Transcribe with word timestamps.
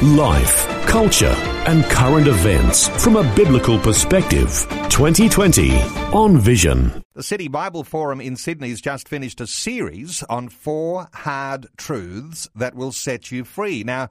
Life, 0.00 0.66
culture, 0.86 1.34
and 1.66 1.84
current 1.84 2.26
events 2.26 2.88
from 3.04 3.14
a 3.14 3.34
biblical 3.36 3.78
perspective. 3.78 4.48
2020 4.88 5.80
on 6.12 6.38
Vision. 6.38 7.04
The 7.14 7.22
City 7.22 7.46
Bible 7.46 7.84
Forum 7.84 8.20
in 8.20 8.34
Sydney's 8.34 8.80
just 8.80 9.08
finished 9.08 9.40
a 9.40 9.46
series 9.46 10.24
on 10.24 10.48
four 10.48 11.08
hard 11.14 11.68
truths 11.76 12.48
that 12.56 12.74
will 12.74 12.90
set 12.90 13.30
you 13.30 13.44
free. 13.44 13.84
Now, 13.84 14.08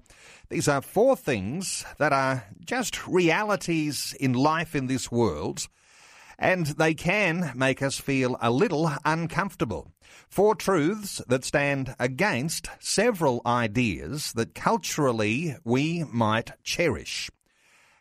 these 0.48 0.70
are 0.70 0.82
four 0.82 1.18
things 1.18 1.84
that 1.98 2.14
are 2.14 2.46
just 2.64 3.06
realities 3.06 4.16
in 4.18 4.32
life 4.32 4.76
in 4.76 4.88
this 4.88 5.12
world, 5.12 5.68
and 6.40 6.68
they 6.68 6.94
can 6.94 7.52
make 7.54 7.82
us 7.82 8.00
feel 8.00 8.38
a 8.42 8.50
little 8.50 8.90
uncomfortable. 9.04 9.92
Four 10.28 10.56
truths 10.56 11.22
that 11.28 11.44
stand 11.44 11.96
against 12.00 12.70
several 12.80 13.42
ideas 13.46 14.34
that 14.34 14.56
culturally 14.56 15.58
we 15.64 16.04
might 16.12 16.52
cherish. 16.64 17.30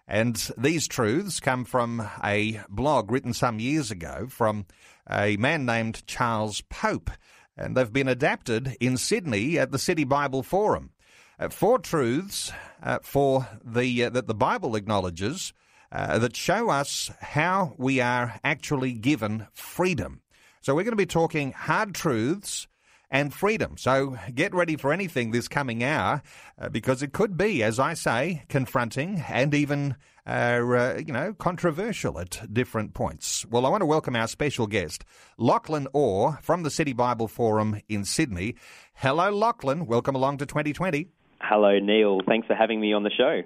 And 0.07 0.37
these 0.59 0.89
truths 0.89 1.39
come 1.39 1.65
from 1.65 2.09
a 2.23 2.61
blog 2.69 3.13
written 3.13 3.33
some 3.33 3.61
years 3.61 3.91
ago 3.91 4.27
from 4.29 4.67
a 5.09 5.37
man 5.37 5.65
named 5.65 6.05
Charles 6.07 6.63
Pope. 6.63 7.11
And 7.57 7.77
they've 7.77 7.93
been 7.93 8.09
adapted 8.09 8.77
in 8.81 8.97
Sydney 8.97 9.59
at 9.59 9.71
the 9.71 9.79
City 9.79 10.05
Bible 10.05 10.43
Forum. 10.43 10.91
Uh, 11.39 11.49
four 11.49 11.79
truths 11.79 12.53
uh, 12.83 12.99
for 13.03 13.49
the 13.65 14.05
uh, 14.05 14.11
that 14.11 14.27
the 14.27 14.35
Bible 14.35 14.77
acknowledges 14.77 15.53
uh, 15.93 16.19
that 16.19 16.37
show 16.37 16.71
us 16.71 17.11
how 17.21 17.75
we 17.79 18.01
are 18.01 18.39
actually 18.45 18.93
given 18.93 19.47
freedom. 19.55 20.21
So 20.63 20.75
we're 20.75 20.85
going 20.85 20.93
to 20.93 20.97
be 20.97 21.07
talking 21.07 21.53
hard 21.53 21.95
truths 21.95 22.69
and 23.11 23.33
freedom. 23.33 23.79
So 23.79 24.19
get 24.35 24.55
ready 24.55 24.77
for 24.77 24.93
anything 24.93 25.31
this 25.31 25.49
coming 25.49 25.83
hour 25.83 26.21
uh, 26.61 26.69
because 26.69 27.03
it 27.03 27.15
could 27.15 27.39
be, 27.39 27.63
as 27.63 27.79
I 27.79 27.95
say, 27.95 28.45
confronting 28.51 29.25
and 29.27 29.55
even, 29.55 29.97
uh, 30.27 30.31
uh, 30.31 31.01
you 31.05 31.15
know, 31.15 31.33
controversial 31.33 32.21
at 32.21 32.53
different 32.53 32.93
points. 32.93 33.47
Well, 33.47 33.65
I 33.65 33.71
want 33.71 33.81
to 33.81 33.87
welcome 33.87 34.15
our 34.15 34.29
special 34.29 34.67
guest, 34.67 35.03
Lachlan 35.39 35.89
Orr 35.95 36.39
from 36.43 36.63
the 36.63 36.71
City 36.71 36.93
Bible 36.93 37.27
Forum 37.27 37.81
in 37.89 38.05
Sydney. 38.05 38.57
Hello, 38.93 39.31
Lachlan. 39.31 39.87
Welcome 39.87 40.15
along 40.15 40.37
to 40.39 40.47
2020. 40.47 41.09
Hello, 41.41 41.79
Neil. 41.79 42.21
Thanks 42.27 42.47
for 42.47 42.55
having 42.55 42.81
me 42.81 42.93
on 42.93 43.03
the 43.03 43.11
show. 43.11 43.43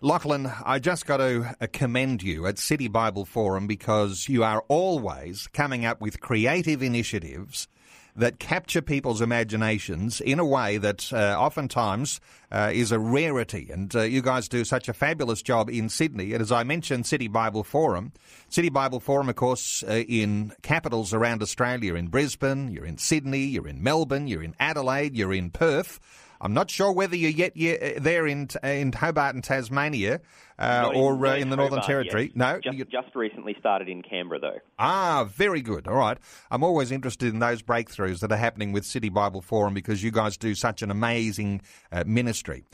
Lachlan, 0.00 0.50
I 0.64 0.78
just 0.78 1.06
got 1.06 1.18
to 1.18 1.56
commend 1.72 2.22
you 2.22 2.46
at 2.46 2.58
City 2.58 2.88
Bible 2.88 3.24
Forum 3.24 3.66
because 3.66 4.28
you 4.28 4.42
are 4.42 4.64
always 4.68 5.46
coming 5.48 5.84
up 5.84 6.00
with 6.00 6.20
creative 6.20 6.82
initiatives 6.82 7.68
that 8.16 8.38
capture 8.38 8.80
people's 8.80 9.20
imaginations 9.20 10.20
in 10.20 10.38
a 10.38 10.44
way 10.44 10.78
that 10.78 11.12
uh, 11.12 11.36
oftentimes 11.38 12.20
uh, 12.50 12.70
is 12.72 12.90
a 12.90 12.98
rarity. 12.98 13.68
And 13.70 13.94
uh, 13.94 14.02
you 14.02 14.22
guys 14.22 14.48
do 14.48 14.64
such 14.64 14.88
a 14.88 14.94
fabulous 14.94 15.42
job 15.42 15.68
in 15.68 15.88
Sydney. 15.88 16.32
And 16.32 16.40
as 16.40 16.50
I 16.50 16.62
mentioned, 16.62 17.06
City 17.06 17.28
Bible 17.28 17.62
Forum, 17.62 18.12
City 18.48 18.70
Bible 18.70 19.00
Forum, 19.00 19.28
of 19.28 19.36
course, 19.36 19.84
uh, 19.86 20.02
in 20.08 20.52
capitals 20.62 21.12
around 21.12 21.42
Australia, 21.42 21.88
You're 21.88 21.96
in 21.98 22.08
Brisbane, 22.08 22.72
you're 22.72 22.86
in 22.86 22.96
Sydney, 22.96 23.44
you're 23.44 23.68
in 23.68 23.82
Melbourne, 23.82 24.26
you're 24.26 24.42
in 24.42 24.54
Adelaide, 24.58 25.14
you're 25.14 25.34
in 25.34 25.50
Perth. 25.50 26.00
I'm 26.40 26.54
not 26.54 26.70
sure 26.70 26.92
whether 26.92 27.16
you're 27.16 27.30
yet, 27.30 27.56
yet 27.56 28.02
there 28.02 28.26
in 28.26 28.48
in 28.62 28.92
Hobart 28.92 29.34
and 29.34 29.42
Tasmania 29.42 30.20
uh, 30.58 30.90
or 30.94 31.14
in, 31.14 31.32
uh, 31.32 31.34
in 31.36 31.50
the 31.50 31.56
Northern 31.56 31.82
Territory. 31.82 32.24
Yet. 32.24 32.36
No, 32.36 32.60
just, 32.60 32.78
just, 32.90 33.14
recently 33.14 33.56
started 33.58 33.88
in 33.88 34.02
Canberra 34.02 34.40
though. 34.40 34.58
Ah, 34.78 35.26
very 35.30 35.62
good. 35.62 35.88
All 35.88 35.96
right, 35.96 36.18
I'm 36.50 36.62
always 36.62 36.90
interested 36.90 37.32
in 37.32 37.38
those 37.38 37.62
breakthroughs 37.62 38.20
that 38.20 38.30
are 38.32 38.36
happening 38.36 38.72
with 38.72 38.84
City 38.84 39.08
Bible 39.08 39.40
Forum 39.40 39.74
because 39.74 40.02
you 40.02 40.10
guys 40.10 40.36
do 40.36 40.54
such 40.54 40.82
an 40.82 40.90
amazing 40.90 41.62
uh, 41.92 42.04
ministry. 42.06 42.64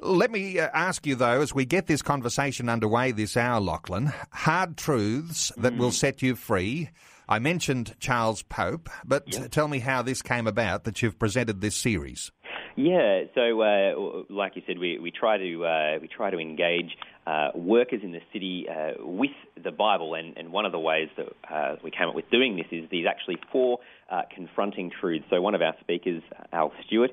Let 0.00 0.30
me 0.30 0.58
uh, 0.58 0.68
ask 0.74 1.06
you 1.06 1.14
though, 1.14 1.40
as 1.40 1.54
we 1.54 1.64
get 1.64 1.86
this 1.86 2.02
conversation 2.02 2.68
underway 2.68 3.12
this 3.12 3.36
hour, 3.36 3.60
Lachlan, 3.60 4.12
hard 4.30 4.76
truths 4.76 5.52
that 5.56 5.74
mm. 5.74 5.78
will 5.78 5.92
set 5.92 6.22
you 6.22 6.36
free. 6.36 6.90
I 7.28 7.40
mentioned 7.40 7.96
Charles 7.98 8.42
Pope, 8.42 8.88
but 9.04 9.24
yep. 9.32 9.50
tell 9.50 9.66
me 9.66 9.80
how 9.80 10.02
this 10.02 10.22
came 10.22 10.46
about 10.46 10.84
that 10.84 11.02
you've 11.02 11.18
presented 11.18 11.60
this 11.60 11.74
series. 11.74 12.30
Yeah, 12.78 13.22
so 13.34 13.62
uh, 13.62 14.24
like 14.28 14.54
you 14.54 14.62
said, 14.66 14.78
we, 14.78 14.98
we 14.98 15.10
try 15.10 15.38
to 15.38 15.64
uh, 15.64 15.98
we 16.00 16.08
try 16.08 16.30
to 16.30 16.38
engage 16.38 16.98
uh, 17.26 17.48
workers 17.54 18.00
in 18.02 18.12
the 18.12 18.20
city 18.34 18.66
uh, 18.68 19.02
with 19.02 19.30
the 19.64 19.70
Bible, 19.70 20.12
and, 20.12 20.36
and 20.36 20.52
one 20.52 20.66
of 20.66 20.72
the 20.72 20.78
ways 20.78 21.08
that 21.16 21.26
uh, 21.50 21.76
we 21.82 21.90
came 21.90 22.06
up 22.06 22.14
with 22.14 22.30
doing 22.30 22.56
this 22.56 22.66
is 22.70 22.88
these 22.90 23.06
actually 23.08 23.38
four 23.50 23.78
uh, 24.10 24.22
confronting 24.34 24.90
truths. 25.00 25.24
So 25.30 25.40
one 25.40 25.54
of 25.54 25.62
our 25.62 25.74
speakers, 25.80 26.22
Al 26.52 26.70
Stewart, 26.86 27.12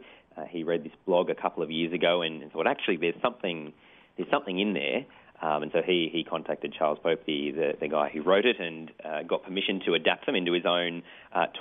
he 0.49 0.63
read 0.63 0.83
this 0.83 0.91
blog 1.05 1.29
a 1.29 1.35
couple 1.35 1.63
of 1.63 1.71
years 1.71 1.93
ago 1.93 2.23
and, 2.23 2.41
and 2.41 2.51
thought 2.51 2.67
actually 2.67 2.97
there's 2.97 3.21
something 3.21 3.71
there's 4.17 4.29
something 4.29 4.59
in 4.59 4.73
there. 4.73 5.05
Um, 5.41 5.63
and 5.63 5.71
so 5.73 5.81
he, 5.85 6.09
he 6.11 6.23
contacted 6.23 6.73
Charles 6.77 6.99
Pope, 7.03 7.25
the, 7.25 7.51
the, 7.51 7.71
the 7.81 7.87
guy 7.87 8.09
who 8.13 8.21
wrote 8.21 8.45
it, 8.45 8.57
and 8.59 8.91
got 9.27 9.43
permission 9.43 9.81
to 9.85 9.93
adapt 9.93 10.25
them 10.25 10.35
into 10.35 10.53
his 10.53 10.65
own 10.65 11.03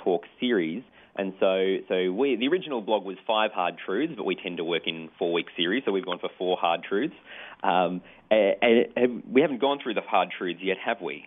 talk 0.03 0.23
series. 0.39 0.83
And 1.15 1.33
so, 1.39 1.77
so 1.89 2.11
we, 2.11 2.35
the 2.37 2.47
original 2.47 2.81
blog 2.81 3.05
was 3.05 3.17
five 3.27 3.51
hard 3.51 3.75
truths, 3.85 4.13
but 4.17 4.23
we 4.23 4.35
tend 4.35 4.57
to 4.57 4.63
work 4.63 4.83
in 4.87 5.09
four 5.19 5.31
week 5.31 5.47
series, 5.55 5.83
so 5.85 5.91
we've 5.91 6.05
gone 6.05 6.19
for 6.19 6.29
four 6.37 6.57
hard 6.57 6.83
truths. 6.83 7.13
Um, 7.61 8.01
and, 8.31 8.87
and 8.95 9.23
we 9.31 9.41
haven't 9.41 9.61
gone 9.61 9.79
through 9.81 9.93
the 9.93 10.01
hard 10.01 10.29
truths 10.35 10.59
yet, 10.63 10.77
have 10.83 11.01
we? 11.01 11.25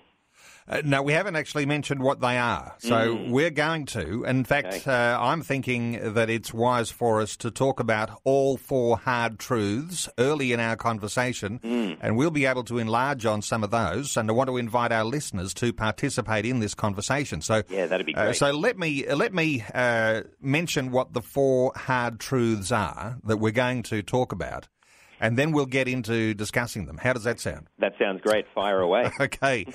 Uh, 0.69 0.83
no, 0.85 1.03
we 1.03 1.13
haven't 1.13 1.37
actually 1.37 1.65
mentioned 1.65 2.03
what 2.03 2.21
they 2.21 2.39
are. 2.39 2.75
So 2.79 3.17
mm. 3.17 3.31
we're 3.31 3.51
going 3.51 3.87
to. 3.87 4.25
In 4.25 4.45
fact, 4.45 4.69
okay. 4.69 4.91
uh, 4.91 5.21
I'm 5.21 5.43
thinking 5.43 6.15
that 6.15 6.29
it's 6.29 6.53
wise 6.53 6.91
for 6.91 7.21
us 7.21 7.37
to 7.39 7.51
talk 7.51 7.79
about 7.79 8.21
all 8.25 8.57
four 8.57 8.99
hard 8.99 9.39
truths 9.39 10.09
early 10.19 10.53
in 10.53 10.61
our 10.61 10.77
conversation, 10.77 11.61
mm. 11.61 11.97
and 12.01 12.17
we'll 12.17 12.31
be 12.31 12.47
able 12.47 12.65
to 12.65 12.79
enlarge 12.79 13.25
on 13.27 13.43
some 13.43 13.63
of 13.63 13.71
those. 13.71 14.17
And 14.17 14.29
I 14.29 14.33
want 14.33 14.49
to 14.49 14.57
invite 14.57 14.93
our 14.93 15.05
listeners 15.05 15.55
to 15.55 15.73
participate 15.73 16.45
in 16.45 16.59
this 16.59 16.75
conversation. 16.75 17.41
So 17.43 17.63
yeah, 17.69 17.87
that'd 17.87 18.07
be 18.07 18.15
uh, 18.15 18.23
great. 18.23 18.31
Uh, 18.31 18.33
so 18.33 18.51
let 18.51 18.79
me 18.79 19.07
let 19.15 19.33
me 19.33 19.65
uh, 19.73 20.23
mention 20.41 20.91
what 20.91 21.13
the 21.13 21.23
four 21.23 21.73
hard 21.77 22.19
truths 22.19 22.73
are 22.73 23.19
that 23.25 23.37
we're 23.37 23.53
going 23.53 23.83
to 23.85 24.03
talk 24.03 24.33
about 24.33 24.69
and 25.21 25.39
then 25.39 25.53
we'll 25.53 25.67
get 25.67 25.89
into 25.89 26.35
discussing 26.35 26.87
them. 26.87 26.99
How 26.99 27.13
does 27.13 27.25
that 27.25 27.41
sound? 27.41 27.67
That 27.79 27.93
sounds 27.99 28.21
great. 28.21 28.47
Fire 28.55 28.81
away. 28.81 29.11
okay. 29.21 29.67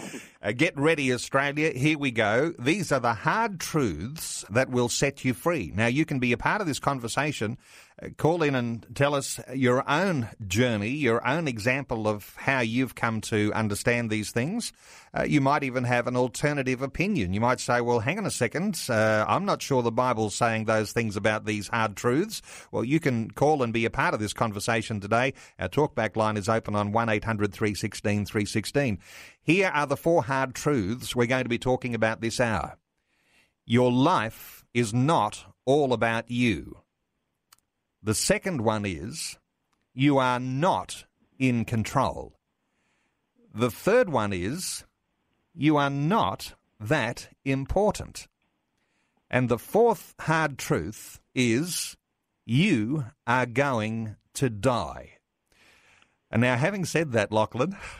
Uh, 0.42 0.52
get 0.52 0.78
ready, 0.78 1.14
Australia. 1.14 1.72
Here 1.72 1.98
we 1.98 2.12
go. 2.12 2.54
These 2.60 2.92
are 2.92 3.00
the 3.00 3.14
hard 3.14 3.60
truths 3.60 4.46
that 4.50 4.70
will 4.70 4.90
set 4.90 5.26
you 5.26 5.34
free. 5.34 5.72
Now, 5.76 5.88
you 5.88 6.06
can 6.06 6.20
be 6.20 6.32
a 6.32 6.38
part 6.38 6.62
of 6.62 6.68
this 6.68 6.80
conversation 6.80 7.58
call 8.18 8.42
in 8.42 8.56
and 8.56 8.86
tell 8.96 9.14
us 9.14 9.40
your 9.54 9.88
own 9.90 10.28
journey, 10.48 10.90
your 10.90 11.26
own 11.28 11.48
example 11.48 12.08
of 12.08 12.36
how 12.36 12.60
you've 12.60 12.96
come 12.96 13.22
to 13.22 13.54
understand 13.54 14.10
these 14.10 14.32
things. 14.32 14.74
Uh, 15.14 15.24
you 15.24 15.42
might 15.42 15.64
even 15.64 15.84
have 15.84 16.08
an 16.08 16.16
alternative 16.16 16.82
opinion. 16.82 17.34
You 17.34 17.42
might 17.42 17.60
say, 17.60 17.82
well, 17.82 18.00
hang 18.00 18.18
on 18.18 18.26
a 18.26 18.32
second, 18.32 18.80
uh, 18.90 19.26
I'm 19.28 19.46
not 19.46 19.62
sure 19.62 19.84
the 19.84 19.92
Bible's 19.92 20.36
saying 20.36 20.66
those 20.66 20.92
things 20.94 21.16
about 21.16 21.46
these 21.46 21.68
hard 21.68 21.96
truths. 21.96 22.42
Well, 22.72 22.84
you 22.84 23.00
can 23.00 23.30
call 23.32 23.62
and 23.62 23.74
be 23.74 23.86
a 23.86 23.90
part 23.90 24.14
of 24.14 24.20
this 24.20 24.34
conversation 24.34 25.00
today. 25.00 25.34
Our 25.60 25.70
talkback 25.70 26.16
line 26.16 26.38
is 26.38 26.50
open 26.50 26.76
on 26.76 26.92
800 27.10 27.54
316 27.54 28.26
316. 28.26 29.00
Here 29.44 29.72
are 29.74 29.86
the 29.86 29.98
four 29.98 30.24
hard 30.24 30.56
truths 30.56 31.16
we're 31.16 31.28
going 31.28 31.44
to 31.44 31.50
be 31.50 31.60
talking 31.60 31.94
about 31.94 32.22
this 32.22 32.40
hour. 32.40 32.78
Your 33.66 33.92
life 33.92 34.66
is 34.74 34.94
not 34.94 35.46
all 35.66 35.94
about 35.94 36.32
you. 36.32 36.81
The 38.04 38.16
second 38.16 38.62
one 38.62 38.86
is 38.86 39.38
you 39.94 40.18
are 40.18 40.40
not 40.40 41.06
in 41.38 41.66
control. 41.66 42.40
The 43.54 43.70
third 43.70 44.10
one 44.10 44.34
is 44.34 44.86
you 45.54 45.78
are 45.78 45.90
not 45.90 46.54
that 46.80 47.30
important. 47.46 48.28
And 49.30 49.50
the 49.50 49.60
fourth 49.60 50.16
hard 50.20 50.58
truth 50.58 51.20
is 51.36 51.96
you 52.46 53.06
are 53.28 53.46
going 53.46 54.16
to 54.34 54.50
die. 54.50 55.18
And 56.32 56.42
now, 56.42 56.56
having 56.56 56.86
said 56.86 57.12
that, 57.12 57.32
Lachlan, 57.32 57.76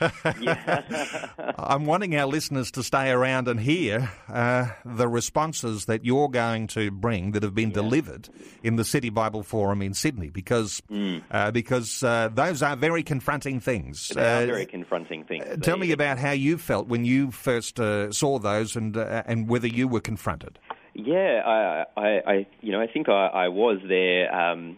I'm 1.58 1.84
wanting 1.84 2.16
our 2.16 2.26
listeners 2.26 2.70
to 2.72 2.82
stay 2.82 3.10
around 3.10 3.46
and 3.46 3.60
hear 3.60 4.10
uh, 4.28 4.68
the 4.86 5.06
responses 5.06 5.84
that 5.84 6.04
you're 6.04 6.30
going 6.30 6.66
to 6.68 6.90
bring 6.90 7.32
that 7.32 7.42
have 7.42 7.54
been 7.54 7.68
yeah. 7.68 7.74
delivered 7.74 8.30
in 8.62 8.76
the 8.76 8.84
City 8.84 9.10
Bible 9.10 9.42
Forum 9.42 9.82
in 9.82 9.92
Sydney, 9.92 10.30
because 10.30 10.80
mm. 10.90 11.22
uh, 11.30 11.50
because 11.50 12.02
uh, 12.02 12.30
those 12.32 12.62
are 12.62 12.74
very 12.74 13.02
confronting 13.02 13.60
things. 13.60 14.08
They 14.08 14.22
are 14.22 14.42
uh, 14.44 14.46
very 14.46 14.66
confronting 14.66 15.24
things. 15.24 15.44
Uh, 15.44 15.56
tell 15.56 15.76
me 15.76 15.92
about 15.92 16.18
how 16.18 16.32
you 16.32 16.56
felt 16.56 16.88
when 16.88 17.04
you 17.04 17.30
first 17.32 17.78
uh, 17.78 18.12
saw 18.12 18.38
those, 18.38 18.76
and 18.76 18.96
and 18.96 19.46
whether 19.46 19.66
you 19.66 19.88
were 19.88 20.00
confronted. 20.00 20.58
Yeah, 20.94 21.40
I, 21.46 22.00
I, 22.00 22.08
I, 22.26 22.46
you 22.60 22.70
know, 22.70 22.80
I 22.80 22.86
think 22.86 23.08
I, 23.08 23.26
I 23.26 23.48
was 23.48 23.78
there. 23.88 24.34
Um, 24.34 24.76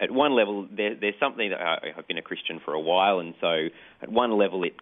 at 0.00 0.10
one 0.10 0.34
level, 0.34 0.66
there, 0.74 0.94
there's 1.00 1.14
something 1.20 1.50
that 1.50 1.60
I, 1.60 1.92
have 1.94 2.08
been 2.08 2.18
a 2.18 2.22
Christian 2.22 2.60
for 2.64 2.74
a 2.74 2.80
while, 2.80 3.20
and 3.20 3.34
so 3.40 3.68
at 4.02 4.10
one 4.10 4.36
level, 4.36 4.64
it 4.64 4.74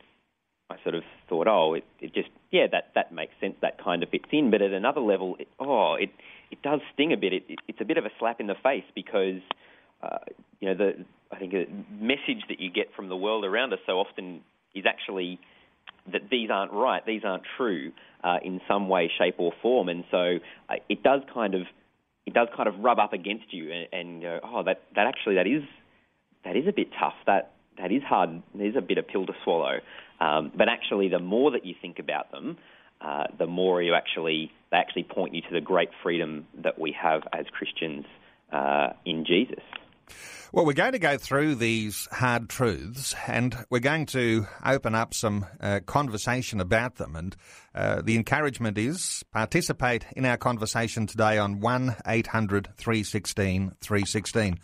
I 0.69 0.77
sort 0.83 0.97
of 0.97 1.05
thought, 1.29 1.47
oh, 1.47 1.75
it, 1.75 1.85
it 2.01 2.13
just 2.13 2.29
yeah, 2.51 2.67
that 2.73 2.91
that 2.95 3.13
makes 3.13 3.33
sense, 3.41 3.55
that 3.63 3.83
kind 3.83 4.03
of 4.03 4.09
fits 4.09 4.25
in. 4.33 4.51
But 4.51 4.63
at 4.63 4.73
another 4.73 5.01
level, 5.01 5.37
it, 5.39 5.49
oh, 5.61 5.95
it 5.95 6.11
it 6.51 6.61
does 6.63 6.81
sting 6.95 7.13
a 7.13 7.17
bit. 7.17 7.33
It, 7.33 7.45
it, 7.49 7.59
it's 7.69 7.81
a 7.81 7.85
bit 7.85 7.99
of 7.99 8.05
a 8.05 8.11
slap 8.19 8.41
in 8.41 8.47
the 8.47 8.57
face 8.63 8.85
because 8.95 9.41
uh, 10.03 10.19
you 10.61 10.69
know 10.69 10.75
the 10.75 11.05
I 11.31 11.39
think 11.39 11.53
a 11.53 11.67
message 12.03 12.45
that 12.49 12.59
you 12.59 12.71
get 12.71 12.89
from 12.97 13.09
the 13.09 13.17
world 13.17 13.45
around 13.45 13.73
us 13.73 13.79
so 13.87 13.93
often 13.93 14.41
is 14.75 14.85
actually 14.87 15.39
that 16.11 16.23
these 16.31 16.51
aren't 16.51 16.73
right, 16.73 17.05
these 17.07 17.23
aren't 17.25 17.45
true 17.57 17.93
uh, 18.25 18.39
in 18.45 18.61
some 18.67 18.89
way, 18.89 19.11
shape, 19.19 19.37
or 19.39 19.53
form, 19.63 19.89
and 19.89 20.05
so 20.11 20.39
uh, 20.69 20.75
it 20.89 21.03
does 21.03 21.21
kind 21.33 21.55
of 21.55 21.63
it 22.27 22.35
does 22.35 22.49
kind 22.57 22.69
of 22.69 22.75
rub 22.81 22.99
up 22.99 23.13
against 23.13 23.53
you 23.53 23.73
and, 23.73 23.89
and 23.93 24.23
go, 24.23 24.41
oh, 24.43 24.63
that, 24.65 24.83
that 24.95 25.07
actually 25.07 25.37
that 25.37 25.47
is 25.47 25.63
that 26.45 26.57
is 26.57 26.67
a 26.69 26.73
bit 26.73 26.89
tough. 26.99 27.15
That 27.27 27.53
that 27.79 27.93
is 27.93 28.03
hard. 28.03 28.43
There's 28.55 28.77
a 28.77 28.81
bit 28.81 28.99
of 28.99 29.07
pill 29.07 29.27
to 29.27 29.33
swallow. 29.45 29.79
Um, 30.21 30.53
but 30.57 30.69
actually, 30.69 31.09
the 31.09 31.19
more 31.19 31.51
that 31.53 31.65
you 31.65 31.75
think 31.81 31.99
about 31.99 32.31
them, 32.31 32.57
uh, 33.01 33.25
the 33.39 33.47
more 33.47 33.83
you 33.83 33.95
actually 33.95 34.51
they 34.71 34.77
actually 34.77 35.05
point 35.05 35.35
you 35.35 35.43
to 35.43 35.53
the 35.53 35.61
great 35.61 35.91
freedom 36.03 36.47
that 36.63 36.79
we 36.79 36.95
have 37.01 37.23
as 37.33 37.47
Christians 37.53 38.05
uh, 38.53 38.89
in 39.05 39.25
Jesus. 39.25 39.63
Well, 40.53 40.65
we're 40.65 40.73
going 40.73 40.93
to 40.93 40.99
go 40.99 41.19
through 41.19 41.57
these 41.57 42.09
hard 42.13 42.49
truths 42.49 43.15
and 43.27 43.57
we're 43.69 43.81
going 43.81 44.07
to 44.07 44.47
open 44.65 44.95
up 44.95 45.13
some 45.13 45.45
uh, 45.61 45.81
conversation 45.85 46.61
about 46.61 46.97
them. 46.97 47.17
And 47.17 47.37
uh, 47.75 48.03
the 48.03 48.17
encouragement 48.17 48.79
is 48.79 49.25
participate 49.33 50.07
in 50.17 50.25
our 50.25 50.37
conversation 50.37 51.07
today 51.07 51.37
on 51.37 51.61
1 51.61 51.97
800 52.07 52.69
316 52.77 53.73
316. 53.81 54.59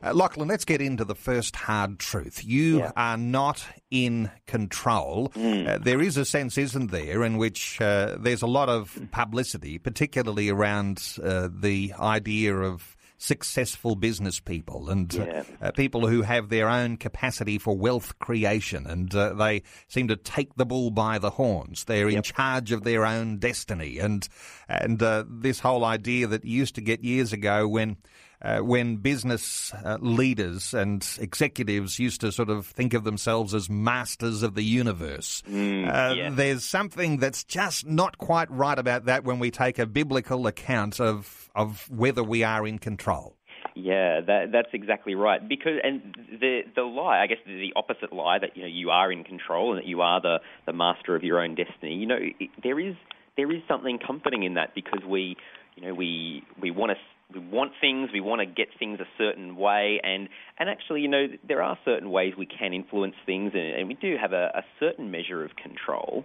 Uh, 0.00 0.12
Lachlan, 0.12 0.48
let's 0.48 0.64
get 0.64 0.80
into 0.80 1.04
the 1.04 1.14
first 1.14 1.56
hard 1.56 1.98
truth. 1.98 2.44
You 2.44 2.78
yeah. 2.78 2.92
are 2.96 3.16
not 3.16 3.64
in 3.90 4.30
control. 4.46 5.30
Mm. 5.30 5.68
Uh, 5.68 5.78
there 5.78 6.00
is 6.00 6.16
a 6.16 6.24
sense, 6.24 6.56
isn't 6.56 6.90
there, 6.90 7.24
in 7.24 7.36
which 7.36 7.80
uh, 7.80 8.16
there's 8.20 8.42
a 8.42 8.46
lot 8.46 8.68
of 8.68 8.98
publicity, 9.10 9.78
particularly 9.78 10.50
around 10.50 11.16
uh, 11.22 11.48
the 11.50 11.94
idea 11.98 12.54
of 12.54 12.96
successful 13.18 13.96
business 13.96 14.38
people 14.38 14.88
and 14.88 15.14
uh, 15.18 15.24
yeah. 15.24 15.42
uh, 15.60 15.70
people 15.72 16.06
who 16.06 16.22
have 16.22 16.48
their 16.48 16.68
own 16.68 16.96
capacity 16.96 17.58
for 17.58 17.76
wealth 17.76 18.16
creation 18.20 18.86
and 18.86 19.12
uh, 19.14 19.34
they 19.34 19.60
seem 19.88 20.06
to 20.06 20.16
take 20.16 20.54
the 20.54 20.64
bull 20.64 20.90
by 20.90 21.18
the 21.18 21.30
horns. 21.30 21.84
They're 21.84 22.08
yep. 22.08 22.18
in 22.18 22.22
charge 22.22 22.70
of 22.70 22.84
their 22.84 23.04
own 23.04 23.38
destiny 23.38 23.98
and 23.98 24.26
and 24.68 25.02
uh, 25.02 25.24
this 25.28 25.60
whole 25.60 25.84
idea 25.84 26.28
that 26.28 26.44
used 26.44 26.76
to 26.76 26.80
get 26.80 27.02
years 27.02 27.32
ago 27.32 27.66
when 27.66 27.96
uh, 28.42 28.58
when 28.60 28.96
business 28.96 29.72
uh, 29.84 29.98
leaders 30.00 30.74
and 30.74 31.06
executives 31.20 31.98
used 31.98 32.20
to 32.20 32.32
sort 32.32 32.50
of 32.50 32.66
think 32.66 32.94
of 32.94 33.04
themselves 33.04 33.54
as 33.54 33.68
masters 33.68 34.42
of 34.42 34.54
the 34.54 34.62
universe. 34.62 35.42
Mm, 35.48 35.88
uh, 35.88 36.14
yeah. 36.14 36.30
There's 36.30 36.64
something 36.64 37.18
that's 37.18 37.44
just 37.44 37.86
not 37.86 38.18
quite 38.18 38.50
right 38.50 38.78
about 38.78 39.06
that 39.06 39.24
when 39.24 39.38
we 39.38 39.50
take 39.50 39.78
a 39.78 39.86
biblical 39.86 40.46
account 40.46 41.00
of 41.00 41.50
of 41.54 41.88
whether 41.90 42.22
we 42.22 42.44
are 42.44 42.66
in 42.66 42.78
control. 42.78 43.34
Yeah, 43.74 44.20
that, 44.26 44.50
that's 44.52 44.70
exactly 44.72 45.14
right. 45.14 45.46
Because 45.46 45.74
and 45.82 46.14
the 46.40 46.62
the 46.74 46.82
lie, 46.82 47.20
I 47.22 47.26
guess, 47.26 47.38
the 47.46 47.72
opposite 47.76 48.12
lie 48.12 48.38
that 48.40 48.56
you 48.56 48.62
know 48.62 48.68
you 48.68 48.90
are 48.90 49.12
in 49.12 49.24
control 49.24 49.72
and 49.72 49.78
that 49.78 49.86
you 49.86 50.00
are 50.00 50.20
the 50.20 50.38
the 50.66 50.72
master 50.72 51.14
of 51.14 51.22
your 51.22 51.40
own 51.40 51.54
destiny. 51.54 51.94
You 51.94 52.06
know, 52.06 52.18
it, 52.18 52.50
there 52.62 52.80
is 52.80 52.94
there 53.36 53.50
is 53.52 53.62
something 53.68 53.98
comforting 54.04 54.42
in 54.42 54.54
that 54.54 54.74
because 54.74 55.02
we 55.08 55.36
you 55.76 55.86
know 55.86 55.94
we 55.94 56.42
we 56.60 56.70
want 56.70 56.90
to 56.90 56.96
we 57.32 57.40
want 57.40 57.72
things, 57.80 58.08
we 58.12 58.20
want 58.20 58.40
to 58.40 58.46
get 58.46 58.68
things 58.78 59.00
a 59.00 59.06
certain 59.18 59.56
way, 59.56 60.00
and 60.02 60.28
and 60.58 60.70
actually, 60.70 61.02
you 61.02 61.08
know, 61.08 61.26
there 61.46 61.62
are 61.62 61.78
certain 61.84 62.10
ways 62.10 62.32
we 62.38 62.46
can 62.46 62.72
influence 62.72 63.16
things, 63.26 63.52
and, 63.54 63.62
and 63.62 63.88
we 63.88 63.94
do 63.94 64.16
have 64.20 64.32
a, 64.32 64.50
a, 64.54 64.62
certain 64.80 65.10
measure 65.10 65.44
of 65.44 65.50
control. 65.56 66.24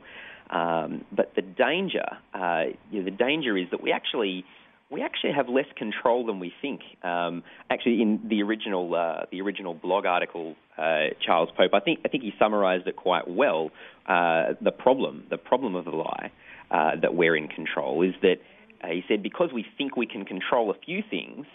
Um, 0.49 1.03
but 1.11 1.33
the 1.35 1.41
danger, 1.41 2.05
uh, 2.33 2.63
you 2.89 2.99
know, 2.99 3.05
the 3.05 3.17
danger 3.17 3.57
is 3.57 3.67
that 3.71 3.83
we 3.83 3.91
actually 3.91 4.45
we 4.89 5.01
actually 5.01 5.33
have 5.33 5.49
less 5.49 5.65
control 5.75 6.25
than 6.25 6.39
we 6.39 6.53
think. 6.61 6.81
Um, 7.03 7.43
actually, 7.69 8.01
in 8.01 8.21
the 8.29 8.41
original 8.43 8.95
uh, 8.95 9.25
the 9.29 9.41
original 9.41 9.73
blog 9.73 10.05
article, 10.05 10.55
uh, 10.77 11.07
Charles 11.25 11.49
Pope, 11.57 11.71
I 11.73 11.81
think 11.81 11.99
I 12.05 12.07
think 12.07 12.23
he 12.23 12.31
summarised 12.39 12.87
it 12.87 12.95
quite 12.95 13.27
well. 13.27 13.71
Uh, 14.07 14.53
the 14.61 14.71
problem, 14.71 15.25
the 15.29 15.37
problem 15.37 15.75
of 15.75 15.83
the 15.83 15.91
lie 15.91 16.31
uh, 16.71 16.91
that 17.01 17.13
we're 17.13 17.35
in 17.35 17.49
control 17.49 18.03
is 18.03 18.13
that 18.21 18.37
uh, 18.83 18.87
he 18.87 19.03
said, 19.07 19.23
because 19.23 19.49
we 19.53 19.65
think 19.77 19.95
we 19.95 20.05
can 20.05 20.25
control 20.25 20.69
a 20.69 20.73
few 20.85 21.01
things, 21.09 21.45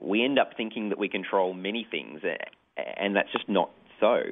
we 0.00 0.24
end 0.24 0.38
up 0.38 0.52
thinking 0.56 0.88
that 0.88 0.98
we 0.98 1.08
control 1.08 1.52
many 1.52 1.86
things, 1.90 2.20
and 2.96 3.14
that's 3.14 3.30
just 3.32 3.48
not 3.48 3.70
so. 3.98 4.22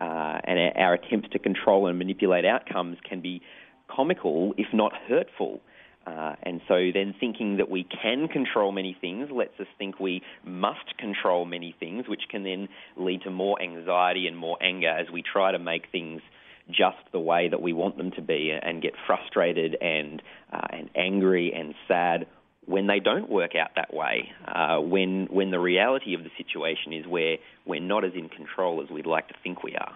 Uh, 0.00 0.38
and 0.44 0.76
our 0.76 0.94
attempts 0.94 1.28
to 1.30 1.38
control 1.38 1.86
and 1.86 1.98
manipulate 1.98 2.44
outcomes 2.44 2.98
can 3.08 3.20
be 3.20 3.42
comical, 3.88 4.54
if 4.56 4.66
not 4.72 4.92
hurtful. 5.08 5.60
Uh, 6.06 6.36
and 6.44 6.60
so 6.68 6.90
then 6.94 7.12
thinking 7.18 7.56
that 7.56 7.68
we 7.68 7.84
can 7.84 8.28
control 8.28 8.70
many 8.70 8.96
things 9.00 9.28
lets 9.32 9.58
us 9.58 9.66
think 9.76 9.98
we 9.98 10.22
must 10.44 10.96
control 10.98 11.44
many 11.44 11.74
things, 11.80 12.06
which 12.06 12.22
can 12.30 12.44
then 12.44 12.68
lead 12.96 13.20
to 13.22 13.30
more 13.30 13.60
anxiety 13.60 14.28
and 14.28 14.36
more 14.36 14.56
anger 14.62 14.90
as 14.90 15.06
we 15.12 15.20
try 15.20 15.50
to 15.50 15.58
make 15.58 15.86
things 15.90 16.20
just 16.68 16.98
the 17.12 17.20
way 17.20 17.48
that 17.48 17.62
we 17.62 17.72
want 17.72 17.96
them 17.96 18.10
to 18.12 18.22
be 18.22 18.52
and 18.60 18.82
get 18.82 18.94
frustrated 19.06 19.76
and, 19.80 20.22
uh, 20.52 20.66
and 20.70 20.90
angry 20.94 21.52
and 21.54 21.74
sad 21.86 22.26
when 22.64 22.88
they 22.88 22.98
don't 22.98 23.30
work 23.30 23.52
out 23.54 23.70
that 23.76 23.94
way, 23.94 24.32
uh, 24.48 24.78
when, 24.78 25.26
when 25.30 25.52
the 25.52 25.60
reality 25.60 26.14
of 26.14 26.24
the 26.24 26.30
situation 26.36 26.92
is 26.92 27.06
where 27.06 27.36
we're 27.64 27.80
not 27.80 28.04
as 28.04 28.12
in 28.14 28.28
control 28.28 28.82
as 28.82 28.90
we'd 28.90 29.06
like 29.06 29.28
to 29.28 29.34
think 29.42 29.62
we 29.62 29.76
are. 29.76 29.92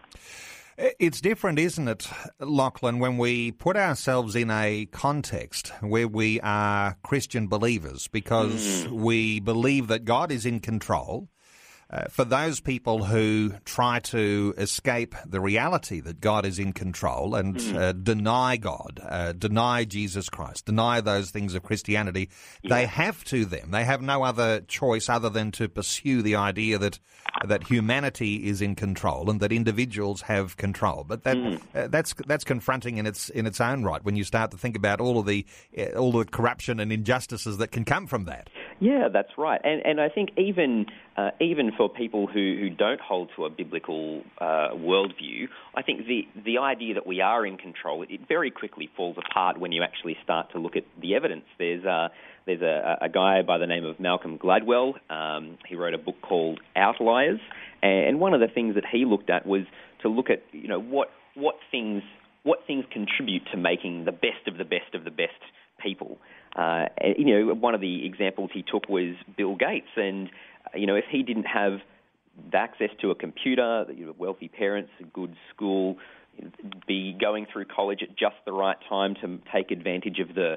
It's 0.98 1.20
different, 1.20 1.58
isn't 1.58 1.88
it, 1.88 2.08
Lachlan, 2.38 3.00
when 3.00 3.18
we 3.18 3.52
put 3.52 3.76
ourselves 3.76 4.34
in 4.34 4.50
a 4.50 4.86
context 4.86 5.72
where 5.80 6.08
we 6.08 6.40
are 6.40 6.96
Christian 7.02 7.48
believers 7.48 8.08
because 8.08 8.86
mm. 8.86 8.90
we 8.90 9.40
believe 9.40 9.88
that 9.88 10.06
God 10.06 10.32
is 10.32 10.46
in 10.46 10.60
control 10.60 11.28
uh, 11.90 12.04
for 12.04 12.24
those 12.24 12.60
people 12.60 13.04
who 13.04 13.52
try 13.64 13.98
to 13.98 14.54
escape 14.56 15.14
the 15.26 15.40
reality 15.40 16.00
that 16.00 16.20
God 16.20 16.46
is 16.46 16.58
in 16.58 16.72
control 16.72 17.34
and 17.34 17.56
mm. 17.56 17.76
uh, 17.76 17.92
deny 17.92 18.56
God, 18.56 19.00
uh, 19.04 19.32
deny 19.32 19.84
Jesus 19.84 20.28
Christ, 20.28 20.66
deny 20.66 21.00
those 21.00 21.30
things 21.30 21.54
of 21.54 21.64
Christianity, 21.64 22.30
yeah. 22.62 22.76
they 22.76 22.86
have 22.86 23.24
to 23.24 23.44
them. 23.44 23.72
They 23.72 23.84
have 23.84 24.02
no 24.02 24.22
other 24.22 24.60
choice 24.60 25.08
other 25.08 25.30
than 25.30 25.50
to 25.52 25.68
pursue 25.68 26.22
the 26.22 26.36
idea 26.36 26.78
that 26.78 27.00
that 27.46 27.66
humanity 27.66 28.48
is 28.48 28.60
in 28.60 28.74
control 28.74 29.30
and 29.30 29.40
that 29.40 29.52
individuals 29.52 30.22
have 30.22 30.56
control. 30.56 31.04
But 31.06 31.24
that 31.24 31.36
mm. 31.36 31.90
that's 31.90 32.14
that's 32.26 32.44
confronting 32.44 32.98
in 32.98 33.06
its 33.06 33.30
in 33.30 33.46
its 33.46 33.60
own 33.60 33.82
right 33.82 34.04
when 34.04 34.14
you 34.14 34.24
start 34.24 34.52
to 34.52 34.56
think 34.56 34.76
about 34.76 35.00
all 35.00 35.18
of 35.18 35.26
the 35.26 35.44
uh, 35.76 35.98
all 35.98 36.12
the 36.12 36.24
corruption 36.24 36.78
and 36.78 36.92
injustices 36.92 37.58
that 37.58 37.72
can 37.72 37.84
come 37.84 38.06
from 38.06 38.26
that. 38.26 38.48
Yeah, 38.78 39.08
that's 39.12 39.36
right. 39.36 39.60
And 39.64 39.84
and 39.84 40.00
I 40.00 40.08
think 40.08 40.30
even 40.36 40.86
uh, 41.16 41.30
even 41.40 41.72
for 41.80 41.88
people 41.88 42.26
who, 42.26 42.58
who 42.60 42.68
don't 42.68 43.00
hold 43.00 43.30
to 43.34 43.46
a 43.46 43.48
biblical 43.48 44.22
uh, 44.38 44.68
worldview, 44.74 45.48
I 45.74 45.80
think 45.80 46.06
the, 46.06 46.28
the 46.44 46.58
idea 46.58 46.92
that 46.92 47.06
we 47.06 47.22
are 47.22 47.46
in 47.46 47.56
control, 47.56 48.02
it, 48.02 48.20
very 48.28 48.50
quickly 48.50 48.90
falls 48.94 49.16
apart 49.16 49.58
when 49.58 49.72
you 49.72 49.82
actually 49.82 50.18
start 50.22 50.52
to 50.52 50.58
look 50.58 50.76
at 50.76 50.82
the 51.00 51.14
evidence. 51.14 51.44
There's, 51.58 51.82
uh, 51.86 52.08
there's 52.44 52.60
a, 52.60 52.98
a 53.00 53.08
guy 53.08 53.40
by 53.40 53.56
the 53.56 53.66
name 53.66 53.86
of 53.86 53.98
Malcolm 53.98 54.38
Gladwell. 54.38 54.92
Um, 55.08 55.56
he 55.66 55.74
wrote 55.74 55.94
a 55.94 55.98
book 55.98 56.16
called 56.20 56.60
Outliers, 56.76 57.40
and 57.82 58.20
one 58.20 58.34
of 58.34 58.40
the 58.40 58.48
things 58.48 58.74
that 58.74 58.84
he 58.84 59.06
looked 59.06 59.30
at 59.30 59.46
was 59.46 59.62
to 60.02 60.10
look 60.10 60.28
at, 60.28 60.42
you 60.52 60.68
know, 60.68 60.80
what, 60.80 61.08
what 61.34 61.54
things 61.70 62.02
what 62.42 62.60
things 62.66 62.86
contribute 62.90 63.42
to 63.52 63.58
making 63.58 64.06
the 64.06 64.12
best 64.12 64.48
of 64.48 64.56
the 64.56 64.64
best 64.64 64.94
of 64.94 65.04
the 65.04 65.10
best 65.10 65.40
people. 65.82 66.18
Uh, 66.56 66.86
you 67.16 67.24
know, 67.24 67.54
one 67.54 67.74
of 67.74 67.80
the 67.80 68.06
examples 68.06 68.50
he 68.52 68.62
took 68.62 68.88
was 68.88 69.14
Bill 69.36 69.56
Gates, 69.56 69.92
and 69.96 70.30
you 70.74 70.86
know, 70.86 70.96
if 70.96 71.04
he 71.10 71.22
didn't 71.22 71.46
have 71.46 71.80
access 72.52 72.90
to 73.00 73.10
a 73.10 73.14
computer, 73.14 73.86
you 73.94 74.06
know, 74.06 74.14
wealthy 74.18 74.48
parents, 74.48 74.90
a 75.00 75.04
good 75.04 75.34
school, 75.54 75.96
be 76.86 77.16
going 77.20 77.46
through 77.52 77.66
college 77.66 78.02
at 78.02 78.10
just 78.16 78.36
the 78.46 78.52
right 78.52 78.76
time 78.88 79.14
to 79.20 79.38
take 79.52 79.70
advantage 79.70 80.18
of 80.20 80.34
the 80.34 80.54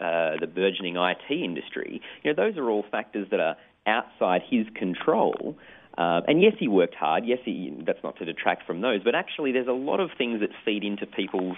uh, 0.00 0.36
the 0.40 0.46
burgeoning 0.46 0.96
IT 0.96 1.30
industry. 1.30 2.00
You 2.22 2.32
know, 2.32 2.44
those 2.44 2.56
are 2.58 2.70
all 2.70 2.84
factors 2.90 3.26
that 3.30 3.40
are 3.40 3.56
outside 3.86 4.42
his 4.48 4.66
control. 4.74 5.56
Uh, 5.98 6.20
and 6.28 6.42
yes, 6.42 6.52
he 6.58 6.68
worked 6.68 6.94
hard. 6.94 7.24
Yes, 7.24 7.38
he, 7.44 7.74
that's 7.86 8.02
not 8.04 8.16
to 8.18 8.24
detract 8.24 8.66
from 8.66 8.82
those. 8.82 9.02
But 9.02 9.14
actually, 9.14 9.52
there's 9.52 9.68
a 9.68 9.72
lot 9.72 10.00
of 10.00 10.10
things 10.16 10.40
that 10.40 10.50
feed 10.64 10.84
into 10.84 11.06
people's 11.06 11.56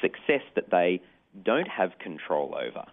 success 0.00 0.42
that 0.54 0.70
they 0.70 1.00
don't 1.44 1.68
have 1.68 1.90
control 1.98 2.54
over. 2.54 2.86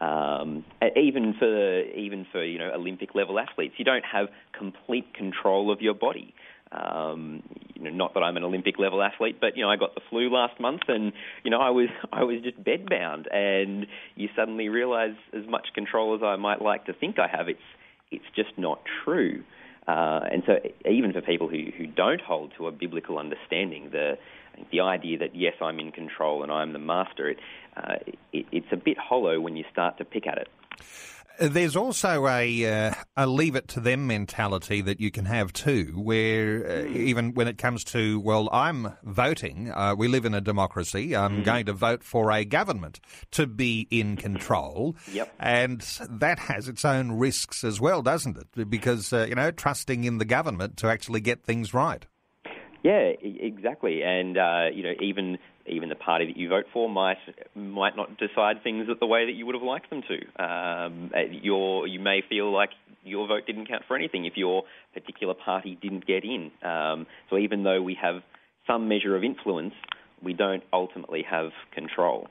Um, 0.00 0.64
even 0.96 1.34
for 1.38 1.82
even 1.82 2.26
for 2.32 2.42
you 2.42 2.58
know 2.58 2.70
Olympic 2.74 3.14
level 3.14 3.38
athletes, 3.38 3.74
you 3.76 3.84
don't 3.84 4.04
have 4.04 4.28
complete 4.56 5.12
control 5.14 5.70
of 5.70 5.82
your 5.82 5.94
body. 5.94 6.34
Um, 6.72 7.42
you 7.74 7.82
know, 7.82 7.90
not 7.90 8.14
that 8.14 8.20
I'm 8.20 8.36
an 8.36 8.44
Olympic 8.44 8.78
level 8.78 9.02
athlete, 9.02 9.38
but 9.40 9.56
you 9.56 9.62
know, 9.62 9.70
I 9.70 9.76
got 9.76 9.94
the 9.94 10.00
flu 10.08 10.30
last 10.30 10.58
month, 10.60 10.82
and 10.88 11.12
you 11.44 11.50
know, 11.50 11.60
I 11.60 11.70
was 11.70 11.88
I 12.12 12.24
was 12.24 12.36
just 12.42 12.62
bedbound, 12.62 13.26
and 13.34 13.86
you 14.14 14.28
suddenly 14.34 14.68
realise 14.68 15.16
as 15.36 15.46
much 15.48 15.68
control 15.74 16.14
as 16.14 16.22
I 16.22 16.36
might 16.36 16.62
like 16.62 16.86
to 16.86 16.92
think 16.92 17.18
I 17.18 17.28
have, 17.28 17.48
it's 17.48 17.60
it's 18.10 18.24
just 18.34 18.56
not 18.56 18.80
true. 19.04 19.42
Uh, 19.88 20.20
and 20.30 20.42
so, 20.46 20.52
even 20.88 21.12
for 21.12 21.20
people 21.20 21.48
who, 21.48 21.66
who 21.76 21.86
don't 21.86 22.20
hold 22.20 22.52
to 22.56 22.66
a 22.68 22.72
biblical 22.72 23.18
understanding, 23.18 23.88
the 23.90 24.18
the 24.70 24.80
idea 24.80 25.18
that 25.18 25.34
yes, 25.34 25.54
I'm 25.60 25.78
in 25.78 25.92
control 25.92 26.42
and 26.42 26.52
I'm 26.52 26.72
the 26.72 26.78
master, 26.78 27.30
it, 27.30 27.38
uh, 27.76 27.96
it, 28.32 28.46
it's 28.52 28.72
a 28.72 28.76
bit 28.76 28.98
hollow 28.98 29.40
when 29.40 29.56
you 29.56 29.64
start 29.70 29.98
to 29.98 30.04
pick 30.04 30.26
at 30.26 30.38
it. 30.38 30.48
There's 31.40 31.74
also 31.74 32.28
a 32.28 32.88
uh, 32.88 32.94
a 33.16 33.26
leave 33.26 33.56
it 33.56 33.66
to 33.68 33.80
them 33.80 34.06
mentality 34.06 34.82
that 34.82 35.00
you 35.00 35.10
can 35.10 35.24
have 35.24 35.54
too, 35.54 35.94
where 35.96 36.66
uh, 36.66 36.82
hmm. 36.82 36.96
even 36.96 37.34
when 37.34 37.48
it 37.48 37.56
comes 37.56 37.82
to 37.84 38.20
well, 38.20 38.50
I'm 38.52 38.92
voting. 39.02 39.70
Uh, 39.70 39.94
we 39.96 40.06
live 40.06 40.26
in 40.26 40.34
a 40.34 40.42
democracy. 40.42 41.16
I'm 41.16 41.38
mm. 41.38 41.44
going 41.44 41.64
to 41.66 41.72
vote 41.72 42.04
for 42.04 42.30
a 42.30 42.44
government 42.44 43.00
to 43.30 43.46
be 43.46 43.88
in 43.90 44.16
control. 44.18 44.96
Yep. 45.12 45.34
And 45.38 45.80
that 46.10 46.40
has 46.40 46.68
its 46.68 46.84
own 46.84 47.12
risks 47.12 47.64
as 47.64 47.80
well, 47.80 48.02
doesn't 48.02 48.36
it? 48.36 48.68
Because 48.68 49.10
uh, 49.10 49.24
you 49.26 49.34
know, 49.34 49.50
trusting 49.50 50.04
in 50.04 50.18
the 50.18 50.26
government 50.26 50.76
to 50.78 50.88
actually 50.88 51.20
get 51.20 51.42
things 51.44 51.72
right. 51.72 52.04
Yeah, 52.82 53.12
exactly. 53.22 54.02
And 54.02 54.38
uh, 54.38 54.66
you 54.72 54.82
know, 54.82 54.92
even 55.00 55.38
even 55.66 55.88
the 55.88 55.94
party 55.94 56.26
that 56.26 56.36
you 56.36 56.48
vote 56.48 56.64
for 56.72 56.88
might 56.88 57.18
might 57.54 57.96
not 57.96 58.16
decide 58.16 58.62
things 58.62 58.86
the 58.98 59.06
way 59.06 59.26
that 59.26 59.32
you 59.32 59.44
would 59.46 59.54
have 59.54 59.62
liked 59.64 59.90
them 59.90 60.02
to. 60.08 60.42
Um, 60.42 61.10
uh, 61.14 61.20
your 61.30 61.86
you 61.86 62.00
may 62.00 62.22
feel 62.26 62.52
like 62.52 62.70
your 63.04 63.26
vote 63.26 63.42
didn't 63.46 63.66
count 63.66 63.82
for 63.86 63.96
anything 63.96 64.24
if 64.24 64.36
your 64.36 64.64
particular 64.94 65.34
party 65.34 65.78
didn't 65.80 66.06
get 66.06 66.24
in. 66.24 66.50
Um, 66.62 67.06
so 67.28 67.38
even 67.38 67.62
though 67.62 67.82
we 67.82 67.96
have 68.00 68.22
some 68.66 68.88
measure 68.88 69.16
of 69.16 69.24
influence, 69.24 69.74
we 70.22 70.32
don't 70.32 70.62
ultimately 70.72 71.24
have 71.30 71.50
control. 71.74 72.28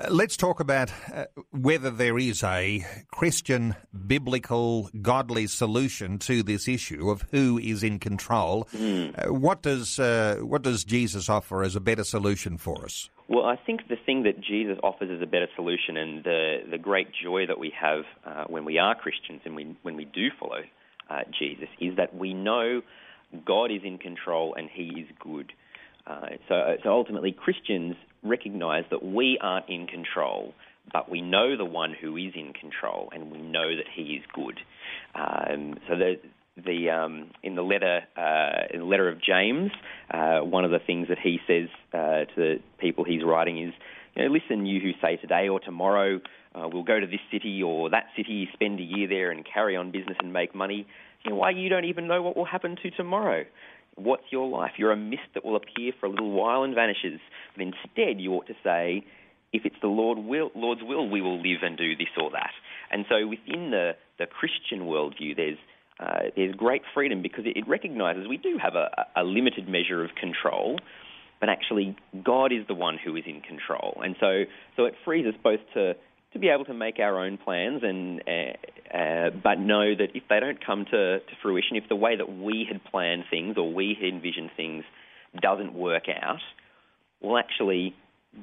Uh, 0.00 0.06
let's 0.10 0.36
talk 0.36 0.60
about 0.60 0.92
uh, 1.12 1.24
whether 1.50 1.90
there 1.90 2.18
is 2.18 2.42
a 2.42 2.84
Christian, 3.10 3.74
biblical, 4.06 4.88
godly 5.02 5.46
solution 5.46 6.18
to 6.20 6.42
this 6.42 6.68
issue 6.68 7.10
of 7.10 7.22
who 7.30 7.58
is 7.58 7.82
in 7.82 7.98
control. 7.98 8.64
Mm. 8.74 9.26
Uh, 9.26 9.34
what 9.34 9.62
does 9.62 9.98
uh, 9.98 10.38
what 10.40 10.62
does 10.62 10.84
Jesus 10.84 11.28
offer 11.28 11.62
as 11.62 11.76
a 11.76 11.80
better 11.80 12.04
solution 12.04 12.56
for 12.56 12.84
us? 12.84 13.10
Well, 13.28 13.44
I 13.44 13.56
think 13.56 13.88
the 13.88 13.96
thing 13.96 14.22
that 14.24 14.40
Jesus 14.40 14.78
offers 14.82 15.10
as 15.10 15.22
a 15.22 15.26
better 15.26 15.48
solution, 15.54 15.96
and 15.96 16.24
the 16.24 16.58
the 16.70 16.78
great 16.78 17.08
joy 17.22 17.46
that 17.46 17.58
we 17.58 17.72
have 17.78 18.04
uh, 18.24 18.44
when 18.48 18.64
we 18.64 18.78
are 18.78 18.94
Christians 18.94 19.42
and 19.44 19.54
we, 19.54 19.76
when 19.82 19.96
we 19.96 20.06
do 20.06 20.28
follow 20.38 20.62
uh, 21.10 21.20
Jesus, 21.38 21.68
is 21.80 21.96
that 21.96 22.14
we 22.14 22.32
know 22.32 22.80
God 23.44 23.70
is 23.70 23.82
in 23.84 23.98
control 23.98 24.54
and 24.54 24.70
He 24.72 25.00
is 25.00 25.08
good. 25.18 25.52
so, 26.48 26.76
so 26.82 26.90
ultimately, 26.90 27.32
Christians 27.32 27.96
recognize 28.22 28.84
that 28.90 29.02
we 29.02 29.38
aren't 29.40 29.68
in 29.68 29.86
control, 29.86 30.54
but 30.92 31.10
we 31.10 31.20
know 31.20 31.56
the 31.56 31.64
one 31.64 31.94
who 31.98 32.16
is 32.16 32.32
in 32.34 32.52
control, 32.52 33.10
and 33.12 33.30
we 33.30 33.38
know 33.38 33.76
that 33.76 33.86
he 33.94 34.14
is 34.14 34.22
good. 34.34 34.58
Um, 35.14 35.78
so 35.88 35.96
the 35.96 36.14
the 36.56 36.90
um, 36.90 37.30
in 37.42 37.54
the 37.54 37.62
letter 37.62 38.00
uh, 38.16 38.66
in 38.72 38.80
the 38.80 38.86
letter 38.86 39.08
of 39.08 39.22
James, 39.22 39.70
uh, 40.10 40.40
one 40.40 40.64
of 40.64 40.70
the 40.70 40.80
things 40.84 41.08
that 41.08 41.18
he 41.22 41.38
says 41.46 41.68
uh, 41.94 42.24
to 42.24 42.36
the 42.36 42.54
people 42.78 43.04
he's 43.04 43.22
writing 43.24 43.62
is, 43.62 43.72
you 44.14 44.24
know, 44.24 44.30
listen, 44.30 44.66
you 44.66 44.80
who 44.80 44.90
say 45.00 45.16
today 45.16 45.48
or 45.48 45.60
tomorrow 45.60 46.20
uh, 46.54 46.68
we'll 46.72 46.82
go 46.82 46.98
to 46.98 47.06
this 47.06 47.20
city 47.32 47.62
or 47.62 47.90
that 47.90 48.06
city, 48.16 48.48
spend 48.52 48.80
a 48.80 48.82
year 48.82 49.08
there 49.08 49.30
and 49.30 49.46
carry 49.46 49.76
on 49.76 49.92
business 49.92 50.16
and 50.20 50.32
make 50.32 50.54
money. 50.54 50.86
You 51.24 51.30
know, 51.30 51.36
why 51.36 51.50
you 51.50 51.68
don't 51.68 51.84
even 51.84 52.08
know 52.08 52.22
what 52.22 52.36
will 52.36 52.44
happen 52.44 52.76
to 52.82 52.90
tomorrow? 52.90 53.44
What's 54.02 54.24
your 54.30 54.48
life? 54.48 54.72
You're 54.76 54.92
a 54.92 54.96
mist 54.96 55.28
that 55.34 55.44
will 55.44 55.56
appear 55.56 55.92
for 55.98 56.06
a 56.06 56.10
little 56.10 56.32
while 56.32 56.62
and 56.62 56.74
vanishes. 56.74 57.20
But 57.56 57.62
instead, 57.62 58.20
you 58.20 58.32
ought 58.32 58.46
to 58.46 58.54
say, 58.64 59.04
if 59.52 59.62
it's 59.64 59.76
the 59.82 59.88
Lord 59.88 60.18
will, 60.18 60.50
Lord's 60.54 60.82
will, 60.84 61.08
we 61.08 61.20
will 61.20 61.38
live 61.38 61.58
and 61.62 61.76
do 61.76 61.96
this 61.96 62.08
or 62.20 62.30
that. 62.30 62.52
And 62.90 63.04
so 63.08 63.26
within 63.26 63.70
the, 63.70 63.92
the 64.18 64.26
Christian 64.26 64.86
worldview, 64.86 65.36
there's, 65.36 65.58
uh, 65.98 66.30
there's 66.36 66.54
great 66.54 66.82
freedom 66.94 67.22
because 67.22 67.44
it, 67.46 67.56
it 67.56 67.68
recognises 67.68 68.26
we 68.28 68.36
do 68.36 68.58
have 68.62 68.74
a, 68.74 69.06
a 69.16 69.24
limited 69.24 69.68
measure 69.68 70.04
of 70.04 70.10
control, 70.14 70.78
but 71.40 71.48
actually 71.48 71.96
God 72.24 72.52
is 72.52 72.66
the 72.68 72.74
one 72.74 72.98
who 73.02 73.16
is 73.16 73.24
in 73.26 73.40
control. 73.40 74.00
And 74.04 74.14
so, 74.20 74.44
so 74.76 74.84
it 74.84 74.94
frees 75.04 75.26
us 75.26 75.34
both 75.42 75.60
to 75.74 75.94
to 76.32 76.38
be 76.38 76.48
able 76.48 76.64
to 76.64 76.74
make 76.74 76.98
our 76.98 77.18
own 77.18 77.38
plans 77.38 77.82
and 77.82 78.22
uh, 78.26 78.96
uh, 78.96 79.30
but 79.42 79.58
know 79.58 79.94
that 79.94 80.10
if 80.14 80.22
they 80.28 80.40
don't 80.40 80.64
come 80.64 80.84
to, 80.84 81.18
to 81.18 81.32
fruition, 81.42 81.76
if 81.76 81.88
the 81.88 81.96
way 81.96 82.16
that 82.16 82.32
we 82.38 82.66
had 82.70 82.82
planned 82.84 83.24
things 83.30 83.56
or 83.56 83.72
we 83.72 83.96
had 84.00 84.12
envisioned 84.12 84.50
things 84.56 84.84
doesn't 85.40 85.74
work 85.74 86.04
out, 86.08 86.40
well, 87.20 87.36
actually, 87.36 87.94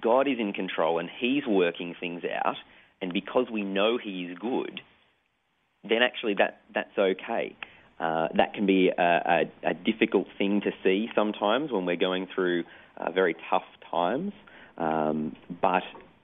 God 0.02 0.28
is 0.28 0.38
in 0.40 0.54
control 0.54 1.00
and 1.00 1.10
He's 1.20 1.44
working 1.48 1.96
things 2.00 2.24
out, 2.46 2.56
and 3.02 3.12
because 3.14 3.48
we 3.52 3.64
know 3.64 3.98
He 4.02 4.26
is 4.26 4.38
good, 4.38 4.82
then 5.84 6.02
actually 6.02 6.36
that 6.36 6.62
that's 6.74 6.98
okay. 6.98 7.56
Uh, 8.00 8.28
that 8.36 8.54
can 8.54 8.68
be 8.68 8.90
a, 8.96 9.02
a, 9.02 9.70
a, 9.72 9.74
difficult 9.74 10.28
thing 10.38 10.62
to 10.62 10.70
see 10.84 11.10
sometimes 11.16 11.72
when 11.72 11.84
we're 11.84 11.96
going 11.96 12.28
through 12.36 12.64
uh, 12.98 13.12
very 13.12 13.36
tough 13.50 13.64
times, 13.90 14.34
um, 14.78 15.36
but 15.64 15.82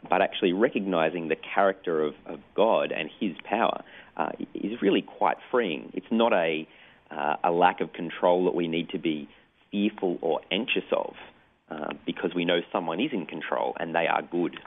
but 0.10 0.22
actually 0.22 0.54
recognizing 0.54 1.28
the 1.28 1.36
character 1.36 2.04
of, 2.04 2.14
of 2.26 2.40
God 2.56 2.92
and 2.92 3.10
His 3.20 3.36
power 3.44 3.84
uh, 4.18 4.32
is 4.54 4.82
really 4.82 5.02
quite 5.02 5.38
freeing. 5.52 5.92
It's 5.94 6.12
not 6.12 6.34
a, 6.34 6.68
uh, 7.12 7.36
a 7.44 7.52
lack 7.52 7.82
of 7.82 7.94
control 7.94 8.46
that 8.46 8.56
we 8.56 8.68
need 8.68 8.90
to 8.90 9.00
be 9.00 9.28
fearful 9.72 10.18
or 10.22 10.42
anxious 10.52 10.84
of 10.92 11.16
uh, 11.70 11.94
because 12.06 12.32
we 12.36 12.46
know 12.46 12.60
someone 12.72 13.00
is 13.00 13.12
in 13.12 13.26
control 13.26 13.76
and 13.80 13.96
they 13.96 14.08
are 14.08 14.22
good. 14.22 14.58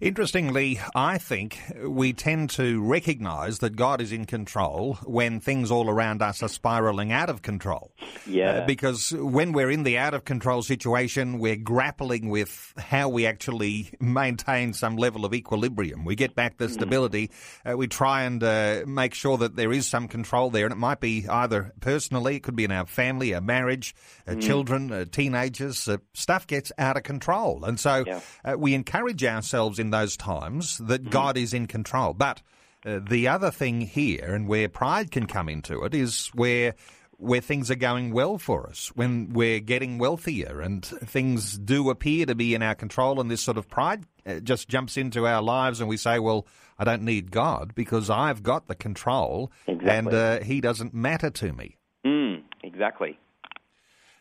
Interestingly, 0.00 0.78
I 0.94 1.16
think 1.16 1.58
we 1.82 2.12
tend 2.12 2.50
to 2.50 2.82
recognise 2.82 3.60
that 3.60 3.76
God 3.76 4.00
is 4.02 4.12
in 4.12 4.26
control 4.26 4.94
when 5.04 5.40
things 5.40 5.70
all 5.70 5.88
around 5.88 6.20
us 6.20 6.42
are 6.42 6.48
spiralling 6.48 7.12
out 7.12 7.30
of 7.30 7.40
control. 7.40 7.92
Yeah. 8.26 8.50
Uh, 8.50 8.66
because 8.66 9.12
when 9.12 9.52
we're 9.52 9.70
in 9.70 9.84
the 9.84 9.96
out 9.96 10.12
of 10.12 10.24
control 10.24 10.62
situation, 10.62 11.38
we're 11.38 11.56
grappling 11.56 12.28
with 12.28 12.74
how 12.76 13.08
we 13.08 13.26
actually 13.26 13.90
maintain 13.98 14.74
some 14.74 14.96
level 14.96 15.24
of 15.24 15.32
equilibrium. 15.32 16.04
We 16.04 16.14
get 16.14 16.34
back 16.34 16.58
the 16.58 16.66
mm. 16.66 16.72
stability. 16.72 17.30
Uh, 17.64 17.76
we 17.76 17.86
try 17.86 18.24
and 18.24 18.42
uh, 18.42 18.82
make 18.86 19.14
sure 19.14 19.38
that 19.38 19.56
there 19.56 19.72
is 19.72 19.86
some 19.86 20.08
control 20.08 20.50
there. 20.50 20.66
And 20.66 20.72
it 20.72 20.78
might 20.78 21.00
be 21.00 21.26
either 21.26 21.72
personally, 21.80 22.36
it 22.36 22.42
could 22.42 22.56
be 22.56 22.64
in 22.64 22.72
our 22.72 22.86
family, 22.86 23.34
our 23.34 23.40
marriage, 23.40 23.94
mm. 24.26 24.42
children, 24.42 24.92
uh, 24.92 25.06
teenagers. 25.10 25.88
Uh, 25.88 25.96
stuff 26.12 26.46
gets 26.46 26.70
out 26.76 26.98
of 26.98 27.02
control. 27.02 27.64
And 27.64 27.80
so 27.80 28.04
yeah. 28.06 28.54
we 28.56 28.74
encourage 28.74 29.24
ourselves 29.24 29.45
ourselves 29.46 29.78
in 29.78 29.90
those 29.90 30.16
times 30.16 30.78
that 30.78 31.04
mm. 31.04 31.10
God 31.10 31.36
is 31.36 31.54
in 31.54 31.66
control. 31.66 32.14
But 32.14 32.42
uh, 32.84 32.98
the 33.08 33.28
other 33.28 33.52
thing 33.52 33.80
here, 33.80 34.34
and 34.34 34.48
where 34.48 34.68
pride 34.68 35.12
can 35.12 35.26
come 35.26 35.48
into 35.48 35.84
it, 35.84 35.94
is 35.94 36.30
where 36.34 36.74
where 37.18 37.40
things 37.40 37.70
are 37.70 37.76
going 37.76 38.12
well 38.12 38.36
for 38.36 38.68
us, 38.68 38.88
when 38.94 39.32
we're 39.32 39.60
getting 39.60 39.96
wealthier 39.96 40.60
and 40.60 40.84
things 40.84 41.56
do 41.56 41.88
appear 41.88 42.26
to 42.26 42.34
be 42.34 42.54
in 42.54 42.62
our 42.62 42.74
control, 42.74 43.20
and 43.20 43.30
this 43.30 43.40
sort 43.40 43.56
of 43.56 43.66
pride 43.68 44.04
uh, 44.26 44.38
just 44.40 44.68
jumps 44.68 44.98
into 44.98 45.26
our 45.26 45.40
lives, 45.40 45.80
and 45.80 45.88
we 45.88 45.96
say, 45.96 46.18
"Well, 46.18 46.46
I 46.78 46.84
don't 46.84 47.02
need 47.02 47.30
God 47.30 47.74
because 47.74 48.10
I've 48.10 48.42
got 48.42 48.66
the 48.66 48.74
control, 48.74 49.52
exactly. 49.66 49.90
and 49.90 50.08
uh, 50.08 50.40
He 50.40 50.60
doesn't 50.60 50.92
matter 50.92 51.30
to 51.30 51.52
me." 51.52 51.76
Mm, 52.04 52.42
exactly. 52.64 53.18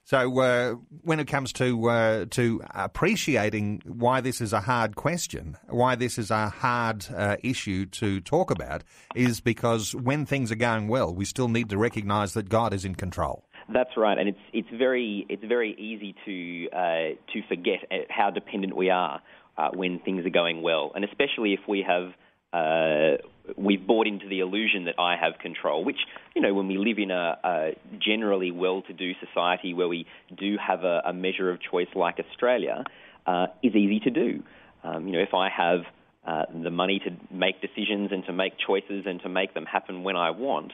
So 0.06 0.40
uh, 0.40 0.76
when 1.02 1.20
it 1.20 1.26
comes 1.28 1.52
to 1.54 1.90
uh, 1.90 2.26
to 2.30 2.62
appreciating 2.76 3.82
why 3.86 4.22
this 4.22 4.40
is 4.40 4.54
a 4.54 4.62
hard 4.62 4.96
question, 4.96 5.58
why 5.68 5.96
this 5.96 6.20
is 6.20 6.30
a 6.30 6.48
hard 6.48 7.08
uh, 7.12 7.38
issue 7.42 7.88
to 7.88 8.22
talk 8.22 8.52
about, 8.52 8.84
is 9.16 9.42
because 9.42 9.96
when 9.96 10.28
things 10.28 10.52
are 10.52 10.58
going 10.58 10.90
well, 10.90 11.12
we 11.12 11.26
still 11.26 11.48
need 11.48 11.72
to 11.72 11.78
recognise 11.80 12.36
that 12.36 12.50
God 12.50 12.72
is 12.72 12.86
in 12.86 12.94
control. 12.94 13.46
That's 13.74 13.98
right, 13.98 14.16
and 14.16 14.30
it's 14.30 14.46
it's 14.54 14.70
very 14.78 15.26
it's 15.28 15.44
very 15.44 15.74
easy 15.74 16.14
to 16.26 16.70
uh, 16.72 17.16
to 17.34 17.42
forget 17.48 17.80
how 18.08 18.30
dependent 18.30 18.78
we 18.78 18.92
are 18.92 19.24
uh, 19.58 19.72
when 19.74 19.98
things 20.02 20.24
are 20.24 20.30
going 20.30 20.62
well, 20.62 20.92
and 20.94 21.04
especially 21.04 21.54
if 21.54 21.62
we 21.68 21.84
have 21.88 22.12
uh, 22.54 23.18
we've 23.58 23.86
bought 23.86 24.08
into 24.08 24.28
the 24.28 24.40
illusion 24.40 24.86
that 24.86 24.96
I 25.00 25.16
have 25.18 25.40
control, 25.40 25.84
which, 25.84 26.00
you 26.36 26.42
know, 26.42 26.54
when 26.54 26.68
we 26.68 26.78
live 26.78 26.98
in 26.98 27.12
a, 27.12 27.38
a 27.44 27.72
generally 28.00 28.52
well 28.52 28.82
to 28.84 28.94
do 28.94 29.12
society 29.25 29.74
where 29.74 29.88
we 29.88 30.06
do 30.38 30.58
have 30.58 30.84
a, 30.84 31.02
a 31.06 31.14
measure 31.14 31.50
of 31.50 31.60
choice 31.62 31.88
like 31.96 32.20
Australia, 32.20 32.84
uh, 33.25 33.48
is 33.62 33.75
easy 33.75 34.00
to 34.02 34.10
do. 34.10 34.44
Um, 34.84 35.08
you 35.08 35.14
know, 35.14 35.22
if 35.22 35.34
I 35.34 35.50
have 35.50 35.82
uh, 36.25 36.46
the 36.64 36.70
money 36.72 37.00
to 37.00 37.36
make 37.36 37.62
decisions 37.62 38.10
and 38.12 38.25
to 38.25 38.34
make 38.34 38.54
choices 38.66 39.06
and 39.06 39.22
to 39.22 39.30
make 39.30 39.54
them 39.54 39.66
happen 39.66 40.04
when 40.04 40.16
I 40.16 40.32
want, 40.32 40.72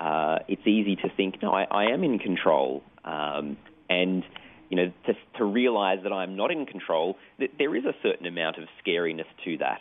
uh, 0.00 0.38
it's 0.48 0.66
easy 0.66 0.96
to 0.96 1.08
think, 1.16 1.42
no, 1.42 1.52
I, 1.52 1.64
I 1.64 1.84
am 1.92 2.04
in 2.04 2.18
control. 2.18 2.82
Um, 3.04 3.56
and, 3.90 4.22
you 4.70 4.76
know, 4.76 4.92
to, 5.06 5.12
to 5.38 5.44
realize 5.44 5.98
that 6.04 6.12
I'm 6.12 6.36
not 6.36 6.50
in 6.50 6.66
control, 6.66 7.16
that 7.38 7.50
there 7.58 7.74
is 7.74 7.84
a 7.84 7.94
certain 8.02 8.26
amount 8.26 8.58
of 8.58 8.64
scariness 8.84 9.26
to 9.44 9.58
that. 9.58 9.80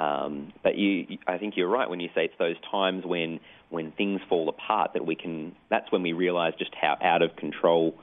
Um, 0.00 0.54
but 0.64 0.78
you, 0.78 1.18
I 1.26 1.36
think 1.36 1.54
you're 1.56 1.68
right 1.68 1.88
when 1.90 2.00
you 2.00 2.08
say 2.14 2.24
it's 2.24 2.34
those 2.38 2.56
times 2.70 3.04
when, 3.04 3.38
when 3.68 3.92
things 3.92 4.22
fall 4.30 4.48
apart 4.48 4.92
that 4.94 5.04
we 5.04 5.14
can, 5.14 5.54
that's 5.68 5.92
when 5.92 6.02
we 6.02 6.14
realize 6.14 6.54
just 6.58 6.74
how 6.80 6.96
out 7.02 7.20
of 7.20 7.36
control, 7.36 7.94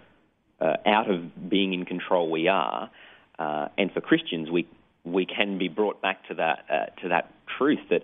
uh, 0.62 0.76
out 0.86 1.10
of 1.10 1.50
being 1.50 1.74
in 1.74 1.86
control 1.86 2.30
we 2.30 2.48
are. 2.48 2.92
Uh, 3.40 3.70
and 3.80 3.92
for 3.92 4.02
Christians, 4.02 4.52
we, 4.52 4.68
we 5.06 5.26
can 5.26 5.58
be 5.58 5.70
brought 5.70 6.00
back 6.00 6.28
to 6.28 6.36
that, 6.36 6.66
uh, 6.72 7.02
to 7.02 7.10
that 7.10 7.34
truth 7.58 7.80
that, 7.90 8.04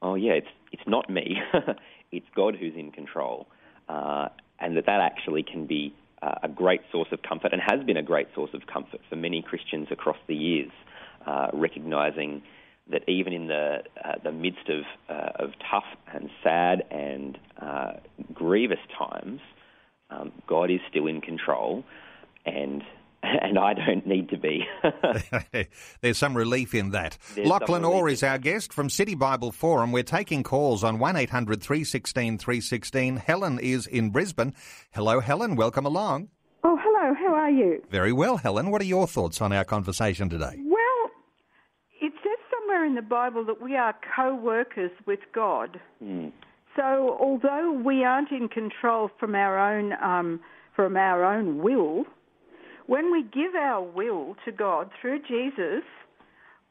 oh 0.00 0.14
yeah, 0.14 0.32
it's, 0.32 0.48
it's 0.72 0.82
not 0.86 1.10
me. 1.10 1.36
it's 2.12 2.26
God 2.34 2.56
who's 2.58 2.74
in 2.76 2.92
control, 2.92 3.46
uh, 3.90 4.28
and 4.58 4.74
that 4.78 4.86
that 4.86 5.00
actually 5.00 5.42
can 5.42 5.66
be 5.66 5.94
uh, 6.22 6.36
a 6.44 6.48
great 6.48 6.80
source 6.90 7.08
of 7.12 7.20
comfort 7.22 7.52
and 7.52 7.60
has 7.60 7.84
been 7.84 7.96
a 7.98 8.02
great 8.02 8.28
source 8.34 8.50
of 8.54 8.62
comfort 8.66 9.00
for 9.08 9.16
many 9.16 9.42
Christians 9.42 9.88
across 9.90 10.16
the 10.26 10.34
years, 10.34 10.70
uh, 11.26 11.48
recognizing 11.52 12.42
that 12.90 13.08
even 13.08 13.32
in 13.32 13.48
the 13.48 13.78
uh, 14.04 14.12
the 14.22 14.32
midst 14.32 14.68
of 14.68 14.84
uh, 15.08 15.44
of 15.44 15.50
tough 15.70 15.84
and 16.12 16.30
sad 16.42 16.84
and 16.90 17.38
uh, 17.60 17.92
grievous 18.32 18.78
times, 18.98 19.40
um, 20.10 20.32
God 20.46 20.70
is 20.70 20.80
still 20.88 21.06
in 21.06 21.20
control, 21.20 21.84
and 22.46 22.82
and 23.22 23.58
I 23.58 23.74
don't 23.74 24.06
need 24.06 24.28
to 24.30 24.38
be. 24.38 24.66
There's 26.00 26.18
some 26.18 26.36
relief 26.36 26.74
in 26.74 26.90
that. 26.90 27.18
There's 27.34 27.48
Lachlan 27.48 27.84
Orr 27.84 28.08
is 28.08 28.22
our 28.22 28.38
guest 28.38 28.72
from 28.72 28.88
City 28.88 29.14
Bible 29.14 29.52
Forum. 29.52 29.92
We're 29.92 30.02
taking 30.02 30.42
calls 30.42 30.84
on 30.84 30.98
1800 30.98 31.62
316 31.62 32.38
316. 32.38 33.16
Helen 33.16 33.58
is 33.58 33.86
in 33.86 34.10
Brisbane. 34.10 34.54
Hello, 34.92 35.20
Helen. 35.20 35.56
Welcome 35.56 35.86
along. 35.86 36.28
Oh, 36.64 36.78
hello. 36.80 37.14
How 37.14 37.34
are 37.34 37.50
you? 37.50 37.82
Very 37.90 38.12
well, 38.12 38.36
Helen. 38.36 38.70
What 38.70 38.82
are 38.82 38.86
your 38.86 39.06
thoughts 39.06 39.40
on 39.40 39.52
our 39.52 39.64
conversation 39.64 40.28
today? 40.28 40.58
Well, 42.78 42.86
it 42.86 42.86
says 42.86 42.86
somewhere 42.86 42.86
in 42.86 42.94
the 42.94 43.02
Bible 43.02 43.44
that 43.46 43.62
we 43.62 43.76
are 43.76 43.94
co 44.16 44.34
workers 44.34 44.90
with 45.06 45.20
God. 45.34 45.80
Mm. 46.02 46.32
So, 46.76 47.16
although 47.20 47.72
we 47.72 48.04
aren't 48.04 48.30
in 48.30 48.48
control 48.48 49.10
from 49.18 49.34
our 49.34 49.58
own, 49.58 49.92
um, 50.02 50.40
from 50.76 50.96
our 50.96 51.24
own 51.24 51.62
will, 51.62 52.04
when 52.86 53.10
we 53.10 53.22
give 53.22 53.54
our 53.54 53.82
will 53.82 54.36
to 54.44 54.52
God 54.52 54.90
through 55.00 55.20
Jesus, 55.22 55.82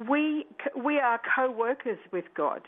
we, 0.10 0.46
we 0.76 1.00
are 1.00 1.20
co 1.36 1.52
workers 1.52 2.00
with 2.12 2.26
God. 2.36 2.62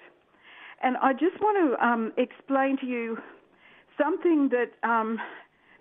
And 0.82 0.98
I 0.98 1.14
just 1.14 1.40
want 1.42 1.58
to 1.78 1.86
um, 1.86 2.12
explain 2.18 2.78
to 2.82 2.86
you 2.86 3.18
something 3.98 4.50
that 4.52 4.88
um, 4.88 5.20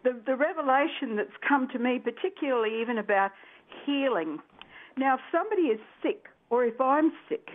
the, 0.05 0.21
the 0.27 0.37
revelation 0.37 1.17
that's 1.17 1.37
come 1.47 1.69
to 1.73 1.79
me, 1.79 1.99
particularly 1.99 2.81
even 2.81 2.99
about 2.99 3.31
healing. 3.85 4.39
Now, 4.97 5.15
if 5.15 5.21
somebody 5.31 5.69
is 5.69 5.81
sick, 6.03 6.27
or 6.51 6.65
if 6.65 6.81
I'm 6.81 7.13
sick, 7.29 7.49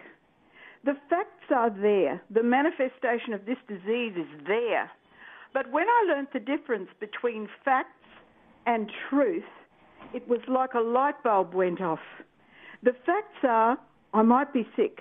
the 0.84 0.94
facts 1.10 1.52
are 1.54 1.70
there. 1.70 2.22
The 2.30 2.44
manifestation 2.44 3.34
of 3.34 3.46
this 3.46 3.58
disease 3.68 4.14
is 4.18 4.46
there. 4.46 4.92
But 5.54 5.72
when 5.72 5.88
I 5.88 6.14
learnt 6.14 6.34
the 6.34 6.40
difference 6.40 6.90
between 7.00 7.48
facts 7.64 7.90
and 8.66 8.92
truth, 9.10 9.44
it 10.14 10.28
was 10.28 10.40
like 10.48 10.74
a 10.74 10.80
light 10.80 11.22
bulb 11.24 11.54
went 11.54 11.82
off. 11.82 12.00
The 12.82 12.94
facts 13.06 13.44
are, 13.44 13.78
I 14.14 14.24
might 14.24 14.52
be 14.52 14.68
sick, 14.76 15.00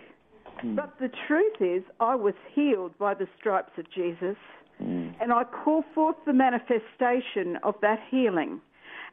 mm. 0.65 0.77
but 0.77 0.95
the 1.01 1.11
truth 1.27 1.61
is, 1.61 1.83
I 2.01 2.15
was 2.15 2.35
healed 2.55 2.97
by 2.99 3.15
the 3.15 3.27
stripes 3.39 3.73
of 3.77 3.91
Jesus, 3.93 4.37
mm. 4.81 5.13
and 5.21 5.33
I 5.33 5.43
call 5.45 5.85
forth 5.95 6.17
the 6.27 6.33
manifestation 6.33 7.59
of 7.65 7.75
that 7.83 7.99
healing. 8.11 8.61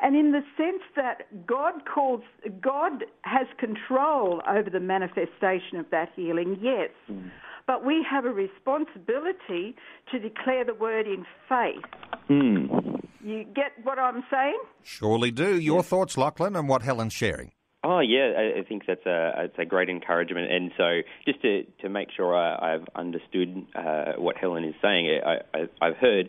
And 0.02 0.16
in 0.16 0.32
the 0.32 0.42
sense 0.56 0.82
that 0.96 1.46
God 1.46 1.74
calls, 1.94 2.22
God 2.62 3.04
has 3.24 3.48
control 3.58 4.42
over 4.48 4.70
the 4.70 4.80
manifestation 4.80 5.78
of 5.78 5.90
that 5.92 6.10
healing, 6.16 6.58
yes. 6.62 6.90
Mm. 7.12 7.32
But 7.68 7.86
we 7.86 8.06
have 8.10 8.26
a 8.26 8.32
responsibility 8.32 9.76
to 10.12 10.20
declare 10.20 10.64
the 10.66 10.74
word 10.74 11.06
in 11.06 11.26
faith. 11.48 11.84
Mm. 12.30 13.02
You 13.24 13.44
get 13.44 13.74
what 13.84 14.00
I'm 14.00 14.24
saying? 14.32 14.60
Surely 14.84 15.32
do. 15.32 15.60
Your 15.60 15.84
thoughts, 15.84 16.18
Lachlan, 16.18 16.56
and 16.56 16.70
what 16.70 16.82
Helen's 16.82 17.14
sharing. 17.14 17.52
Oh 17.84 18.00
yeah, 18.00 18.34
I 18.58 18.64
think 18.68 18.84
that's 18.88 19.06
a 19.06 19.32
it's 19.38 19.58
a 19.58 19.66
great 19.66 19.90
encouragement. 19.90 20.52
And 20.52 20.72
so, 20.78 21.00
just 21.26 21.42
to 21.44 21.64
to 21.82 21.90
make 21.90 22.10
sure 22.12 22.36
I, 22.36 22.72
have 22.72 22.86
understood 22.96 23.66
uh, 23.74 24.14
what 24.18 24.36
Helen 24.36 24.66
is 24.66 24.76
saying, 24.82 25.22
I, 25.26 25.68
have 25.82 25.96
heard 25.96 26.28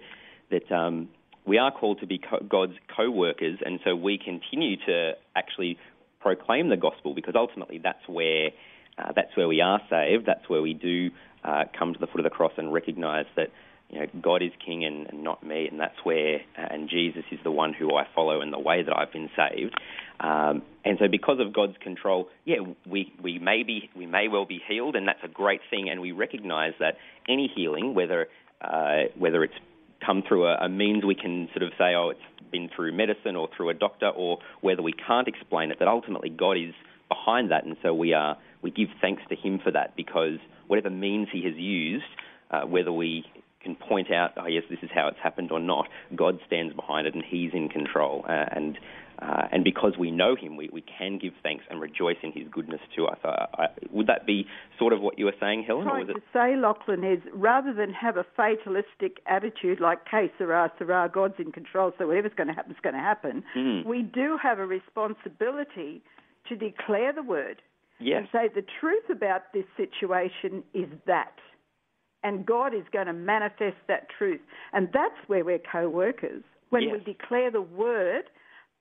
that 0.52 0.70
um, 0.70 1.08
we 1.46 1.58
are 1.58 1.72
called 1.72 2.00
to 2.00 2.06
be 2.06 2.18
co- 2.18 2.44
God's 2.48 2.74
co-workers, 2.94 3.58
and 3.64 3.80
so 3.84 3.94
we 3.94 4.18
continue 4.18 4.76
to 4.86 5.12
actually 5.34 5.78
proclaim 6.20 6.68
the 6.68 6.76
gospel 6.76 7.14
because 7.14 7.34
ultimately 7.34 7.78
that's 7.78 8.06
where 8.06 8.50
uh, 8.98 9.12
that's 9.14 9.34
where 9.36 9.48
we 9.48 9.60
are 9.60 9.80
saved. 9.88 10.26
That's 10.26 10.48
where 10.48 10.62
we 10.62 10.74
do 10.74 11.10
uh, 11.44 11.64
come 11.78 11.94
to 11.94 11.98
the 11.98 12.06
foot 12.06 12.20
of 12.20 12.24
the 12.24 12.30
cross 12.30 12.52
and 12.56 12.72
recognise 12.72 13.26
that 13.36 13.50
you 13.90 13.98
know, 13.98 14.06
God 14.20 14.42
is 14.42 14.52
king 14.64 14.84
and, 14.84 15.08
and 15.08 15.24
not 15.24 15.44
me, 15.44 15.66
and 15.66 15.80
that's 15.80 15.96
where, 16.04 16.36
uh, 16.56 16.66
and 16.70 16.88
Jesus 16.88 17.24
is 17.32 17.40
the 17.42 17.50
one 17.50 17.72
who 17.72 17.94
I 17.96 18.06
follow 18.14 18.40
and 18.40 18.52
the 18.52 18.58
way 18.58 18.82
that 18.82 18.96
I've 18.96 19.12
been 19.12 19.30
saved. 19.36 19.74
Um, 20.20 20.62
and 20.84 20.98
so, 21.00 21.08
because 21.10 21.40
of 21.40 21.52
God's 21.52 21.76
control, 21.82 22.28
yeah, 22.44 22.58
we, 22.86 23.12
we 23.22 23.38
may 23.38 23.62
be, 23.64 23.90
we 23.96 24.06
may 24.06 24.28
well 24.28 24.44
be 24.44 24.60
healed, 24.68 24.94
and 24.94 25.08
that's 25.08 25.24
a 25.24 25.28
great 25.28 25.60
thing. 25.70 25.88
And 25.90 26.00
we 26.00 26.12
recognise 26.12 26.74
that 26.78 26.98
any 27.28 27.50
healing, 27.54 27.94
whether 27.94 28.28
uh, 28.60 29.04
whether 29.18 29.42
it's 29.42 29.54
come 30.04 30.22
through 30.26 30.46
a, 30.46 30.56
a 30.56 30.68
means 30.68 31.04
we 31.04 31.14
can 31.14 31.48
sort 31.52 31.62
of 31.62 31.70
say, 31.78 31.94
oh, 31.94 32.10
it's 32.10 32.50
been 32.50 32.68
through 32.74 32.92
medicine 32.92 33.36
or 33.36 33.48
through 33.56 33.70
a 33.70 33.74
doctor, 33.74 34.08
or 34.08 34.38
whether 34.60 34.82
we 34.82 34.92
can't 34.92 35.28
explain 35.28 35.70
it, 35.70 35.78
that 35.78 35.88
ultimately 35.88 36.30
God 36.30 36.56
is 36.56 36.74
behind 37.08 37.50
that, 37.50 37.64
and 37.64 37.76
so 37.82 37.92
we 37.92 38.12
are 38.12 38.36
we 38.62 38.70
give 38.70 38.88
thanks 39.00 39.22
to 39.28 39.36
Him 39.36 39.58
for 39.62 39.70
that 39.72 39.96
because 39.96 40.38
whatever 40.66 40.90
means 40.90 41.28
He 41.32 41.44
has 41.44 41.54
used, 41.56 42.04
uh, 42.50 42.62
whether 42.62 42.92
we 42.92 43.24
can 43.62 43.74
point 43.74 44.10
out, 44.10 44.32
oh 44.36 44.46
yes, 44.46 44.64
this 44.70 44.78
is 44.82 44.90
how 44.94 45.08
it's 45.08 45.18
happened 45.22 45.52
or 45.52 45.60
not. 45.60 45.88
God 46.16 46.38
stands 46.46 46.74
behind 46.74 47.06
it 47.06 47.14
and 47.14 47.24
He's 47.24 47.52
in 47.52 47.68
control. 47.68 48.24
Uh, 48.28 48.46
and 48.52 48.78
uh, 49.20 49.48
and 49.52 49.64
because 49.64 49.92
we 49.98 50.10
know 50.10 50.34
Him, 50.34 50.56
we, 50.56 50.68
we 50.72 50.82
can 50.82 51.18
give 51.18 51.32
thanks 51.42 51.64
and 51.70 51.80
rejoice 51.80 52.16
in 52.22 52.32
His 52.32 52.44
goodness 52.50 52.80
to 52.96 53.06
us. 53.06 53.18
Uh, 53.24 53.46
I, 53.54 53.66
would 53.90 54.06
that 54.06 54.26
be 54.26 54.46
sort 54.78 54.92
of 54.92 55.00
what 55.00 55.18
you 55.18 55.26
were 55.26 55.34
saying, 55.40 55.64
Helen? 55.66 55.84
Trying 55.84 56.06
to 56.06 56.14
say, 56.32 56.56
Lachlan, 56.56 57.04
is 57.04 57.20
rather 57.34 57.72
than 57.72 57.92
have 57.92 58.16
a 58.16 58.24
fatalistic 58.36 59.18
attitude 59.26 59.80
like, 59.80 59.98
"Que 60.10 60.28
sera, 60.38 60.72
sera, 60.78 61.10
God's 61.12 61.34
in 61.38 61.52
control, 61.52 61.92
so 61.98 62.06
whatever's 62.06 62.32
going 62.36 62.48
to 62.48 62.54
happen 62.54 62.72
is 62.72 62.78
going 62.82 62.94
to 62.94 63.00
happen," 63.00 63.44
mm. 63.56 63.84
we 63.84 64.02
do 64.02 64.38
have 64.42 64.58
a 64.58 64.66
responsibility 64.66 66.02
to 66.48 66.56
declare 66.56 67.12
the 67.12 67.22
word 67.22 67.62
yes. 67.98 68.18
and 68.18 68.28
say 68.32 68.52
the 68.54 68.66
truth 68.80 69.04
about 69.10 69.52
this 69.52 69.66
situation 69.76 70.62
is 70.74 70.88
that 71.06 71.34
and 72.22 72.44
God 72.44 72.74
is 72.74 72.84
going 72.92 73.06
to 73.06 73.12
manifest 73.12 73.76
that 73.88 74.08
truth. 74.16 74.40
And 74.72 74.88
that's 74.92 75.16
where 75.26 75.44
we're 75.44 75.58
co 75.58 75.88
workers, 75.88 76.42
when 76.70 76.82
yes. 76.82 76.96
we 76.98 77.12
declare 77.12 77.50
the 77.50 77.62
word 77.62 78.24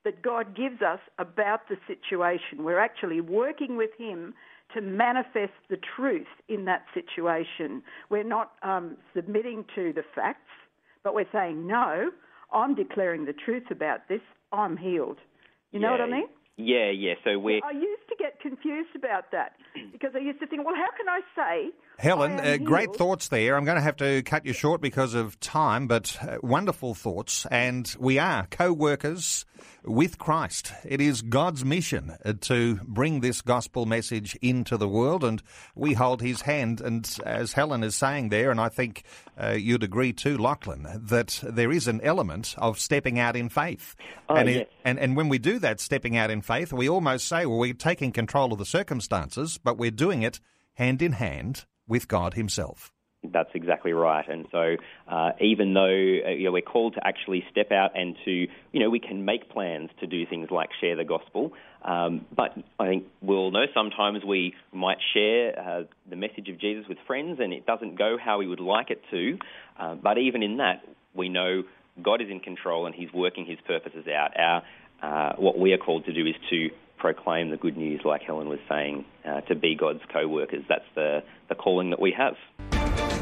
that 0.09 0.23
God 0.23 0.55
gives 0.55 0.81
us 0.81 0.99
about 1.19 1.69
the 1.69 1.75
situation. 1.85 2.63
We're 2.63 2.79
actually 2.79 3.21
working 3.21 3.77
with 3.77 3.91
Him 3.95 4.33
to 4.73 4.81
manifest 4.81 5.53
the 5.69 5.77
truth 5.95 6.25
in 6.47 6.65
that 6.65 6.83
situation. 6.95 7.83
We're 8.09 8.23
not 8.23 8.53
um, 8.63 8.97
submitting 9.15 9.65
to 9.75 9.93
the 9.93 10.01
facts, 10.15 10.49
but 11.03 11.13
we're 11.13 11.29
saying, 11.31 11.67
no, 11.67 12.09
I'm 12.51 12.73
declaring 12.73 13.25
the 13.25 13.33
truth 13.33 13.69
about 13.69 14.07
this. 14.09 14.21
I'm 14.51 14.77
healed. 14.77 15.17
You 15.71 15.79
know 15.79 15.89
yeah. 15.89 15.91
what 15.91 16.01
I 16.01 16.11
mean? 16.11 16.27
Yeah, 16.57 16.89
yeah. 16.89 17.13
So 17.23 17.37
we. 17.37 17.61
I 17.63 17.71
used 17.71 18.09
to 18.09 18.15
get 18.17 18.39
confused 18.41 18.95
about 18.95 19.31
that 19.31 19.53
because 19.91 20.13
I 20.15 20.19
used 20.19 20.39
to 20.39 20.47
think, 20.47 20.65
well, 20.65 20.75
how 20.75 20.89
can 20.97 21.07
I 21.07 21.21
say 21.35 21.71
Helen, 21.99 22.39
uh, 22.39 22.55
great 22.55 22.95
thoughts 22.95 23.27
there. 23.27 23.57
I'm 23.57 23.65
going 23.65 23.75
to 23.75 23.81
have 23.81 23.97
to 23.97 24.23
cut 24.23 24.45
you 24.45 24.53
short 24.53 24.79
because 24.79 25.13
of 25.13 25.37
time, 25.41 25.85
but 25.85 26.17
uh, 26.21 26.37
wonderful 26.41 26.93
thoughts. 26.93 27.45
And 27.51 27.93
we 27.99 28.17
are 28.19 28.47
co 28.49 28.71
workers 28.71 29.45
with 29.83 30.17
Christ. 30.17 30.73
It 30.85 31.01
is 31.01 31.21
God's 31.21 31.63
mission 31.63 32.15
to 32.41 32.79
bring 32.83 33.21
this 33.21 33.41
gospel 33.41 33.85
message 33.85 34.35
into 34.41 34.77
the 34.77 34.87
world, 34.87 35.23
and 35.23 35.41
we 35.75 35.93
hold 35.93 36.21
his 36.21 36.41
hand. 36.41 36.81
And 36.81 37.09
as 37.25 37.53
Helen 37.53 37.83
is 37.83 37.95
saying 37.95 38.29
there, 38.29 38.51
and 38.51 38.59
I 38.59 38.69
think 38.69 39.03
uh, 39.37 39.51
you'd 39.51 39.83
agree 39.83 40.13
too, 40.13 40.37
Lachlan, 40.37 40.87
that 41.07 41.39
there 41.43 41.71
is 41.71 41.87
an 41.87 42.01
element 42.01 42.55
of 42.57 42.79
stepping 42.79 43.19
out 43.19 43.35
in 43.35 43.49
faith. 43.49 43.95
Oh, 44.27 44.35
and, 44.35 44.49
yes. 44.49 44.61
it, 44.61 44.71
and, 44.85 44.99
and 44.99 45.15
when 45.15 45.29
we 45.29 45.37
do 45.37 45.59
that, 45.59 45.79
stepping 45.79 46.17
out 46.17 46.29
in 46.29 46.41
faith, 46.41 46.73
we 46.73 46.89
almost 46.89 47.27
say, 47.27 47.45
well, 47.45 47.59
we're 47.59 47.73
taking 47.73 48.11
control 48.11 48.51
of 48.51 48.59
the 48.59 48.65
circumstances, 48.65 49.57
but 49.57 49.77
we're 49.77 49.91
doing 49.91 50.21
it 50.21 50.39
hand 50.73 51.01
in 51.01 51.13
hand 51.13 51.65
with 51.87 52.07
God 52.07 52.35
Himself. 52.35 52.93
That's 53.23 53.49
exactly 53.53 53.91
right. 53.91 54.27
And 54.27 54.45
so, 54.49 54.77
uh, 55.07 55.31
even 55.41 55.73
though 55.73 55.81
uh, 56.25 56.29
you 56.29 56.45
know, 56.45 56.51
we're 56.51 56.61
called 56.61 56.93
to 56.93 57.05
actually 57.05 57.43
step 57.51 57.71
out 57.71 57.91
and 57.93 58.15
to, 58.23 58.31
you 58.31 58.79
know, 58.79 58.89
we 58.89 58.99
can 58.99 59.25
make 59.25 59.49
plans 59.49 59.89
to 59.99 60.07
do 60.07 60.25
things 60.25 60.49
like 60.51 60.69
share 60.79 60.95
the 60.95 61.03
gospel, 61.03 61.51
Um, 61.83 62.25
but 62.35 62.57
I 62.79 62.87
think 62.87 63.05
we'll 63.21 63.51
know 63.51 63.65
sometimes 63.73 64.23
we 64.25 64.53
might 64.71 64.97
share 65.13 65.59
uh, 65.59 65.83
the 66.09 66.15
message 66.15 66.49
of 66.49 66.59
Jesus 66.59 66.85
with 66.87 66.97
friends 67.07 67.39
and 67.41 67.53
it 67.53 67.65
doesn't 67.65 67.97
go 67.97 68.17
how 68.17 68.37
we 68.37 68.47
would 68.47 68.59
like 68.59 68.89
it 68.89 69.01
to. 69.11 69.37
Uh, 69.77 69.95
but 69.95 70.17
even 70.17 70.43
in 70.43 70.57
that, 70.57 70.83
we 71.13 71.29
know 71.29 71.63
God 72.01 72.21
is 72.21 72.29
in 72.29 72.39
control 72.39 72.85
and 72.85 72.95
He's 72.95 73.11
working 73.13 73.45
His 73.45 73.59
purposes 73.65 74.07
out. 74.07 74.31
Our, 74.37 74.63
uh, 75.01 75.35
what 75.37 75.57
we 75.57 75.73
are 75.73 75.77
called 75.77 76.05
to 76.05 76.13
do 76.13 76.25
is 76.25 76.35
to 76.49 76.69
proclaim 76.97 77.49
the 77.49 77.57
good 77.57 77.77
news, 77.77 78.01
like 78.03 78.21
Helen 78.21 78.49
was 78.49 78.59
saying, 78.69 79.05
uh, 79.25 79.41
to 79.41 79.55
be 79.55 79.75
God's 79.75 80.01
co 80.11 80.27
workers. 80.27 80.63
That's 80.67 80.83
the, 80.95 81.23
the 81.47 81.55
calling 81.55 81.91
that 81.91 81.99
we 81.99 82.13
have. 82.17 82.78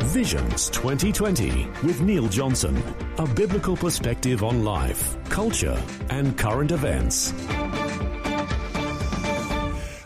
Visions 0.08 0.70
2020 0.70 1.67
with 1.84 2.00
Neil 2.00 2.30
Johnson. 2.30 2.82
A 3.17 3.28
biblical 3.28 3.76
perspective 3.76 4.41
on 4.41 4.63
life, 4.63 5.17
culture, 5.30 5.78
and 6.10 6.38
current 6.38 6.72
events. 6.72 7.34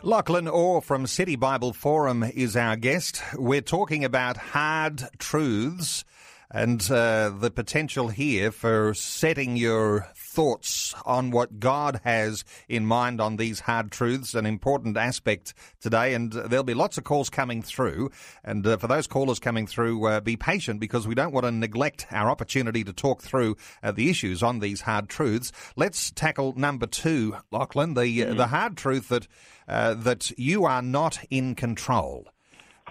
Lachlan 0.02 0.48
Orr 0.48 0.82
from 0.82 1.06
City 1.06 1.36
Bible 1.36 1.72
Forum 1.72 2.24
is 2.24 2.56
our 2.56 2.76
guest. 2.76 3.22
We're 3.36 3.62
talking 3.62 4.04
about 4.04 4.38
hard 4.38 5.04
truths 5.20 6.04
and 6.50 6.82
uh, 6.90 7.30
the 7.30 7.52
potential 7.52 8.08
here 8.08 8.52
for 8.52 8.96
setting 8.96 9.56
your 9.56 10.08
thoughts 10.32 10.96
on 11.06 11.30
what 11.32 11.60
God 11.60 12.00
has 12.04 12.46
in 12.70 12.86
mind 12.86 13.20
on 13.20 13.36
these 13.36 13.60
hard 13.60 13.91
truths, 13.91 14.34
an 14.34 14.46
important 14.46 14.96
aspect 14.96 15.54
today. 15.82 16.13
And 16.13 16.32
there'll 16.32 16.63
be 16.63 16.74
lots 16.74 16.98
of 16.98 17.04
calls 17.04 17.30
coming 17.30 17.62
through. 17.62 18.12
And 18.44 18.65
uh, 18.65 18.78
for 18.78 18.88
those 18.88 19.08
callers 19.08 19.39
coming 19.39 19.67
through, 19.67 20.08
uh, 20.08 20.22
be 20.22 20.38
patient 20.38 20.80
because 20.80 21.06
we 21.08 21.15
don't 21.15 21.34
want 21.34 21.46
to 21.46 21.52
neglect 21.52 22.08
our 22.12 22.30
opportunity 22.30 22.84
to 22.86 22.94
talk 22.94 23.22
through 23.22 23.58
uh, 23.84 23.91
the 23.91 24.10
issues 24.10 24.41
on 24.41 24.60
these 24.60 24.82
hard 24.82 25.10
truths. 25.10 25.52
Let's 25.76 26.12
tackle 26.12 26.54
number 26.56 26.88
two, 26.88 27.36
Lachlan, 27.52 27.94
the 27.96 28.02
mm-hmm. 28.02 28.38
the 28.38 28.48
hard 28.48 28.78
truth 28.78 29.10
that 29.10 29.28
uh, 29.67 29.94
that 29.96 30.32
you 30.39 30.65
are 30.65 30.82
not 30.82 31.20
in 31.30 31.56
control. 31.56 32.31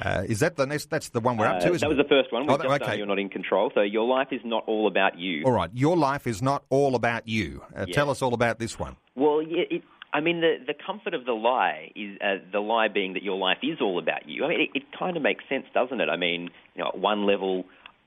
Uh, 0.00 0.24
is 0.26 0.40
that 0.40 0.56
the 0.56 0.66
next? 0.66 0.90
That's 0.90 1.10
the 1.10 1.20
one 1.20 1.36
we're 1.36 1.46
up 1.46 1.60
to. 1.60 1.68
Uh, 1.68 1.78
that 1.78 1.88
was 1.88 1.98
it? 1.98 2.02
the 2.02 2.08
first 2.08 2.32
one. 2.32 2.48
Oh, 2.48 2.54
okay. 2.54 2.96
You're 2.96 3.06
not 3.06 3.18
in 3.18 3.28
control. 3.28 3.70
So 3.74 3.82
your 3.82 4.06
life 4.06 4.28
is 4.30 4.40
not 4.44 4.64
all 4.66 4.86
about 4.86 5.18
you. 5.18 5.44
All 5.44 5.52
right. 5.52 5.70
Your 5.74 5.96
life 5.96 6.26
is 6.26 6.40
not 6.42 6.64
all 6.70 6.94
about 6.94 7.28
you. 7.28 7.62
Uh, 7.76 7.84
yeah. 7.86 7.94
Tell 7.94 8.10
us 8.10 8.22
all 8.22 8.34
about 8.34 8.58
this 8.58 8.78
one. 8.78 8.96
Well, 9.14 9.42
yeah, 9.42 9.64
it, 9.70 9.82
I 10.12 10.20
mean, 10.20 10.40
the 10.40 10.56
the 10.66 10.74
comfort 10.74 11.14
of 11.14 11.24
the 11.24 11.32
lie 11.32 11.92
is 11.94 12.18
uh, 12.20 12.36
the 12.52 12.60
lie 12.60 12.88
being 12.88 13.14
that 13.14 13.22
your 13.22 13.36
life 13.36 13.58
is 13.62 13.78
all 13.80 13.98
about 13.98 14.28
you. 14.28 14.44
I 14.44 14.48
mean, 14.48 14.60
it, 14.60 14.70
it 14.74 14.82
kind 14.98 15.16
of 15.16 15.22
makes 15.22 15.44
sense, 15.48 15.66
doesn't 15.74 16.00
it? 16.00 16.08
I 16.08 16.16
mean, 16.16 16.50
you 16.74 16.82
know, 16.82 16.88
at 16.88 16.98
one 16.98 17.26
level, 17.26 17.64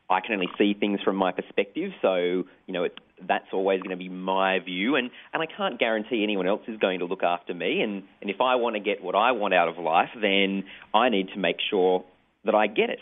I 0.10 0.20
can 0.20 0.34
only 0.34 0.50
see 0.58 0.74
things 0.74 1.00
from 1.02 1.16
my 1.16 1.32
perspective, 1.32 1.92
so 2.02 2.16
you 2.16 2.74
know 2.74 2.84
it, 2.84 3.00
that's 3.28 3.48
always 3.54 3.80
going 3.80 3.92
to 3.92 3.98
be 3.98 4.10
my 4.10 4.60
view, 4.60 4.96
and, 4.96 5.10
and 5.34 5.42
I 5.42 5.46
can't 5.46 5.80
guarantee 5.80 6.24
anyone 6.24 6.48
else 6.48 6.62
is 6.68 6.78
going 6.78 7.00
to 7.00 7.06
look 7.06 7.24
after 7.24 7.54
me. 7.54 7.82
And, 7.82 8.04
and 8.22 8.30
if 8.30 8.42
I 8.42 8.56
want 8.56 8.76
to 8.76 8.80
get 8.80 9.04
what 9.04 9.16
I 9.16 9.32
want 9.32 9.54
out 9.54 9.70
of 9.70 9.78
life, 9.78 10.10
then 10.20 10.64
I 10.94 11.10
need 11.10 11.30
to 11.30 11.40
make 11.40 11.58
sure 11.70 12.04
that 12.46 12.54
I 12.56 12.68
get 12.68 12.90
it. 12.90 13.00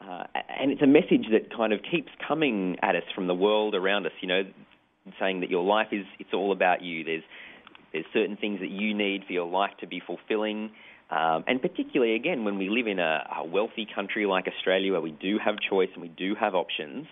Uh, 0.00 0.24
and 0.60 0.70
it's 0.70 0.82
a 0.82 0.86
message 0.86 1.26
that 1.32 1.54
kind 1.56 1.72
of 1.72 1.80
keeps 1.90 2.10
coming 2.26 2.76
at 2.82 2.94
us 2.94 3.04
from 3.14 3.26
the 3.26 3.34
world 3.34 3.74
around 3.74 4.04
us. 4.06 4.12
You 4.20 4.28
know, 4.28 4.42
saying 5.18 5.40
that 5.40 5.50
your 5.50 5.64
life 5.64 5.88
is 5.92 6.04
it's 6.18 6.34
all 6.34 6.52
about 6.52 6.82
you. 6.82 7.04
There's 7.04 7.22
there's 7.94 8.04
certain 8.12 8.36
things 8.36 8.60
that 8.60 8.70
you 8.70 8.92
need 8.92 9.24
for 9.24 9.32
your 9.32 9.46
life 9.46 9.70
to 9.80 9.86
be 9.86 10.02
fulfilling. 10.04 10.72
Um, 11.10 11.44
and 11.46 11.62
particularly, 11.62 12.16
again, 12.16 12.44
when 12.44 12.58
we 12.58 12.68
live 12.68 12.88
in 12.88 12.98
a, 12.98 13.24
a, 13.38 13.46
wealthy 13.46 13.86
country 13.94 14.26
like 14.26 14.46
Australia 14.48 14.92
where 14.92 15.00
we 15.00 15.12
do 15.12 15.38
have 15.42 15.54
choice 15.70 15.88
and 15.94 16.02
we 16.02 16.08
do 16.08 16.34
have 16.34 16.54
options, 16.54 17.06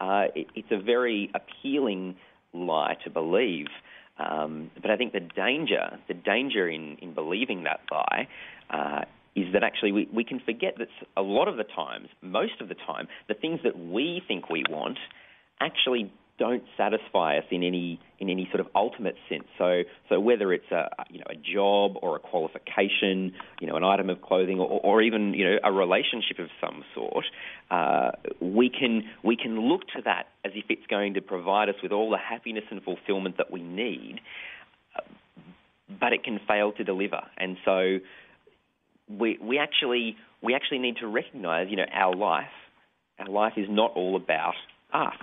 uh, 0.00 0.26
it, 0.34 0.46
it's 0.54 0.68
a 0.70 0.80
very 0.80 1.30
appealing 1.34 2.16
lie 2.54 2.96
to 3.04 3.10
believe. 3.10 3.66
Um, 4.18 4.70
but 4.80 4.90
I 4.90 4.96
think 4.96 5.12
the 5.12 5.20
danger, 5.20 5.98
the 6.06 6.14
danger 6.14 6.68
in, 6.68 6.98
in 7.02 7.14
believing 7.14 7.64
that 7.64 7.80
lie, 7.90 8.28
uh, 8.70 9.04
is 9.34 9.52
that 9.52 9.64
actually 9.64 9.92
we, 9.92 10.08
we 10.12 10.24
can 10.24 10.40
forget 10.40 10.74
that 10.78 10.88
a 11.16 11.22
lot 11.22 11.48
of 11.48 11.56
the 11.56 11.64
times, 11.64 12.08
most 12.22 12.60
of 12.60 12.68
the 12.68 12.74
time, 12.74 13.08
the 13.26 13.34
things 13.34 13.60
that 13.64 13.76
we 13.76 14.22
think 14.28 14.48
we 14.50 14.62
want 14.70 14.98
actually 15.60 16.12
don't 16.38 16.62
satisfy 16.76 17.38
us 17.38 17.44
in 17.50 17.62
any 17.62 18.00
in 18.18 18.30
any 18.30 18.48
sort 18.50 18.60
of 18.60 18.68
ultimate 18.74 19.16
sense. 19.28 19.44
So 19.58 19.82
so 20.08 20.20
whether 20.20 20.52
it's 20.52 20.70
a 20.70 20.88
you 21.10 21.18
know 21.18 21.26
a 21.28 21.34
job 21.34 21.96
or 22.00 22.16
a 22.16 22.18
qualification, 22.18 23.32
you 23.60 23.66
know 23.66 23.76
an 23.76 23.84
item 23.84 24.08
of 24.08 24.22
clothing, 24.22 24.60
or, 24.60 24.80
or 24.82 25.02
even 25.02 25.34
you 25.34 25.44
know 25.44 25.56
a 25.62 25.72
relationship 25.72 26.38
of 26.38 26.48
some 26.60 26.84
sort, 26.94 27.24
uh, 27.70 28.12
we 28.40 28.70
can 28.70 29.02
we 29.22 29.36
can 29.36 29.60
look 29.68 29.82
to 29.96 30.02
that 30.04 30.28
as 30.44 30.52
if 30.54 30.66
it's 30.68 30.86
going 30.88 31.14
to 31.14 31.20
provide 31.20 31.68
us 31.68 31.76
with 31.82 31.92
all 31.92 32.10
the 32.10 32.18
happiness 32.18 32.64
and 32.70 32.82
fulfillment 32.82 33.36
that 33.38 33.50
we 33.50 33.60
need, 33.60 34.20
but 36.00 36.12
it 36.12 36.22
can 36.22 36.40
fail 36.46 36.72
to 36.72 36.84
deliver. 36.84 37.20
And 37.36 37.56
so 37.64 37.98
we 39.08 39.38
we 39.42 39.58
actually 39.58 40.16
we 40.42 40.54
actually 40.54 40.78
need 40.78 40.98
to 40.98 41.06
recognise 41.08 41.66
you 41.68 41.76
know 41.76 41.86
our 41.92 42.14
life 42.14 42.46
our 43.18 43.28
life 43.28 43.54
is 43.56 43.66
not 43.68 43.92
all 43.94 44.14
about 44.16 44.54
us. 44.92 45.14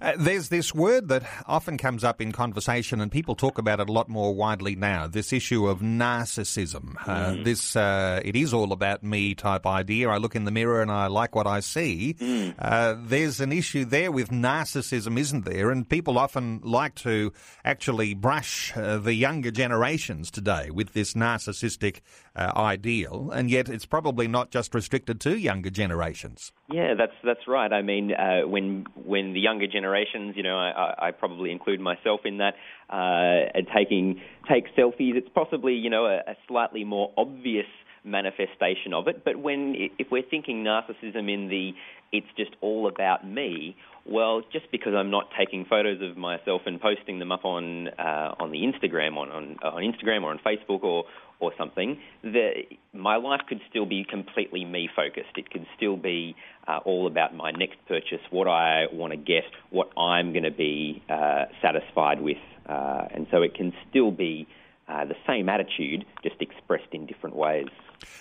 Uh, 0.00 0.12
there's 0.18 0.48
this 0.48 0.74
word 0.74 1.08
that 1.08 1.24
often 1.46 1.78
comes 1.78 2.04
up 2.04 2.20
in 2.20 2.32
conversation, 2.32 3.00
and 3.00 3.10
people 3.10 3.34
talk 3.34 3.58
about 3.58 3.80
it 3.80 3.88
a 3.88 3.92
lot 3.92 4.08
more 4.08 4.34
widely 4.34 4.76
now. 4.76 5.06
This 5.06 5.32
issue 5.32 5.66
of 5.66 5.80
narcissism. 5.80 6.96
Uh, 7.06 7.32
mm. 7.32 7.44
This 7.44 7.76
uh, 7.76 8.20
it 8.24 8.36
is 8.36 8.52
all 8.52 8.72
about 8.72 9.02
me 9.02 9.34
type 9.34 9.66
idea. 9.66 10.08
I 10.08 10.18
look 10.18 10.36
in 10.36 10.44
the 10.44 10.50
mirror 10.50 10.82
and 10.82 10.90
I 10.90 11.06
like 11.06 11.34
what 11.34 11.46
I 11.46 11.60
see. 11.60 12.14
Mm. 12.18 12.54
Uh, 12.58 12.96
there's 12.98 13.40
an 13.40 13.52
issue 13.52 13.84
there 13.84 14.10
with 14.12 14.30
narcissism, 14.30 15.18
isn't 15.18 15.44
there? 15.44 15.70
And 15.70 15.88
people 15.88 16.18
often 16.18 16.60
like 16.62 16.94
to 16.96 17.32
actually 17.64 18.14
brush 18.14 18.76
uh, 18.76 18.98
the 18.98 19.14
younger 19.14 19.50
generations 19.50 20.30
today 20.30 20.70
with 20.70 20.92
this 20.92 21.14
narcissistic 21.14 22.00
uh, 22.36 22.52
ideal, 22.56 23.30
and 23.32 23.50
yet 23.50 23.68
it's 23.68 23.86
probably 23.86 24.26
not 24.26 24.50
just 24.50 24.74
restricted 24.74 25.20
to 25.20 25.38
younger 25.38 25.70
generations. 25.70 26.52
Yeah, 26.70 26.94
that's 26.94 27.14
that's 27.24 27.46
right. 27.46 27.72
I 27.72 27.82
mean, 27.82 28.12
when 28.46 28.86
when 29.04 29.32
the 29.34 29.40
younger 29.40 29.66
generations, 29.66 30.34
you 30.36 30.42
know, 30.42 30.56
I, 30.56 31.08
I 31.08 31.10
probably 31.12 31.52
include 31.52 31.80
myself 31.80 32.20
in 32.24 32.38
that, 32.38 32.54
uh, 32.90 33.60
taking 33.74 34.20
take 34.48 34.64
selfies. 34.76 35.16
It's 35.16 35.28
possibly 35.34 35.74
you 35.74 35.90
know 35.90 36.06
a, 36.06 36.16
a 36.30 36.36
slightly 36.48 36.84
more 36.84 37.12
obvious 37.16 37.66
manifestation 38.04 38.92
of 38.92 39.08
it. 39.08 39.24
But 39.24 39.38
when 39.38 39.74
if 39.98 40.08
we're 40.10 40.28
thinking 40.28 40.64
narcissism 40.64 41.32
in 41.32 41.48
the 41.48 41.72
it's 42.12 42.26
just 42.36 42.50
all 42.60 42.86
about 42.86 43.26
me, 43.26 43.76
well, 44.06 44.42
just 44.52 44.70
because 44.70 44.92
I'm 44.94 45.10
not 45.10 45.30
taking 45.36 45.64
photos 45.64 46.00
of 46.02 46.16
myself 46.16 46.62
and 46.66 46.80
posting 46.80 47.18
them 47.18 47.32
up 47.32 47.44
on 47.44 47.88
uh, 47.88 48.34
on 48.38 48.52
the 48.52 48.58
Instagram 48.58 49.16
on, 49.16 49.30
on 49.30 49.56
on 49.62 49.82
Instagram 49.82 50.22
or 50.22 50.30
on 50.30 50.38
Facebook 50.38 50.82
or 50.82 51.04
or 51.40 51.52
something, 51.58 51.98
the, 52.22 52.50
my 52.92 53.16
life 53.16 53.40
could 53.48 53.60
still 53.68 53.86
be 53.86 54.04
completely 54.08 54.64
me 54.64 54.88
focused. 54.94 55.36
It 55.36 55.50
could 55.50 55.66
still 55.76 55.96
be 55.96 56.36
uh, 56.66 56.78
all 56.84 57.06
about 57.06 57.34
my 57.34 57.50
next 57.50 57.76
purchase, 57.86 58.20
what 58.30 58.48
I 58.48 58.86
want 58.92 59.12
to 59.12 59.16
get, 59.16 59.44
what 59.70 59.90
I'm 59.98 60.32
going 60.32 60.44
to 60.44 60.50
be 60.50 61.02
uh, 61.10 61.46
satisfied 61.60 62.20
with, 62.20 62.38
uh, 62.68 63.08
and 63.10 63.26
so 63.30 63.42
it 63.42 63.54
can 63.54 63.72
still 63.90 64.10
be 64.10 64.46
uh, 64.88 65.04
the 65.04 65.16
same 65.26 65.48
attitude, 65.48 66.04
just 66.22 66.36
expressed 66.40 66.92
in 66.92 67.06
different 67.06 67.36
ways. 67.36 67.68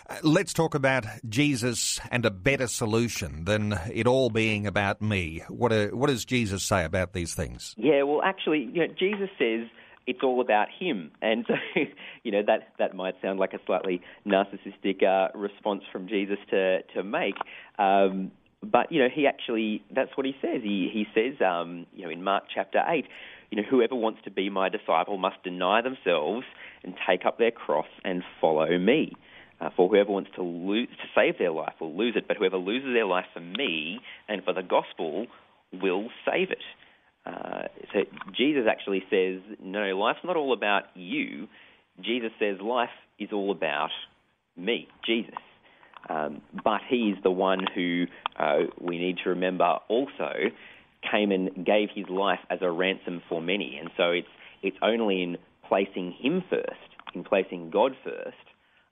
Uh, 0.09 0.15
let's 0.23 0.53
talk 0.53 0.75
about 0.75 1.05
Jesus 1.27 1.99
and 2.09 2.25
a 2.25 2.31
better 2.31 2.67
solution 2.67 3.45
than 3.45 3.77
it 3.93 4.07
all 4.07 4.29
being 4.29 4.65
about 4.65 5.01
me. 5.01 5.43
What, 5.49 5.73
uh, 5.73 5.87
what 5.87 6.07
does 6.07 6.25
Jesus 6.25 6.63
say 6.63 6.85
about 6.85 7.13
these 7.13 7.33
things? 7.33 7.75
Yeah, 7.77 8.03
well, 8.03 8.21
actually, 8.23 8.69
you 8.73 8.87
know, 8.87 8.93
Jesus 8.97 9.29
says 9.37 9.67
it's 10.05 10.19
all 10.23 10.41
about 10.41 10.67
him. 10.77 11.11
And 11.21 11.45
so, 11.47 11.55
you 12.23 12.31
know, 12.31 12.43
that, 12.45 12.73
that 12.79 12.95
might 12.95 13.15
sound 13.21 13.39
like 13.39 13.53
a 13.53 13.59
slightly 13.65 14.01
narcissistic 14.25 15.03
uh, 15.03 15.37
response 15.37 15.83
from 15.91 16.07
Jesus 16.07 16.37
to, 16.49 16.81
to 16.95 17.03
make. 17.03 17.35
Um, 17.77 18.31
but, 18.61 18.91
you 18.91 18.99
know, 19.01 19.09
he 19.13 19.27
actually, 19.27 19.83
that's 19.93 20.15
what 20.15 20.25
he 20.25 20.35
says. 20.41 20.61
He, 20.63 20.89
he 20.91 21.05
says, 21.13 21.41
um, 21.45 21.85
you 21.93 22.05
know, 22.05 22.09
in 22.09 22.23
Mark 22.23 22.45
chapter 22.53 22.81
8, 22.87 23.05
you 23.51 23.61
know, 23.61 23.67
whoever 23.69 23.95
wants 23.95 24.21
to 24.23 24.31
be 24.31 24.49
my 24.49 24.69
disciple 24.69 25.17
must 25.17 25.41
deny 25.43 25.81
themselves 25.81 26.45
and 26.83 26.95
take 27.07 27.25
up 27.25 27.37
their 27.37 27.51
cross 27.51 27.87
and 28.03 28.23
follow 28.39 28.77
me. 28.77 29.13
Uh, 29.61 29.69
for 29.77 29.87
whoever 29.87 30.11
wants 30.11 30.29
to 30.35 30.41
lose, 30.41 30.89
to 30.89 31.07
save 31.15 31.37
their 31.37 31.51
life 31.51 31.73
will 31.79 31.95
lose 31.95 32.15
it, 32.17 32.27
but 32.27 32.35
whoever 32.35 32.57
loses 32.57 32.93
their 32.93 33.05
life 33.05 33.25
for 33.33 33.39
me 33.39 33.99
and 34.27 34.43
for 34.43 34.53
the 34.53 34.63
gospel 34.63 35.27
will 35.71 36.09
save 36.25 36.51
it. 36.51 36.63
Uh, 37.25 37.63
so 37.93 37.99
Jesus 38.35 38.63
actually 38.69 39.03
says, 39.09 39.39
no, 39.61 39.97
life's 39.97 40.19
not 40.23 40.35
all 40.35 40.53
about 40.53 40.83
you. 40.95 41.47
Jesus 42.01 42.31
says 42.39 42.57
life 42.61 42.89
is 43.19 43.29
all 43.31 43.51
about 43.51 43.91
me, 44.57 44.87
Jesus. 45.05 45.35
Um, 46.09 46.41
but 46.63 46.81
he's 46.89 47.15
the 47.23 47.31
one 47.31 47.65
who 47.73 48.05
uh, 48.37 48.63
we 48.79 48.97
need 48.97 49.17
to 49.23 49.29
remember 49.29 49.77
also 49.87 50.33
came 51.11 51.31
and 51.31 51.65
gave 51.65 51.89
his 51.93 52.07
life 52.09 52.39
as 52.49 52.59
a 52.61 52.69
ransom 52.69 53.21
for 53.29 53.41
many. 53.41 53.77
And 53.79 53.89
so 53.97 54.11
it's 54.11 54.27
it's 54.61 54.77
only 54.81 55.23
in 55.23 55.37
placing 55.67 56.13
him 56.19 56.43
first, 56.49 56.89
in 57.13 57.23
placing 57.23 57.69
God 57.69 57.93
first, 58.03 58.37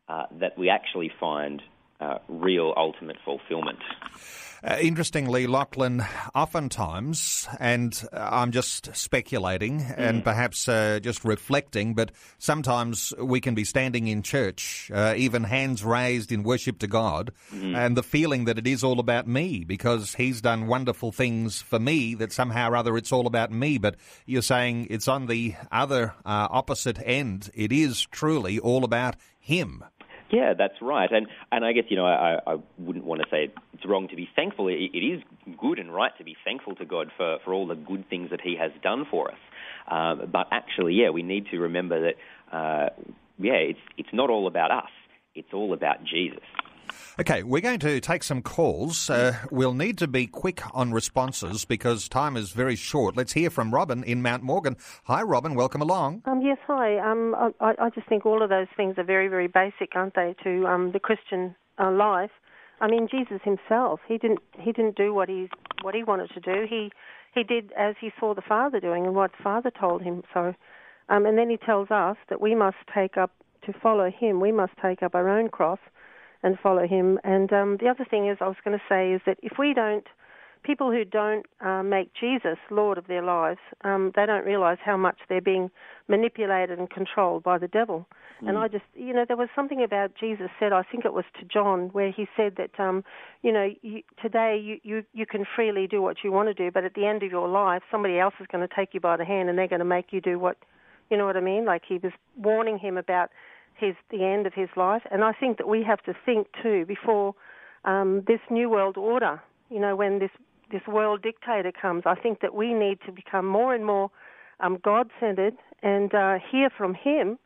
uh, 0.10 0.24
that 0.40 0.58
we 0.58 0.70
actually 0.70 1.12
find 1.20 1.62
uh, 2.02 2.18
real 2.28 2.74
ultimate 2.76 3.18
fulfillment. 3.24 3.80
Uh, 4.64 4.78
interestingly, 4.80 5.48
Lachlan, 5.48 6.04
oftentimes, 6.36 7.48
and 7.60 8.04
uh, 8.14 8.30
I'm 8.32 8.52
just 8.52 8.96
speculating 8.96 9.80
mm. 9.80 9.96
and 9.98 10.24
perhaps 10.24 10.68
uh, 10.68 11.00
just 11.02 11.26
reflecting, 11.26 11.96
but 11.96 12.12
sometimes 12.38 13.12
we 13.18 13.42
can 13.42 13.56
be 13.56 13.64
standing 13.64 14.08
in 14.08 14.22
church, 14.22 14.92
uh, 14.94 15.16
even 15.18 15.46
hands 15.46 15.84
raised 15.84 16.32
in 16.32 16.44
worship 16.44 16.78
to 16.80 16.88
God, 16.88 17.32
mm. 17.52 17.76
and 17.76 17.98
the 17.98 18.04
feeling 18.04 18.46
that 18.46 18.60
it 18.60 18.68
is 18.68 18.84
all 18.84 19.00
about 19.00 19.28
me 19.28 19.64
because 19.64 20.14
He's 20.14 20.42
done 20.42 20.68
wonderful 20.68 21.12
things 21.12 21.60
for 21.60 21.80
me, 21.80 22.14
that 22.16 22.32
somehow 22.32 22.70
or 22.70 22.76
other 22.76 22.98
it's 22.98 23.12
all 23.12 23.26
about 23.26 23.52
me. 23.52 23.80
But 23.80 23.96
you're 24.28 24.44
saying 24.44 24.88
it's 24.92 25.08
on 25.08 25.26
the 25.26 25.56
other 25.72 26.14
uh, 26.24 26.48
opposite 26.52 27.00
end. 27.04 27.50
It 27.56 27.72
is 27.72 28.06
truly 28.12 28.60
all 28.60 28.84
about 28.84 29.16
Him. 29.40 29.84
Yeah, 30.32 30.54
that's 30.58 30.76
right. 30.82 31.12
And 31.12 31.28
and 31.52 31.66
I 31.66 31.74
guess 31.74 31.86
you 31.90 31.98
know 31.98 32.06
I, 32.06 32.40
I 32.48 32.56
wouldn't 32.78 33.06
want 33.06 33.22
to 33.22 33.28
say 33.30 33.52
it's 33.74 33.86
wrong 33.86 34.08
to 34.08 34.16
be 34.16 34.30
thankful. 34.36 34.68
It, 34.70 34.92
it 34.94 35.06
is 35.06 35.22
good 35.60 35.78
and 35.78 35.94
right 35.94 36.12
to 36.18 36.24
be 36.24 36.36
thankful 36.46 36.76
to 36.76 36.86
God 36.86 37.12
for 37.18 37.38
for 37.44 37.54
all 37.54 37.68
the 37.68 37.76
good 37.76 38.10
things 38.10 38.30
that 38.30 38.40
He 38.42 38.56
has 38.58 38.72
done 38.82 39.06
for 39.10 39.30
us. 39.30 39.38
Um, 39.90 40.30
but 40.32 40.48
actually, 40.52 40.94
yeah, 40.94 41.10
we 41.10 41.22
need 41.22 41.48
to 41.52 41.58
remember 41.58 42.12
that 42.12 42.56
uh, 42.58 42.90
yeah, 43.40 43.54
it's 43.54 43.80
it's 43.98 44.14
not 44.14 44.30
all 44.30 44.48
about 44.48 44.72
us. 44.72 44.90
It's 45.36 45.54
all 45.54 45.74
about 45.74 46.04
Jesus. 46.04 46.44
Okay, 47.20 47.44
we're 47.44 47.62
going 47.62 47.80
to 47.80 48.00
take 48.00 48.24
some 48.24 48.42
calls. 48.42 49.10
Uh, 49.10 49.36
we'll 49.52 49.74
need 49.74 49.98
to 50.00 50.08
be 50.08 50.28
quick 50.28 50.62
on 50.74 50.92
responses 50.92 51.66
because 51.66 52.08
time 52.08 52.38
is 52.38 52.52
very 52.52 52.76
short. 52.76 53.16
Let's 53.18 53.34
hear 53.34 53.50
from 53.50 53.74
Robin 53.74 54.04
in 54.04 54.22
Mount 54.22 54.44
Morgan. 54.44 54.78
Hi, 55.06 55.22
Robin. 55.22 55.56
Welcome 55.56 55.82
along. 55.82 56.22
Um, 56.26 56.42
yes, 56.42 56.58
hi. 56.66 56.98
Um, 57.00 57.36
I, 57.60 57.74
I, 57.80 57.90
just 57.90 58.08
think 58.08 58.26
all 58.26 58.42
of 58.42 58.50
those 58.50 58.68
things 58.76 58.96
are 58.98 59.04
very, 59.04 59.28
very 59.28 59.48
basic, 59.48 59.96
aren't 59.96 60.16
they, 60.16 60.36
to 60.44 60.66
um, 60.68 60.92
the 60.92 61.00
Christian 61.00 61.56
uh, 61.78 61.92
life? 61.92 62.32
I 62.82 62.88
mean, 62.88 63.08
Jesus 63.10 63.40
himself, 63.44 64.00
he 64.08 64.18
didn't 64.18 64.40
he 64.60 64.72
didn't 64.72 64.96
do 64.96 65.14
what 65.14 65.30
he 65.30 65.50
what 65.84 65.94
he 65.94 66.04
wanted 66.04 66.32
to 66.32 66.40
do. 66.40 66.66
He 66.68 66.92
he 67.36 67.44
did 67.44 67.72
as 67.78 67.96
he 68.02 68.10
saw 68.20 68.34
the 68.34 68.42
Father 68.42 68.80
doing 68.80 69.06
and 69.06 69.16
what 69.16 69.32
the 69.32 69.44
Father 69.44 69.72
told 69.72 70.02
him. 70.02 70.24
So, 70.34 70.56
um, 71.08 71.26
and 71.28 71.38
then 71.38 71.50
he 71.50 71.58
tells 71.58 71.92
us 71.92 72.18
that 72.30 72.42
we 72.42 72.56
must 72.56 72.78
take 72.94 73.18
up 73.18 73.32
to 73.66 73.74
follow 73.74 74.10
him. 74.10 74.40
We 74.40 74.52
must 74.52 74.74
take 74.82 75.04
up 75.04 75.14
our 75.14 75.30
own 75.30 75.50
cross 75.50 75.80
and 76.44 76.58
follow 76.60 76.88
him. 76.88 77.20
And 77.24 77.52
um, 77.54 77.78
the 77.80 77.88
other 77.88 78.06
thing 78.10 78.28
is, 78.28 78.38
I 78.42 78.48
was 78.48 78.58
going 78.64 78.78
to 78.78 78.84
say, 78.90 79.12
is 79.14 79.22
that 79.26 79.38
if 79.42 79.54
we 79.60 79.74
don't, 79.74 80.08
people 80.64 80.92
who 80.92 81.04
don't 81.04 81.46
uh, 81.60 81.84
make 81.84 82.12
Jesus 82.14 82.58
Lord 82.70 82.98
of 82.98 83.08
their 83.08 83.24
lives, 83.24 83.60
um, 83.84 84.12
they 84.16 84.26
don't 84.26 84.46
realize 84.46 84.78
how 84.84 84.98
much 84.98 85.18
they're 85.28 85.42
being 85.42 85.72
manipulated 86.08 86.78
and 86.78 86.90
controlled 86.90 87.44
by 87.44 87.58
the 87.58 87.68
devil. 87.68 88.08
Mm. 88.44 88.50
And 88.50 88.58
I 88.58 88.68
just, 88.68 88.84
you 88.96 89.14
know, 89.14 89.26
there 89.28 89.38
was 89.38 89.50
something 89.56 89.84
about 89.84 90.12
Jesus 90.20 90.50
said, 90.60 90.74
I 90.74 90.84
think 90.84 91.06
it 91.06 91.14
was 91.14 91.26
to 91.40 91.46
John, 91.46 91.90
where 91.94 92.12
he 92.12 92.28
said 92.38 92.58
that, 92.58 92.80
um, 92.80 93.04
you 93.42 93.52
know, 93.52 93.70
you, 93.82 94.02
today 94.22 94.60
you, 94.64 94.80
you, 94.84 95.04
you 95.14 95.26
can 95.26 95.46
freely 95.56 95.88
do 95.88 96.02
what 96.02 96.18
you 96.24 96.32
want 96.32 96.50
to 96.50 96.54
do, 96.54 96.70
but 96.72 96.84
at 96.84 96.94
the 96.94 97.06
end 97.06 97.24
of 97.24 97.32
your 97.32 97.48
life, 97.48 97.82
somebody 97.90 98.20
else 98.20 98.34
is 98.40 98.48
going 98.52 98.68
to 98.68 98.76
take 98.76 98.94
you 98.94 99.00
by 99.00 99.18
the 99.18 99.26
hand 99.26 99.50
and 99.50 99.58
they're 99.58 99.68
going 99.68 99.80
to 99.80 99.86
make 99.86 100.08
you 100.12 100.22
do 100.22 100.38
what, 100.38 100.58
you 101.10 101.18
know 101.18 101.26
what 101.26 101.38
I 101.38 101.42
mean? 101.42 101.66
Like 101.66 101.84
he 101.88 101.98
was 101.98 102.12
warning 102.38 102.78
him 102.78 102.98
about 102.98 103.30
his 103.76 103.96
the 104.10 104.24
end 104.24 104.46
of 104.48 104.54
his 104.54 104.70
life. 104.76 105.04
And 105.12 105.24
I 105.24 105.34
think 105.34 105.58
that 105.58 105.68
we 105.68 105.84
have 105.84 106.02
to 106.04 106.14
think 106.26 106.48
too 106.62 106.86
before 106.86 107.36
um, 107.86 108.24
this 108.28 108.40
new 108.50 108.70
world 108.70 108.98
order. 108.98 109.42
You 109.70 109.80
know, 109.80 109.96
when 109.96 110.20
this 110.20 110.32
this 110.72 110.82
world 110.88 111.22
dictator 111.22 111.72
comes, 111.72 112.04
I 112.06 112.16
think 112.16 112.40
that 112.42 112.54
we 112.54 112.74
need 112.74 113.00
to 113.06 113.12
become 113.12 113.46
more 113.46 113.76
and 113.76 113.86
more 113.86 114.10
um, 114.60 114.78
God 114.84 115.10
centered 115.20 115.56
and 115.84 116.14
uh, 116.14 116.38
hear 116.52 116.70
from 116.70 116.94
Him 116.94 117.38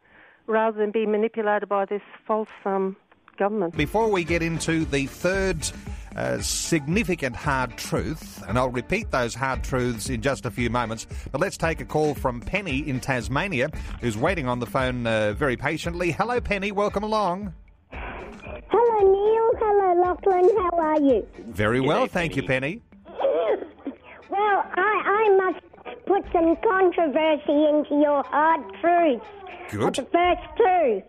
rather 0.47 0.77
than 0.77 0.91
be 0.91 1.05
manipulated 1.05 1.67
by 1.67 1.85
this 1.85 2.01
false 2.27 2.49
um, 2.65 2.95
government. 3.37 3.75
Before 3.75 4.09
we 4.11 4.23
get 4.23 4.43
into 4.43 4.85
the 4.85 5.07
third 5.07 5.71
uh, 6.15 6.39
significant 6.41 7.35
hard 7.35 7.77
truth, 7.77 8.43
and 8.47 8.57
I'll 8.57 8.69
repeat 8.69 9.11
those 9.11 9.35
hard 9.35 9.63
truths 9.63 10.09
in 10.09 10.21
just 10.21 10.45
a 10.45 10.51
few 10.51 10.69
moments. 10.69 11.07
But 11.31 11.41
let's 11.41 11.57
take 11.57 11.81
a 11.81 11.85
call 11.85 12.13
from 12.13 12.41
Penny 12.41 12.87
in 12.87 12.99
Tasmania, 12.99 13.69
who's 14.01 14.17
waiting 14.17 14.47
on 14.47 14.59
the 14.59 14.65
phone 14.65 15.05
uh, 15.05 15.33
very 15.33 15.57
patiently. 15.57 16.11
Hello, 16.11 16.39
Penny. 16.39 16.71
Welcome 16.71 17.03
along. 17.03 17.53
Hello, 17.91 18.99
Neil. 18.99 19.51
Hello, 19.59 20.01
Lachlan. 20.01 20.49
How 20.57 20.77
are 20.79 21.01
you? 21.01 21.27
Very 21.47 21.79
well, 21.79 22.07
thank 22.07 22.35
you, 22.35 22.43
Penny. 22.43 22.81
well, 24.29 24.65
I, 24.75 25.01
I 25.05 25.51
must 25.51 25.65
put 26.05 26.23
some 26.31 26.55
controversy 26.57 27.65
into 27.69 28.01
your 28.01 28.23
hard 28.23 28.61
truths. 28.81 29.25
Good. 29.69 29.95
The 29.95 30.07
first 30.11 30.57
two. 30.57 31.01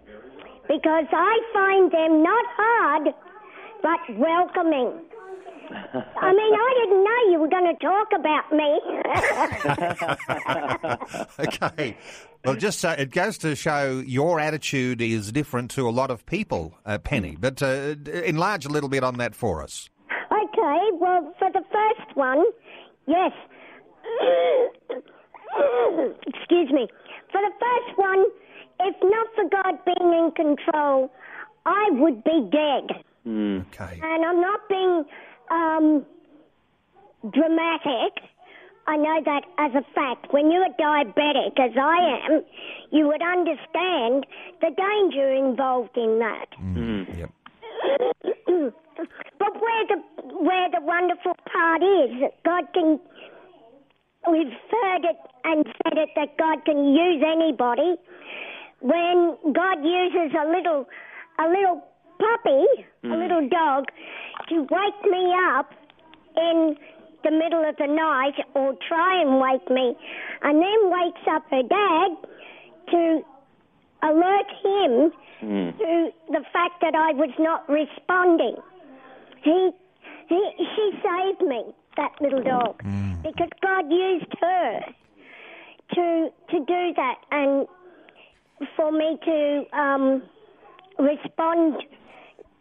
Because 0.68 1.06
I 1.12 1.38
find 1.52 1.92
them 1.92 2.22
not 2.24 2.44
hard, 2.56 3.14
but 3.82 4.00
welcoming. 4.16 5.00
I 5.70 6.32
mean, 6.32 6.54
I 6.54 6.74
didn't 6.80 7.04
know 7.04 7.20
you 7.30 7.38
were 7.40 7.48
going 7.48 7.74
to 7.74 7.78
talk 7.84 8.08
about 8.14 8.52
me. 8.52 8.80
okay. 11.48 11.96
Well, 12.44 12.54
just 12.54 12.78
so 12.80 12.90
it 12.90 13.10
goes 13.10 13.38
to 13.38 13.56
show 13.56 14.02
your 14.06 14.38
attitude 14.38 15.02
is 15.02 15.32
different 15.32 15.72
to 15.72 15.88
a 15.88 15.90
lot 15.90 16.12
of 16.12 16.24
people, 16.26 16.78
uh, 16.84 16.98
Penny. 16.98 17.36
But 17.38 17.60
uh, 17.62 17.96
enlarge 18.24 18.66
a 18.66 18.68
little 18.68 18.88
bit 18.88 19.02
on 19.02 19.18
that 19.18 19.34
for 19.34 19.62
us. 19.62 19.90
Okay. 20.30 20.90
Well, 20.92 21.34
for 21.38 21.50
the 21.52 21.62
first 21.72 22.16
one, 22.16 22.44
yes. 23.06 23.32
Excuse 26.26 26.70
me. 26.70 26.86
For 27.32 27.40
the 27.40 27.50
first 27.58 27.98
one, 27.98 28.24
if 28.80 28.96
not 29.02 29.26
for 29.34 29.48
God 29.50 29.84
being 29.84 30.12
in 30.12 30.30
control, 30.36 31.10
I 31.64 31.88
would 31.92 32.22
be 32.22 32.48
dead. 32.52 33.04
Mm. 33.26 33.66
Okay. 33.66 34.00
And 34.02 34.24
I'm 34.24 34.40
not 34.40 34.60
being 34.68 35.04
um, 35.50 36.06
dramatic. 37.32 38.22
I 38.86 38.96
know 38.96 39.20
that 39.24 39.42
as 39.58 39.72
a 39.74 39.82
fact. 39.94 40.32
When 40.32 40.50
you're 40.50 40.68
diabetic, 40.78 41.58
as 41.58 41.76
I 41.76 42.20
am, 42.24 42.44
you 42.92 43.08
would 43.08 43.22
understand 43.22 44.26
the 44.60 44.70
danger 44.70 45.32
involved 45.32 45.96
in 45.96 46.20
that. 46.20 46.46
Mm. 46.62 47.18
Yep. 47.18 47.30
but 49.38 49.54
where 49.60 49.86
the 49.88 50.02
where 50.38 50.70
the 50.70 50.80
wonderful 50.82 51.34
part 51.52 51.82
is, 51.82 52.30
God 52.44 52.64
can. 52.72 53.00
We've 54.30 54.52
heard 54.70 55.04
it 55.04 55.16
and 55.44 55.64
said 55.64 55.98
it 55.98 56.08
that 56.16 56.36
God 56.36 56.64
can 56.64 56.94
use 56.94 57.22
anybody. 57.24 57.94
When 58.80 59.36
God 59.52 59.84
uses 59.84 60.34
a 60.34 60.48
little 60.48 60.86
a 61.38 61.48
little 61.48 61.82
puppy, 62.18 62.84
mm. 63.04 63.12
a 63.12 63.16
little 63.16 63.48
dog, 63.48 63.84
to 64.48 64.62
wake 64.62 65.10
me 65.10 65.34
up 65.54 65.70
in 66.36 66.76
the 67.24 67.30
middle 67.30 67.68
of 67.68 67.76
the 67.76 67.86
night 67.86 68.34
or 68.54 68.74
try 68.88 69.20
and 69.20 69.40
wake 69.40 69.68
me, 69.70 69.96
and 70.42 70.62
then 70.62 70.90
wakes 70.90 71.20
up 71.30 71.42
her 71.50 71.62
dad 71.62 72.10
to 72.90 73.24
alert 74.02 74.48
him 74.62 75.12
mm. 75.42 75.78
to 75.78 76.10
the 76.28 76.44
fact 76.52 76.80
that 76.82 76.94
I 76.94 77.12
was 77.12 77.30
not 77.38 77.68
responding. 77.68 78.56
He, 79.42 79.70
he, 80.28 80.50
she 80.58 80.92
saved 81.02 81.42
me, 81.42 81.74
that 81.96 82.12
little 82.20 82.42
dog, 82.42 82.82
mm. 82.82 83.22
because 83.22 83.48
God 83.62 83.90
used 83.90 84.32
her 84.40 84.80
to 85.94 86.28
to 86.50 86.58
do 86.58 86.92
that 86.96 87.16
and 87.30 87.66
for 88.76 88.90
me 88.90 89.18
to 89.24 89.64
um, 89.78 90.22
respond 90.98 91.82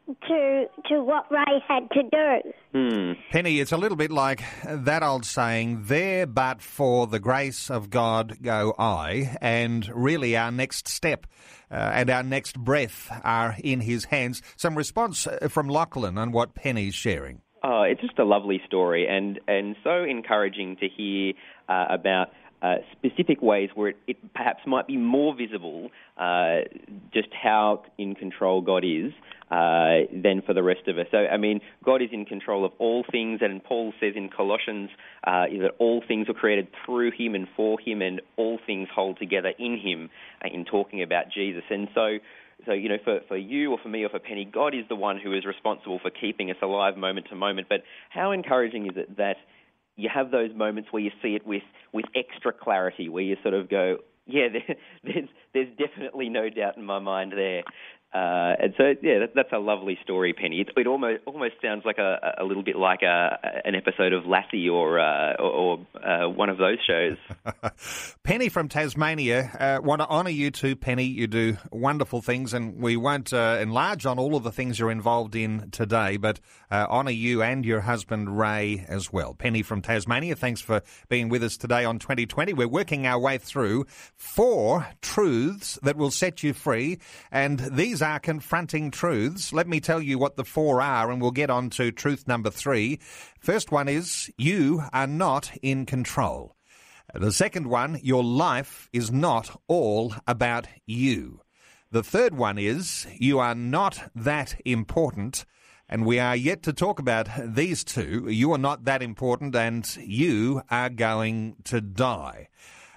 to 0.08 0.66
to 0.90 1.04
what 1.04 1.32
Ray 1.32 1.64
had 1.68 1.90
to 1.92 2.04
do. 2.04 2.52
Hmm. 2.74 3.14
Penny, 3.32 3.60
it's 3.60 3.72
a 3.72 3.78
little 3.78 3.98
bit 3.98 4.12
like 4.12 4.44
that 4.64 5.04
old 5.04 5.26
saying, 5.26 5.84
there 5.86 6.26
but 6.28 6.62
for 6.62 7.08
the 7.08 7.20
grace 7.20 7.70
of 7.70 7.90
God 7.90 8.42
go 8.42 8.74
I, 8.78 9.38
and 9.42 9.88
really 9.94 10.38
our 10.38 10.52
next 10.52 10.88
step 10.88 11.26
uh, 11.72 11.92
and 11.94 12.10
our 12.10 12.24
next 12.24 12.60
breath 12.60 13.12
are 13.24 13.56
in 13.64 13.82
his 13.82 14.06
hands. 14.06 14.42
Some 14.56 14.76
response 14.76 15.28
uh, 15.28 15.48
from 15.50 15.68
Lachlan 15.68 16.18
on 16.18 16.32
what 16.32 16.56
Penny's 16.56 16.96
sharing. 16.96 17.42
Oh, 17.64 17.82
it's 17.82 18.02
just 18.02 18.20
a 18.20 18.24
lovely 18.24 18.62
story 18.68 19.08
and, 19.08 19.40
and 19.48 19.76
so 19.84 20.04
encouraging 20.04 20.78
to 20.78 20.88
hear 20.88 21.34
uh, 21.68 21.86
about 21.90 22.28
uh, 22.62 22.76
specific 22.92 23.42
ways 23.42 23.70
where 23.76 23.90
it, 23.90 23.98
it, 24.08 24.34
perhaps 24.34 24.62
might 24.66 24.88
be 24.88 24.98
more 24.98 25.36
visible 25.36 25.90
uh, 26.18 26.60
just 27.14 27.30
how 27.32 27.84
in 27.98 28.16
control 28.16 28.62
God 28.62 28.84
is 28.84 29.12
uh, 29.52 30.08
than 30.12 30.42
for 30.46 30.54
the 30.54 30.64
rest 30.64 30.88
of 30.88 30.98
us. 30.98 31.06
So, 31.12 31.18
I 31.18 31.38
mean, 31.38 31.62
God 31.84 32.02
is 32.02 32.10
in 32.12 32.26
control 32.26 32.66
of 32.66 32.72
all 32.80 33.04
things, 33.12 33.40
and 33.42 33.64
Paul 33.64 33.94
says 34.00 34.14
in 34.16 34.30
Colossians 34.30 34.90
uh, 35.26 35.46
that 35.62 35.72
all 35.80 36.02
things 36.08 36.28
were 36.28 36.34
created 36.34 36.68
through 36.86 37.12
Him 37.12 37.36
and 37.36 37.48
for 37.56 37.80
Him, 37.80 38.02
and 38.02 38.22
all 38.38 38.60
things 38.66 38.88
hold 38.94 39.20
together 39.20 39.54
in 39.60 39.78
Him. 39.78 40.10
Uh, 40.44 40.50
in 40.52 40.66
talking 40.66 41.02
about 41.02 41.26
Jesus, 41.34 41.64
and 41.70 41.88
so. 41.94 42.18
So, 42.66 42.72
you 42.72 42.88
know, 42.88 42.98
for, 43.04 43.20
for 43.28 43.36
you 43.36 43.74
or 43.74 43.78
for 43.84 43.90
me 43.90 44.06
or 44.06 44.10
for 44.10 44.18
Penny, 44.18 44.46
God 44.46 44.74
is 44.74 44.86
the 44.88 44.96
one 44.96 45.20
who 45.20 45.34
is 45.34 45.46
responsible 45.46 46.00
for 46.02 46.10
keeping 46.10 46.50
us 46.50 46.56
alive 46.64 46.96
moment 46.96 47.28
to 47.30 47.36
moment. 47.36 47.68
But 47.70 47.84
how 48.10 48.32
encouraging 48.32 48.86
is 48.86 48.94
it 48.96 49.18
that 49.18 49.36
you 49.96 50.10
have 50.14 50.32
those 50.32 50.54
moments 50.56 50.90
where 50.92 51.02
you 51.02 51.12
see 51.22 51.36
it 51.36 51.46
with, 51.46 51.64
with 51.94 52.06
extra 52.16 52.52
clarity, 52.52 53.10
where 53.10 53.24
you 53.24 53.38
sort 53.42 53.54
of 53.54 53.70
go, 53.70 53.98
yeah, 54.26 54.48
there, 54.52 54.76
there's, 55.04 55.30
there's 55.54 55.78
definitely 55.78 56.30
no 56.30 56.50
doubt 56.50 56.78
in 56.78 56.84
my 56.84 57.00
mind 57.00 57.34
there. 57.34 57.64
Uh, 58.16 58.56
and 58.62 58.74
so, 58.78 58.94
yeah, 59.02 59.20
that, 59.20 59.32
that's 59.36 59.52
a 59.52 59.58
lovely 59.58 59.98
story, 60.02 60.32
Penny. 60.32 60.62
It, 60.62 60.70
it 60.78 60.88
almost 60.88 61.20
almost 61.26 61.56
sounds 61.62 61.84
like 61.84 61.98
a, 61.98 62.36
a 62.38 62.46
little 62.46 62.64
bit 62.64 62.78
like 62.78 63.02
a, 63.02 63.38
an 63.66 63.76
episode 63.76 64.14
of 64.14 64.26
Lassie 64.26 64.70
or 64.70 65.02
uh, 65.02 65.34
or, 65.38 65.52
or 65.52 66.02
uh, 66.02 66.30
one 66.30 66.48
of 66.48 66.58
those 66.58 66.78
shows. 66.88 67.18
Penny 68.24 68.48
from 68.48 68.70
Tasmania, 68.70 69.52
uh, 69.60 69.84
want 69.84 70.00
to 70.00 70.08
honour 70.08 70.30
you 70.30 70.50
too, 70.50 70.78
Penny. 70.78 71.04
You 71.04 71.28
do 71.28 71.58
wonderful 71.74 72.22
things, 72.22 72.54
and 72.54 72.82
we 72.82 72.96
won't 72.96 73.34
uh, 73.34 73.58
enlarge 73.60 74.06
on 74.06 74.18
all 74.18 74.38
of 74.38 74.44
the 74.44 74.52
things 74.52 74.80
you're 74.80 74.92
involved 74.92 75.36
in 75.36 75.70
today, 75.72 76.16
but 76.16 76.40
uh, 76.72 76.88
honour 76.90 77.12
you 77.12 77.42
and 77.42 77.66
your 77.66 77.82
husband 77.82 78.40
Ray 78.40 78.86
as 78.88 79.12
well. 79.12 79.34
Penny 79.34 79.62
from 79.62 79.82
Tasmania, 79.82 80.38
thanks 80.38 80.62
for 80.62 80.84
being 81.10 81.28
with 81.28 81.44
us 81.44 81.58
today 81.58 81.84
on 81.84 82.00
2020. 82.00 82.54
We're 82.54 82.66
working 82.70 83.06
our 83.06 83.20
way 83.20 83.40
through 83.40 83.88
four 84.16 84.88
truths 85.02 85.78
that 85.84 85.98
will 85.98 86.12
set 86.12 86.44
you 86.44 86.54
free, 86.54 87.00
and 87.30 87.60
these 87.60 88.02
are 88.06 88.20
confronting 88.20 88.92
truths. 88.92 89.52
Let 89.52 89.68
me 89.68 89.82
tell 89.82 90.02
you 90.02 90.18
what 90.18 90.38
the 90.38 90.46
four 90.46 90.82
are, 90.82 91.12
and 91.12 91.22
we'll 91.22 91.32
get 91.32 91.50
on 91.50 91.70
to 91.72 91.92
truth 91.92 92.26
number 92.28 92.50
three. 92.50 93.00
First 93.40 93.72
one 93.72 93.90
is 93.90 94.32
you 94.38 94.84
are 94.94 95.08
not 95.08 95.52
in 95.62 95.86
control. 95.86 96.56
The 97.14 97.32
second 97.32 97.68
one, 97.68 98.00
your 98.02 98.24
life 98.24 98.88
is 98.94 99.12
not 99.12 99.62
all 99.68 100.16
about 100.28 100.68
you. 100.86 101.42
The 101.92 102.04
third 102.04 102.36
one 102.36 102.58
is 102.58 103.08
you 103.18 103.40
are 103.40 103.56
not 103.56 104.10
that 104.16 104.56
important. 104.64 105.46
And 105.88 106.06
we 106.06 106.18
are 106.20 106.36
yet 106.36 106.64
to 106.64 106.74
talk 106.74 107.00
about 107.00 107.28
these 107.38 107.84
two. 107.84 108.28
You 108.28 108.52
are 108.54 108.58
not 108.58 108.86
that 108.86 109.04
important, 109.04 109.56
and 109.56 109.88
you 109.98 110.64
are 110.72 110.90
going 110.90 111.58
to 111.66 111.80
die. 111.80 112.50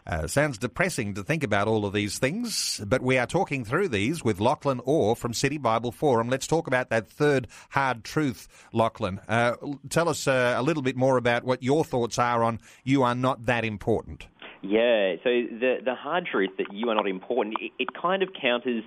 Uh, 0.09 0.27
sounds 0.27 0.57
depressing 0.57 1.12
to 1.12 1.23
think 1.23 1.44
about 1.44 1.68
all 1.68 1.85
of 1.85 1.92
these 1.92 2.18
things, 2.18 2.81
but 2.87 3.03
we 3.03 3.18
are 3.18 3.27
talking 3.27 3.62
through 3.62 3.88
these 3.88 4.25
with 4.25 4.40
Lachlan 4.40 4.81
Orr 4.87 5.14
from 5.14 5.35
City 5.35 5.59
Bible 5.59 5.92
Forum. 5.92 6.31
Let's 6.31 6.47
talk 6.47 6.66
about 6.66 6.88
that 6.88 7.11
third 7.11 7.47
hard 7.68 8.05
truth, 8.05 8.49
Lachlan. 8.73 9.21
Uh, 9.29 9.53
tell 9.90 10.09
us 10.09 10.27
uh, 10.27 10.55
a 10.57 10.62
little 10.62 10.83
bit 10.83 10.97
more 10.97 11.18
about 11.18 11.44
what 11.44 11.62
your 11.62 11.85
thoughts 11.85 12.18
are 12.18 12.42
on 12.42 12.59
you 12.85 13.03
are 13.03 13.14
not 13.14 13.44
that 13.44 13.66
important. 13.66 14.27
Yeah, 14.62 15.16
so 15.23 15.29
the 15.29 15.77
the 15.85 15.94
hard 15.94 16.27
truth 16.27 16.51
that 16.57 16.73
you 16.73 16.88
are 16.88 16.94
not 16.94 17.07
important, 17.07 17.57
it, 17.61 17.73
it 17.79 17.88
kind 18.01 18.23
of 18.23 18.31
counters. 18.33 18.85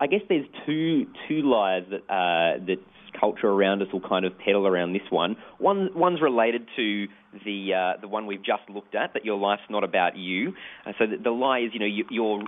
I 0.00 0.06
guess 0.06 0.22
there's 0.28 0.46
two 0.64 1.06
two 1.28 1.42
lies 1.42 1.84
that 1.90 2.02
uh, 2.08 2.64
that 2.64 2.78
culture 3.18 3.48
around 3.48 3.82
us 3.82 3.88
will 3.92 4.06
kind 4.06 4.24
of 4.24 4.32
peddle 4.38 4.66
around 4.66 4.92
this 4.92 5.02
one. 5.10 5.36
One 5.58 5.90
one's 5.94 6.20
related 6.20 6.66
to 6.76 7.06
the 7.44 7.74
uh, 7.74 8.00
the 8.00 8.08
one 8.08 8.26
we've 8.26 8.44
just 8.44 8.68
looked 8.68 8.94
at 8.94 9.14
that 9.14 9.24
your 9.24 9.38
life's 9.38 9.62
not 9.70 9.84
about 9.84 10.16
you. 10.16 10.52
Uh, 10.86 10.92
so 10.98 11.06
the, 11.06 11.16
the 11.22 11.30
lie 11.30 11.60
is, 11.60 11.70
you 11.72 11.80
know, 11.80 11.86
you, 11.86 12.04
you're 12.10 12.42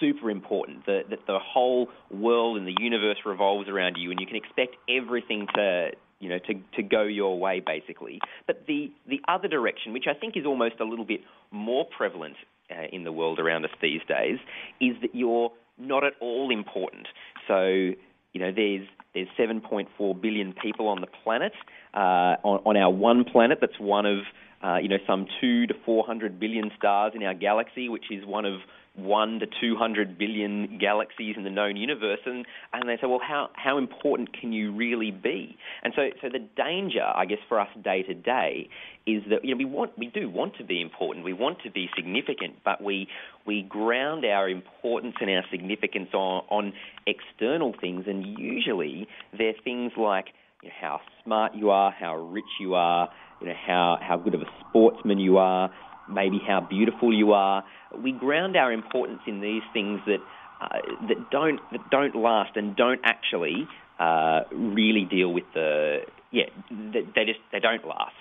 super 0.00 0.30
important. 0.30 0.86
That 0.86 1.04
the, 1.10 1.16
the 1.26 1.38
whole 1.38 1.88
world 2.10 2.58
and 2.58 2.66
the 2.66 2.74
universe 2.78 3.18
revolves 3.24 3.68
around 3.68 3.96
you, 3.96 4.10
and 4.10 4.20
you 4.20 4.26
can 4.26 4.36
expect 4.36 4.76
everything 4.88 5.46
to 5.54 5.90
you 6.20 6.28
know 6.28 6.38
to 6.38 6.54
to 6.76 6.82
go 6.82 7.02
your 7.02 7.38
way 7.38 7.62
basically. 7.64 8.20
But 8.46 8.64
the 8.66 8.92
the 9.08 9.20
other 9.28 9.48
direction, 9.48 9.92
which 9.92 10.06
I 10.08 10.18
think 10.18 10.36
is 10.36 10.46
almost 10.46 10.76
a 10.80 10.84
little 10.84 11.04
bit 11.04 11.20
more 11.50 11.86
prevalent 11.96 12.36
uh, 12.70 12.86
in 12.92 13.04
the 13.04 13.12
world 13.12 13.38
around 13.38 13.64
us 13.64 13.70
these 13.80 14.00
days, 14.08 14.38
is 14.80 14.96
that 15.02 15.14
you're 15.14 15.50
not 15.78 16.04
at 16.04 16.12
all 16.20 16.50
important. 16.50 17.06
So 17.48 17.90
you 18.34 18.40
know 18.40 18.52
there's 18.54 18.86
there's 19.14 19.28
7.4 19.38 20.20
billion 20.20 20.52
people 20.52 20.88
on 20.88 21.00
the 21.00 21.06
planet. 21.22 21.52
Uh, 21.94 22.34
on, 22.42 22.60
on, 22.66 22.76
our 22.76 22.90
one 22.90 23.24
planet, 23.24 23.58
that's 23.60 23.78
one 23.78 24.04
of 24.04 24.18
uh, 24.62 24.76
you 24.76 24.88
know 24.88 24.98
some 25.06 25.26
two 25.40 25.66
to 25.68 25.74
400 25.86 26.38
billion 26.38 26.70
stars 26.76 27.12
in 27.14 27.22
our 27.22 27.34
galaxy, 27.34 27.88
which 27.88 28.10
is 28.10 28.26
one 28.26 28.44
of 28.44 28.60
one 28.96 29.40
to 29.40 29.46
200 29.60 30.18
billion 30.18 30.78
galaxies 30.78 31.34
in 31.36 31.42
the 31.44 31.50
known 31.50 31.76
universe. 31.76 32.20
And, 32.26 32.46
and 32.72 32.88
they 32.88 32.96
say, 32.96 33.06
well, 33.06 33.20
how, 33.26 33.50
how 33.54 33.76
important 33.78 34.38
can 34.38 34.52
you 34.52 34.72
really 34.72 35.10
be? 35.10 35.56
And 35.82 35.92
so, 35.96 36.08
so 36.22 36.28
the 36.28 36.46
danger, 36.56 37.02
I 37.02 37.24
guess, 37.24 37.38
for 37.48 37.58
us 37.58 37.68
day 37.82 38.02
to 38.02 38.14
day 38.14 38.68
is 39.06 39.22
that 39.30 39.44
you 39.44 39.54
know, 39.54 39.58
we, 39.58 39.64
want, 39.64 39.98
we 39.98 40.06
do 40.06 40.30
want 40.30 40.56
to 40.56 40.64
be 40.64 40.80
important, 40.80 41.24
we 41.24 41.32
want 41.32 41.58
to 41.64 41.70
be 41.70 41.88
significant, 41.96 42.54
but 42.64 42.82
we, 42.82 43.08
we 43.46 43.62
ground 43.62 44.24
our 44.24 44.48
importance 44.48 45.16
and 45.20 45.28
our 45.30 45.44
significance 45.50 46.10
on, 46.14 46.44
on 46.48 46.72
external 47.06 47.74
things. 47.80 48.04
And 48.06 48.38
usually 48.38 49.08
they're 49.36 49.54
things 49.64 49.92
like 49.98 50.26
you 50.62 50.68
know, 50.68 50.74
how 50.80 51.00
smart 51.24 51.54
you 51.54 51.70
are, 51.70 51.90
how 51.90 52.16
rich 52.16 52.44
you 52.60 52.74
are, 52.74 53.10
you 53.40 53.48
know, 53.48 53.54
how, 53.66 53.98
how 54.00 54.16
good 54.16 54.34
of 54.34 54.40
a 54.40 54.48
sportsman 54.68 55.18
you 55.18 55.38
are, 55.38 55.70
maybe 56.08 56.40
how 56.46 56.60
beautiful 56.60 57.12
you 57.12 57.32
are. 57.32 57.64
We 57.96 58.12
ground 58.12 58.56
our 58.56 58.72
importance 58.72 59.20
in 59.26 59.40
these 59.40 59.62
things 59.72 60.00
that 60.06 60.20
uh, 60.60 60.78
that 61.08 61.30
don't 61.30 61.60
that 61.72 61.90
don't 61.90 62.14
last 62.14 62.56
and 62.56 62.76
don't 62.76 63.00
actually 63.04 63.66
uh, 63.98 64.40
really 64.52 65.04
deal 65.04 65.32
with 65.32 65.44
the 65.54 66.00
yeah 66.30 66.44
they, 66.70 67.02
they 67.14 67.24
just 67.24 67.40
they 67.52 67.60
don't 67.60 67.86
last. 67.86 68.14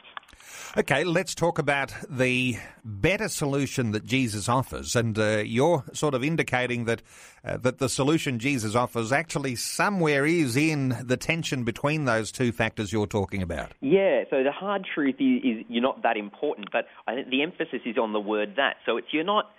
Okay, 0.78 1.04
let's 1.04 1.36
talk 1.36 1.60
about 1.60 1.94
the 2.10 2.58
better 2.84 3.28
solution 3.28 3.92
that 3.92 4.06
Jesus 4.06 4.50
offers, 4.50 4.96
and 4.96 5.18
uh, 5.18 5.44
you're 5.46 5.84
sort 5.94 6.14
of 6.14 6.24
indicating 6.24 6.86
that 6.86 7.02
uh, 7.46 7.58
that 7.58 7.78
the 7.78 7.90
solution 7.90 8.40
Jesus 8.40 8.76
offers 8.76 9.12
actually 9.12 9.56
somewhere 9.56 10.26
is 10.26 10.58
in 10.58 10.98
the 11.04 11.18
tension 11.18 11.64
between 11.64 12.06
those 12.06 12.32
two 12.32 12.52
factors 12.52 12.92
you're 12.92 13.06
talking 13.06 13.42
about. 13.42 13.74
Yeah, 13.82 14.24
so 14.30 14.44
the 14.44 14.52
hard 14.52 14.86
truth 14.94 15.16
is, 15.20 15.44
is 15.44 15.66
you're 15.68 15.84
not 15.84 16.02
that 16.04 16.18
important, 16.18 16.70
but 16.72 16.86
I 17.08 17.16
think 17.16 17.30
the 17.30 17.44
emphasis 17.44 17.82
is 17.86 17.98
on 17.98 18.14
the 18.14 18.20
word 18.20 18.56
that. 18.58 18.78
So 18.86 18.98
it's 18.98 19.08
you're 19.12 19.24
not 19.24 19.52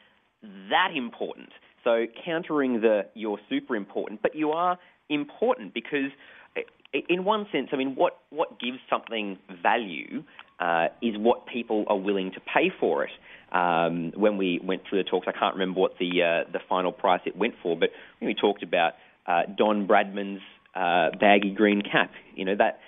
that 0.42 0.90
important. 0.94 1.51
So 1.85 2.07
countering 2.25 2.81
the 2.81 3.07
you're 3.14 3.38
super 3.49 3.77
important, 3.77 4.23
but 4.23 4.35
you 4.35 4.51
are 4.51 4.79
important 5.09 5.75
because 5.75 6.11
in 7.09 7.25
one 7.25 7.47
sense, 7.51 7.68
I 7.73 7.77
mean, 7.77 7.94
what, 7.94 8.18
what 8.31 8.61
gives 8.61 8.79
something 8.88 9.38
value 9.62 10.23
uh, 10.61 10.87
is 11.03 11.17
what 11.17 11.47
people 11.47 11.85
are 11.88 11.97
willing 11.97 12.33
to 12.33 12.40
pay 12.40 12.73
for 12.79 13.05
it. 13.05 13.11
Um, 13.53 14.12
when 14.17 14.37
we 14.37 14.61
went 14.62 14.83
through 14.88 15.03
the 15.03 15.09
talks, 15.09 15.27
I 15.29 15.33
can't 15.33 15.55
remember 15.55 15.81
what 15.81 15.93
the 15.99 16.23
uh, 16.23 16.51
the 16.53 16.61
final 16.69 16.93
price 16.93 17.21
it 17.27 17.37
went 17.37 17.55
for, 17.62 17.77
but 17.77 17.90
when 18.19 18.27
we 18.27 18.35
talked 18.35 18.62
about 18.62 18.95
uh, 19.27 19.43
Don 19.57 19.87
Bradman's 19.87 20.43
uh, 20.75 21.11
baggy 21.19 21.51
green 21.51 21.83
cap. 21.83 22.11
You 22.35 22.45
know 22.45 22.57
that 22.57 22.81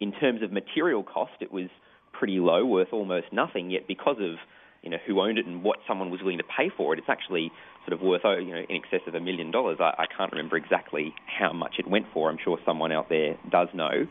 in 0.00 0.12
terms 0.12 0.42
of 0.42 0.52
material 0.52 1.02
cost, 1.02 1.32
it 1.40 1.50
was 1.50 1.68
pretty 2.12 2.38
low, 2.38 2.64
worth 2.64 2.88
almost 2.92 3.26
nothing. 3.32 3.70
Yet 3.70 3.88
because 3.88 4.16
of 4.20 4.36
you 4.82 4.90
know 4.90 4.98
who 5.06 5.20
owned 5.20 5.38
it 5.38 5.46
and 5.46 5.62
what 5.62 5.78
someone 5.88 6.10
was 6.10 6.20
willing 6.20 6.38
to 6.38 6.44
pay 6.44 6.70
for 6.76 6.92
it, 6.92 6.98
it's 6.98 7.08
actually 7.08 7.50
sort 7.86 7.92
of 7.92 8.00
worth 8.00 8.22
you 8.24 8.52
know 8.52 8.62
in 8.68 8.76
excess 8.76 9.00
of 9.06 9.14
a 9.14 9.20
million 9.20 9.50
dollars. 9.50 9.78
I, 9.80 9.94
I 9.98 10.04
can't 10.14 10.32
remember 10.32 10.56
exactly 10.56 11.14
how 11.26 11.52
much 11.52 11.76
it 11.78 11.88
went 11.88 12.06
for. 12.12 12.30
I'm 12.30 12.38
sure 12.42 12.58
someone 12.64 12.92
out 12.92 13.08
there 13.08 13.36
does 13.50 13.68
know. 13.74 14.06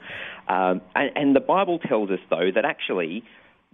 Um, 0.47 0.81
and, 0.95 1.11
and 1.15 1.35
the 1.35 1.41
Bible 1.41 1.79
tells 1.79 2.09
us 2.09 2.19
though 2.29 2.49
that 2.53 2.65
actually 2.65 3.23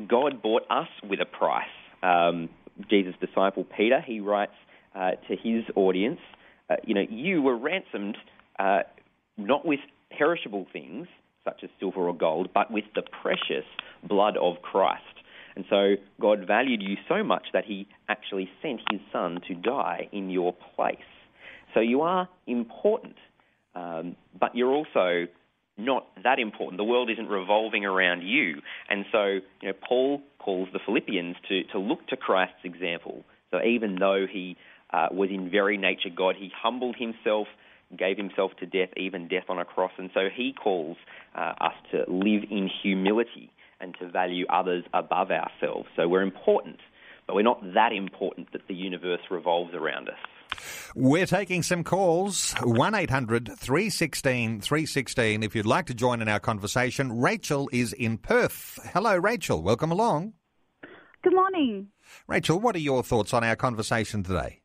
God 0.08 0.42
bought 0.42 0.64
us 0.70 0.90
with 1.08 1.20
a 1.22 1.26
price. 1.26 1.66
Um, 2.04 2.50
Jesus' 2.90 3.16
disciple 3.22 3.66
Peter 3.78 4.02
he 4.02 4.20
writes 4.20 4.54
uh, 4.96 5.12
to 5.28 5.36
his 5.36 5.64
audience, 5.76 6.20
uh, 6.70 6.76
you 6.84 6.94
know, 6.94 7.06
you 7.10 7.42
were 7.42 7.58
ransomed 7.58 8.18
uh, 8.60 8.80
not 9.38 9.66
with 9.66 9.80
perishable 10.18 10.66
things 10.74 11.08
such 11.44 11.62
as 11.64 11.70
silver 11.80 12.08
or 12.08 12.16
gold, 12.16 12.50
but 12.54 12.72
with 12.72 12.86
the 12.96 13.02
precious 13.02 13.66
blood 14.08 14.38
of 14.38 14.62
Christ. 14.62 15.02
And 15.56 15.66
so 15.70 15.96
God 16.20 16.46
valued 16.48 16.82
you 16.82 16.96
so 17.10 17.24
much 17.24 17.48
that 17.54 17.66
he 17.66 17.88
actually 18.10 18.50
sent 18.62 18.82
his 18.90 19.02
son 19.12 19.40
to 19.48 19.54
die 19.54 20.10
in 20.12 20.30
your 20.30 20.54
place. 20.76 20.98
So 21.74 21.80
you 21.80 22.02
are 22.02 22.28
important, 22.48 23.16
um, 23.76 24.16
but 24.40 24.56
you're 24.56 24.72
also 24.72 25.28
not 25.78 26.08
that 26.24 26.40
important. 26.40 26.78
The 26.78 26.84
world 26.84 27.10
isn't 27.10 27.28
revolving 27.28 27.86
around 27.86 28.22
you. 28.22 28.62
And 28.90 29.06
so, 29.12 29.26
you 29.62 29.70
know, 29.70 29.74
Paul 29.88 30.22
calls 30.40 30.70
the 30.74 30.80
Philippians 30.86 31.36
to, 31.48 31.64
to 31.72 31.80
look 31.80 32.06
to 32.08 32.18
Christ's 32.18 32.64
example. 32.64 33.24
So 33.52 33.62
even 33.64 33.96
though 33.96 34.26
he 34.32 34.58
uh, 34.92 35.08
was 35.12 35.30
in 35.30 35.50
very 35.50 35.78
nature 35.78 36.10
God, 36.16 36.36
he 36.38 36.52
humbled 36.56 36.96
himself, 36.98 37.48
gave 37.98 38.18
himself 38.18 38.52
to 38.60 38.66
death, 38.66 38.90
even 38.98 39.28
death 39.28 39.46
on 39.50 39.60
a 39.60 39.66
cross. 39.66 39.92
And 39.98 40.10
so 40.14 40.28
he 40.34 40.54
calls 40.54 40.98
uh, 41.36 41.54
us 41.60 41.74
to 41.92 42.00
live 42.08 42.44
in 42.50 42.70
humility 42.82 43.52
and 43.82 43.96
to 44.00 44.10
value 44.10 44.46
others 44.48 44.84
above 44.94 45.32
ourselves. 45.32 45.88
So 45.96 46.08
we're 46.08 46.22
important, 46.22 46.80
but 47.28 47.36
we're 47.36 47.42
not 47.42 47.62
that 47.74 47.92
important 47.92 48.52
that 48.54 48.68
the 48.68 48.76
universe 48.76 49.22
revolves 49.30 49.74
around 49.74 50.10
us. 50.10 50.16
We're 50.96 51.26
taking 51.26 51.64
some 51.64 51.84
calls. 51.84 52.54
1 52.62 52.96
800 52.96 53.58
316 53.58 54.62
316. 54.62 55.44
If 55.44 55.56
you'd 55.56 55.66
like 55.66 55.86
to 55.88 55.94
join 55.94 56.22
in 56.22 56.28
our 56.28 56.40
conversation, 56.40 57.20
Rachel 57.20 57.70
is 57.72 57.94
in 57.94 58.18
Perth. 58.18 58.80
Hello, 58.94 59.16
Rachel. 59.16 59.62
Welcome 59.62 59.92
along. 59.92 60.34
Good 61.24 61.34
morning. 61.34 61.88
Rachel, 62.28 62.60
what 62.60 62.76
are 62.76 62.80
your 62.80 63.04
thoughts 63.04 63.34
on 63.34 63.44
our 63.44 63.56
conversation 63.56 64.24
today? 64.24 64.62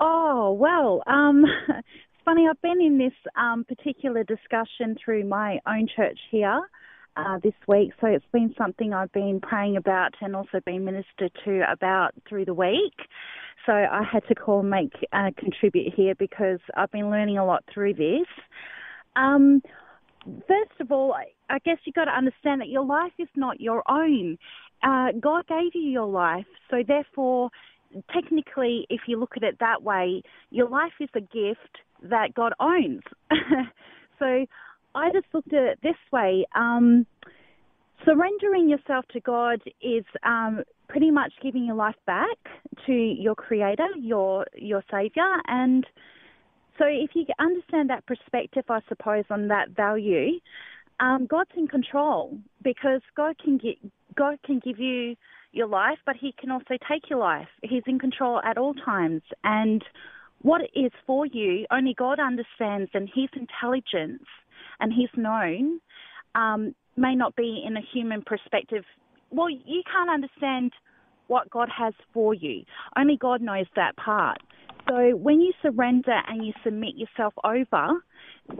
Oh, 0.00 0.52
well, 0.52 1.02
um, 1.06 1.44
it's 1.68 2.24
funny. 2.24 2.46
I've 2.48 2.60
been 2.60 2.80
in 2.80 2.98
this 2.98 3.12
um, 3.36 3.64
particular 3.64 4.24
discussion 4.24 4.96
through 5.02 5.24
my 5.24 5.58
own 5.66 5.88
church 5.94 6.18
here. 6.30 6.60
Uh, 7.16 7.38
this 7.42 7.54
week. 7.66 7.92
So 8.00 8.06
it's 8.06 8.24
been 8.32 8.54
something 8.56 8.92
I've 8.92 9.12
been 9.12 9.40
praying 9.40 9.76
about 9.76 10.14
and 10.20 10.36
also 10.36 10.60
been 10.64 10.84
ministered 10.84 11.32
to 11.44 11.62
about 11.70 12.12
through 12.28 12.44
the 12.44 12.54
week. 12.54 12.94
So 13.66 13.72
I 13.72 14.02
had 14.10 14.26
to 14.28 14.34
call 14.34 14.60
and 14.60 14.70
make 14.70 14.92
uh, 15.12 15.30
contribute 15.36 15.92
here 15.94 16.14
because 16.14 16.60
I've 16.76 16.90
been 16.90 17.10
learning 17.10 17.38
a 17.38 17.44
lot 17.44 17.64
through 17.72 17.94
this. 17.94 18.26
Um, 19.16 19.62
first 20.46 20.80
of 20.80 20.92
all, 20.92 21.14
I 21.50 21.58
guess 21.58 21.76
you've 21.84 21.94
got 21.94 22.06
to 22.06 22.12
understand 22.12 22.60
that 22.60 22.68
your 22.68 22.84
life 22.84 23.12
is 23.18 23.28
not 23.36 23.60
your 23.60 23.82
own. 23.90 24.38
Uh, 24.82 25.08
God 25.20 25.46
gave 25.48 25.74
you 25.74 25.90
your 25.90 26.06
life, 26.06 26.46
so 26.70 26.82
therefore, 26.86 27.50
technically, 28.12 28.86
if 28.90 29.02
you 29.06 29.18
look 29.18 29.32
at 29.36 29.42
it 29.42 29.58
that 29.60 29.82
way, 29.82 30.22
your 30.50 30.68
life 30.68 30.92
is 31.00 31.08
a 31.14 31.20
gift 31.20 31.78
that 32.02 32.34
God 32.34 32.52
owns. 32.60 33.02
so 34.18 34.46
I 34.98 35.10
just 35.12 35.26
looked 35.32 35.52
at 35.52 35.62
it 35.62 35.78
this 35.82 35.96
way. 36.12 36.44
Um, 36.54 37.06
surrendering 38.04 38.68
yourself 38.68 39.04
to 39.12 39.20
God 39.20 39.60
is 39.80 40.04
um, 40.24 40.62
pretty 40.88 41.10
much 41.10 41.32
giving 41.42 41.64
your 41.64 41.76
life 41.76 41.96
back 42.06 42.38
to 42.86 42.92
your 42.92 43.34
Creator, 43.34 43.88
your 43.96 44.46
your 44.56 44.82
Savior, 44.90 45.36
and 45.46 45.86
so 46.78 46.84
if 46.86 47.10
you 47.14 47.24
understand 47.40 47.90
that 47.90 48.06
perspective, 48.06 48.64
I 48.68 48.80
suppose, 48.88 49.24
on 49.30 49.48
that 49.48 49.70
value, 49.70 50.38
um, 51.00 51.26
God's 51.26 51.50
in 51.56 51.66
control 51.66 52.38
because 52.62 53.00
God 53.16 53.36
can 53.42 53.58
get 53.58 53.76
God 54.16 54.38
can 54.44 54.60
give 54.64 54.78
you 54.78 55.16
your 55.52 55.66
life, 55.66 55.98
but 56.06 56.16
He 56.16 56.32
can 56.38 56.50
also 56.50 56.76
take 56.88 57.10
your 57.10 57.18
life. 57.18 57.48
He's 57.62 57.82
in 57.86 57.98
control 57.98 58.40
at 58.44 58.58
all 58.58 58.74
times, 58.74 59.22
and 59.44 59.84
what 60.42 60.62
is 60.74 60.92
for 61.06 61.26
you, 61.26 61.66
only 61.70 61.94
God 61.94 62.20
understands, 62.20 62.90
and 62.94 63.08
His 63.12 63.28
intelligence 63.34 64.24
and 64.80 64.92
he's 64.92 65.10
known 65.16 65.80
um, 66.34 66.74
may 66.96 67.14
not 67.14 67.36
be 67.36 67.64
in 67.66 67.76
a 67.76 67.80
human 67.92 68.22
perspective. 68.22 68.84
Well, 69.30 69.50
you 69.50 69.82
can't 69.90 70.10
understand 70.10 70.72
what 71.26 71.50
God 71.50 71.68
has 71.76 71.94
for 72.12 72.34
you. 72.34 72.64
Only 72.96 73.16
God 73.16 73.40
knows 73.42 73.66
that 73.76 73.96
part. 73.96 74.38
So 74.88 75.14
when 75.16 75.40
you 75.40 75.52
surrender 75.62 76.18
and 76.26 76.44
you 76.46 76.52
submit 76.64 76.94
yourself 76.96 77.34
over 77.44 78.02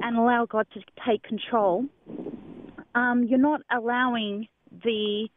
and 0.03 0.17
allow 0.17 0.47
God 0.47 0.67
to 0.75 0.81
take 1.07 1.23
control, 1.23 1.87
um, 2.95 3.25
you're 3.25 3.39
not 3.39 3.63
allowing 3.75 4.47
the 4.85 5.29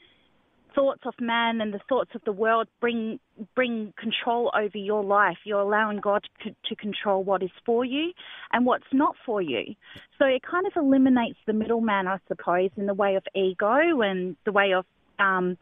thoughts 0.76 1.02
of 1.06 1.14
man 1.20 1.62
and 1.62 1.74
the 1.74 1.80
thoughts 1.90 2.12
of 2.16 2.22
the 2.26 2.32
world 2.32 2.68
bring 2.80 3.20
bring 3.56 3.94
control 3.98 4.52
over 4.56 4.78
your 4.78 5.04
life. 5.04 5.38
You're 5.44 5.62
allowing 5.62 6.00
God 6.00 6.24
to, 6.44 6.52
to, 6.52 6.76
control 6.76 7.24
what 7.24 7.42
is 7.42 7.50
for 7.66 7.84
you 7.84 8.12
and 8.54 8.66
what's 8.66 8.86
not 8.94 9.16
for 9.26 9.42
you. 9.42 9.76
So 10.20 10.26
it 10.26 10.42
kind 10.44 10.68
of 10.68 10.74
eliminates 10.76 11.40
the 11.48 11.54
middleman, 11.54 12.08
I 12.08 12.18
suppose, 12.28 12.70
in 12.78 12.86
the 12.86 12.94
way 12.94 13.16
of 13.16 13.24
ego 13.36 14.02
and 14.02 14.36
the 14.46 14.52
way 14.52 14.74
of 14.74 14.86
um, 15.20 15.58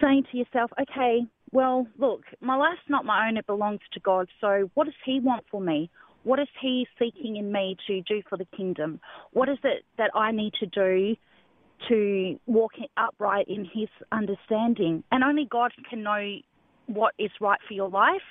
saying 0.00 0.24
to 0.30 0.38
yourself, 0.38 0.70
okay, 0.80 1.20
well, 1.52 1.86
look, 1.98 2.22
my 2.40 2.56
life's 2.56 2.80
not 2.88 3.04
my 3.04 3.28
own, 3.28 3.36
it 3.36 3.46
belongs 3.46 3.80
to 3.92 4.00
God. 4.00 4.28
So 4.40 4.70
what 4.74 4.84
does 4.84 4.94
He 5.04 5.20
want 5.20 5.44
for 5.50 5.60
me? 5.60 5.90
What 6.24 6.38
is 6.38 6.48
He 6.60 6.86
seeking 6.98 7.36
in 7.36 7.52
me 7.52 7.76
to 7.86 8.00
do 8.02 8.22
for 8.28 8.36
the 8.36 8.46
kingdom? 8.56 9.00
What 9.32 9.48
is 9.48 9.58
it 9.64 9.84
that 9.98 10.10
I 10.14 10.32
need 10.32 10.54
to 10.60 10.66
do 10.66 11.16
to 11.88 12.38
walk 12.46 12.72
upright 12.96 13.48
in 13.48 13.64
His 13.64 13.88
understanding? 14.10 15.04
And 15.10 15.24
only 15.24 15.46
God 15.50 15.72
can 15.88 16.02
know 16.02 16.36
what 16.86 17.14
is 17.18 17.30
right 17.40 17.60
for 17.66 17.74
your 17.74 17.88
life 17.88 18.22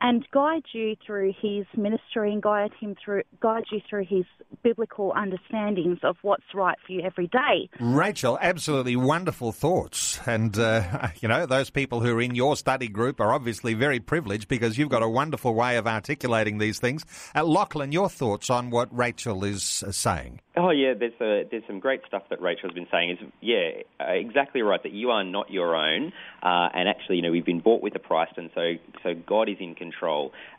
and 0.00 0.26
guide 0.32 0.64
you 0.72 0.96
through 1.04 1.32
his 1.40 1.66
ministry 1.76 2.32
and 2.32 2.42
guide 2.42 2.72
him 2.78 2.94
through 3.02 3.22
guide 3.40 3.64
you 3.70 3.80
through 3.88 4.04
his 4.04 4.24
biblical 4.62 5.12
understandings 5.16 5.98
of 6.02 6.16
what's 6.22 6.54
right 6.54 6.76
for 6.86 6.92
you 6.92 7.02
every 7.02 7.26
day. 7.28 7.68
Rachel, 7.80 8.38
absolutely 8.40 8.96
wonderful 8.96 9.52
thoughts, 9.52 10.20
and 10.26 10.58
uh, 10.58 11.08
you 11.20 11.28
know 11.28 11.46
those 11.46 11.70
people 11.70 12.00
who 12.00 12.16
are 12.16 12.20
in 12.20 12.34
your 12.34 12.56
study 12.56 12.88
group 12.88 13.20
are 13.20 13.32
obviously 13.32 13.74
very 13.74 14.00
privileged 14.00 14.48
because 14.48 14.78
you've 14.78 14.88
got 14.88 15.02
a 15.02 15.08
wonderful 15.08 15.54
way 15.54 15.76
of 15.76 15.86
articulating 15.86 16.58
these 16.58 16.78
things. 16.78 17.04
Uh, 17.34 17.44
Lachlan, 17.44 17.92
your 17.92 18.08
thoughts 18.08 18.50
on 18.50 18.70
what 18.70 18.88
Rachel 18.96 19.44
is 19.44 19.82
uh, 19.86 19.92
saying? 19.92 20.40
Oh 20.56 20.70
yeah, 20.70 20.94
there's 20.98 21.12
a, 21.20 21.48
there's 21.50 21.62
some 21.66 21.78
great 21.78 22.00
stuff 22.06 22.22
that 22.30 22.40
Rachel's 22.40 22.72
been 22.72 22.88
saying. 22.90 23.10
Is 23.10 23.18
yeah, 23.40 23.82
uh, 24.00 24.12
exactly 24.12 24.62
right. 24.62 24.82
That 24.82 24.92
you 24.92 25.10
are 25.10 25.24
not 25.24 25.50
your 25.50 25.76
own, 25.76 26.12
uh, 26.42 26.68
and 26.74 26.88
actually, 26.88 27.16
you 27.16 27.22
know, 27.22 27.30
we've 27.30 27.44
been 27.44 27.60
bought 27.60 27.82
with 27.82 27.94
a 27.94 28.00
price, 28.00 28.30
and 28.36 28.50
so 28.54 28.74
so 29.02 29.14
God 29.26 29.48
is 29.48 29.56
in 29.60 29.74
control. 29.74 29.87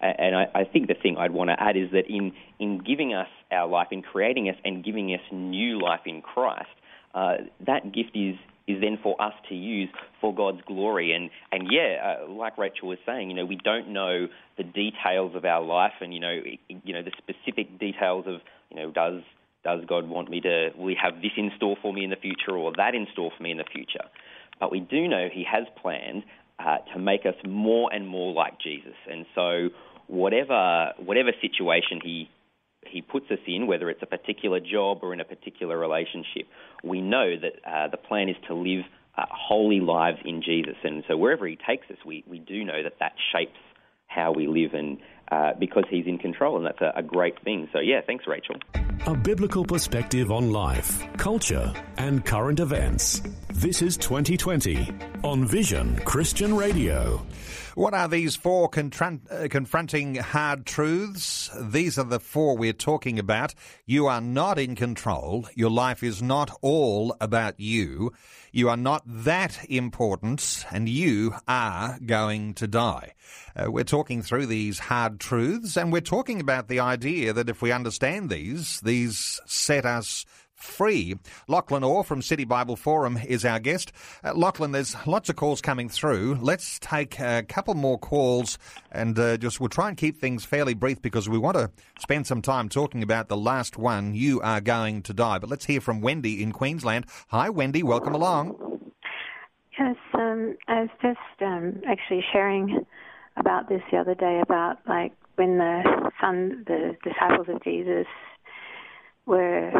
And 0.01 0.35
I, 0.35 0.47
I 0.55 0.63
think 0.63 0.87
the 0.87 0.95
thing 0.95 1.17
I'd 1.17 1.31
want 1.31 1.49
to 1.49 1.61
add 1.61 1.77
is 1.77 1.91
that 1.91 2.07
in 2.07 2.33
in 2.59 2.79
giving 2.79 3.13
us 3.13 3.27
our 3.51 3.67
life, 3.67 3.87
in 3.91 4.01
creating 4.01 4.49
us 4.49 4.55
and 4.63 4.83
giving 4.83 5.13
us 5.13 5.21
new 5.31 5.79
life 5.81 6.01
in 6.05 6.21
Christ, 6.21 6.69
uh, 7.13 7.35
that 7.65 7.93
gift 7.93 8.11
is 8.15 8.35
is 8.67 8.79
then 8.81 8.99
for 9.01 9.19
us 9.19 9.33
to 9.49 9.55
use 9.55 9.89
for 10.21 10.33
God's 10.33 10.61
glory. 10.65 11.13
And 11.13 11.29
and 11.51 11.69
yeah, 11.71 12.17
uh, 12.21 12.31
like 12.31 12.57
Rachel 12.57 12.89
was 12.89 12.99
saying, 13.05 13.29
you 13.29 13.35
know, 13.35 13.45
we 13.45 13.57
don't 13.57 13.89
know 13.89 14.27
the 14.57 14.63
details 14.63 15.35
of 15.35 15.45
our 15.45 15.63
life, 15.63 15.93
and 16.01 16.13
you 16.13 16.19
know, 16.19 16.39
you 16.67 16.93
know, 16.93 17.03
the 17.03 17.11
specific 17.17 17.79
details 17.79 18.25
of 18.27 18.41
you 18.69 18.77
know, 18.77 18.91
does 18.91 19.21
does 19.63 19.83
God 19.87 20.07
want 20.07 20.29
me 20.29 20.39
to, 20.41 20.69
we 20.77 20.97
have 21.01 21.21
this 21.21 21.31
in 21.35 21.51
store 21.57 21.75
for 21.81 21.93
me 21.93 22.03
in 22.03 22.09
the 22.09 22.15
future 22.15 22.55
or 22.55 22.71
that 22.77 22.95
in 22.95 23.07
store 23.11 23.31
for 23.35 23.43
me 23.43 23.51
in 23.51 23.57
the 23.57 23.65
future? 23.65 24.05
But 24.59 24.71
we 24.71 24.79
do 24.79 25.07
know 25.07 25.27
He 25.31 25.45
has 25.51 25.65
planned 25.81 26.23
uh, 26.59 26.77
to 26.93 26.99
make 26.99 27.25
us 27.25 27.35
more 27.47 27.91
and 27.93 28.07
more 28.07 28.33
like 28.33 28.59
Jesus. 28.59 28.95
And 29.09 29.25
so, 29.33 29.69
whatever, 30.07 30.93
whatever 30.97 31.31
situation 31.41 31.99
He 32.03 32.29
he 32.87 33.01
puts 33.01 33.25
us 33.29 33.39
in, 33.45 33.67
whether 33.67 33.89
it's 33.89 34.01
a 34.01 34.05
particular 34.05 34.59
job 34.59 34.99
or 35.01 35.13
in 35.13 35.19
a 35.19 35.25
particular 35.25 35.77
relationship, 35.77 36.47
we 36.83 37.01
know 37.01 37.35
that 37.35 37.69
uh, 37.69 37.87
the 37.89 37.97
plan 37.97 38.29
is 38.29 38.37
to 38.47 38.53
live 38.53 38.85
uh, 39.17 39.25
holy 39.29 39.81
lives 39.81 40.17
in 40.23 40.41
Jesus. 40.41 40.75
And 40.83 41.03
so 41.07 41.17
wherever 41.17 41.45
He 41.45 41.57
takes 41.67 41.89
us, 41.91 41.97
we, 42.05 42.23
we 42.27 42.39
do 42.39 42.63
know 42.63 42.81
that 42.83 42.93
that 42.99 43.13
shapes 43.33 43.59
how 44.07 44.31
we 44.31 44.47
live 44.47 44.73
and 44.73 44.97
uh, 45.31 45.53
because 45.59 45.85
he's 45.89 46.07
in 46.07 46.17
control, 46.17 46.57
and 46.57 46.65
that's 46.65 46.81
a, 46.81 46.93
a 46.95 47.03
great 47.03 47.39
thing. 47.43 47.69
So, 47.71 47.79
yeah, 47.79 48.01
thanks, 48.05 48.25
Rachel. 48.27 48.55
A 49.05 49.15
biblical 49.15 49.63
perspective 49.63 50.31
on 50.31 50.51
life, 50.51 51.05
culture, 51.17 51.73
and 51.97 52.25
current 52.25 52.59
events. 52.59 53.21
This 53.53 53.81
is 53.81 53.97
2020 53.97 54.87
on 55.23 55.47
Vision 55.47 55.95
Christian 56.05 56.55
Radio. 56.55 57.25
What 57.79 57.93
are 57.93 58.09
these 58.09 58.35
four 58.35 58.69
uh, 58.75 59.47
confronting 59.49 60.15
hard 60.15 60.65
truths? 60.65 61.49
These 61.57 61.97
are 61.97 62.03
the 62.03 62.19
four 62.19 62.57
we're 62.57 62.73
talking 62.73 63.17
about. 63.17 63.55
You 63.85 64.07
are 64.07 64.19
not 64.19 64.59
in 64.59 64.75
control. 64.75 65.47
Your 65.55 65.69
life 65.69 66.03
is 66.03 66.21
not 66.21 66.51
all 66.61 67.15
about 67.21 67.57
you. 67.57 68.11
You 68.51 68.67
are 68.67 68.75
not 68.75 69.03
that 69.05 69.63
important, 69.69 70.65
and 70.69 70.89
you 70.89 71.35
are 71.47 71.97
going 72.05 72.53
to 72.55 72.67
die. 72.67 73.13
Uh, 73.55 73.71
we're 73.71 73.85
talking 73.85 74.23
through 74.23 74.47
these 74.47 74.79
hard 74.79 75.21
truths, 75.21 75.77
and 75.77 75.89
we're 75.89 76.01
talking 76.01 76.41
about 76.41 76.67
the 76.67 76.81
idea 76.81 77.31
that 77.31 77.47
if 77.47 77.61
we 77.61 77.71
understand 77.71 78.29
these, 78.29 78.81
these 78.81 79.39
set 79.45 79.85
us 79.85 80.25
free. 80.59 81.15
Lachlan 81.47 81.83
Orr 81.83 82.03
from 82.03 82.21
City 82.21 82.45
Bible 82.45 82.75
Forum 82.75 83.17
is 83.27 83.45
our 83.45 83.59
guest. 83.59 83.91
Uh, 84.23 84.33
Lachlan, 84.33 84.71
there's 84.71 84.95
lots 85.07 85.29
of 85.29 85.35
calls 85.35 85.61
coming 85.61 85.89
through. 85.89 86.37
Let's 86.41 86.79
take 86.79 87.19
a 87.19 87.43
couple 87.43 87.73
more 87.73 87.97
calls 87.97 88.57
and 88.91 89.17
uh, 89.17 89.37
just 89.37 89.59
we'll 89.59 89.69
try 89.69 89.89
and 89.89 89.97
keep 89.97 90.17
things 90.17 90.45
fairly 90.45 90.73
brief 90.73 91.01
because 91.01 91.29
we 91.29 91.37
want 91.37 91.57
to 91.57 91.71
spend 91.99 92.27
some 92.27 92.41
time 92.41 92.69
talking 92.69 93.03
about 93.03 93.27
the 93.27 93.37
last 93.37 93.77
one, 93.77 94.13
You 94.13 94.41
Are 94.41 94.61
Going 94.61 95.01
to 95.03 95.13
Die. 95.13 95.39
But 95.39 95.49
let's 95.49 95.65
hear 95.65 95.81
from 95.81 96.01
Wendy 96.01 96.43
in 96.43 96.51
Queensland. 96.51 97.05
Hi, 97.29 97.49
Wendy. 97.49 97.83
Welcome 97.83 98.13
along. 98.13 98.55
Yes, 99.79 99.95
um, 100.13 100.57
I 100.67 100.81
was 100.81 100.89
just 101.01 101.41
um, 101.41 101.81
actually 101.87 102.23
sharing 102.33 102.85
about 103.37 103.69
this 103.69 103.81
the 103.91 103.97
other 103.97 104.15
day 104.15 104.41
about 104.41 104.79
like 104.87 105.13
when 105.35 105.57
the 105.57 106.11
son, 106.19 106.65
the 106.67 106.97
disciples 107.01 107.47
of 107.47 107.63
Jesus 107.63 108.05
were 109.25 109.71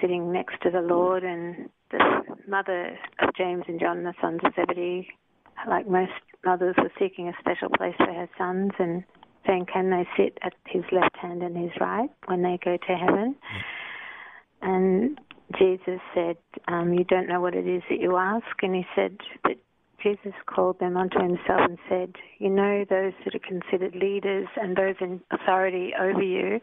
sitting 0.00 0.32
next 0.32 0.60
to 0.62 0.70
the 0.70 0.80
Lord, 0.80 1.24
and 1.24 1.68
the 1.90 1.98
mother 2.46 2.98
of 3.20 3.34
James 3.36 3.64
and 3.68 3.80
John, 3.80 4.02
the 4.04 4.14
sons 4.20 4.40
of 4.44 4.52
Zebedee, 4.54 5.08
like 5.68 5.88
most 5.88 6.12
mothers, 6.44 6.76
was 6.78 6.90
seeking 6.98 7.28
a 7.28 7.32
special 7.40 7.68
place 7.76 7.94
for 7.96 8.12
her 8.12 8.28
sons 8.38 8.72
and 8.78 9.04
saying, 9.46 9.66
Can 9.72 9.90
they 9.90 10.06
sit 10.16 10.38
at 10.42 10.54
his 10.66 10.84
left 10.92 11.16
hand 11.16 11.42
and 11.42 11.56
his 11.56 11.72
right 11.80 12.10
when 12.26 12.42
they 12.42 12.58
go 12.64 12.76
to 12.76 12.94
heaven? 12.94 13.36
And 14.62 15.18
Jesus 15.58 16.00
said, 16.14 16.36
um, 16.68 16.92
You 16.92 17.04
don't 17.04 17.28
know 17.28 17.40
what 17.40 17.54
it 17.54 17.66
is 17.66 17.82
that 17.88 18.00
you 18.00 18.16
ask. 18.16 18.46
And 18.62 18.74
he 18.74 18.84
said, 18.94 19.16
But 19.42 19.58
Jesus 20.02 20.34
called 20.46 20.78
them 20.78 20.96
unto 20.96 21.18
himself 21.18 21.60
and 21.60 21.78
said, 21.88 22.14
You 22.38 22.50
know, 22.50 22.84
those 22.88 23.12
that 23.24 23.34
are 23.34 23.38
considered 23.38 23.94
leaders 23.94 24.48
and 24.60 24.76
those 24.76 24.96
in 25.00 25.20
authority 25.30 25.92
over 25.98 26.22
you 26.22 26.60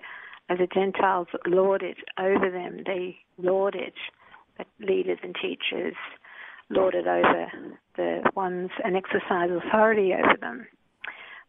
the 0.49 0.67
Gentiles 0.73 1.27
lord 1.45 1.81
it 1.81 1.97
over 2.19 2.49
them. 2.51 2.83
They 2.85 3.17
lord 3.37 3.75
it, 3.75 3.93
leaders 4.79 5.19
and 5.23 5.35
teachers 5.41 5.95
lord 6.69 6.95
it 6.95 7.07
over 7.07 7.51
the 7.95 8.21
ones 8.35 8.69
and 8.83 8.95
exercise 8.95 9.49
authority 9.51 10.13
over 10.13 10.37
them. 10.39 10.67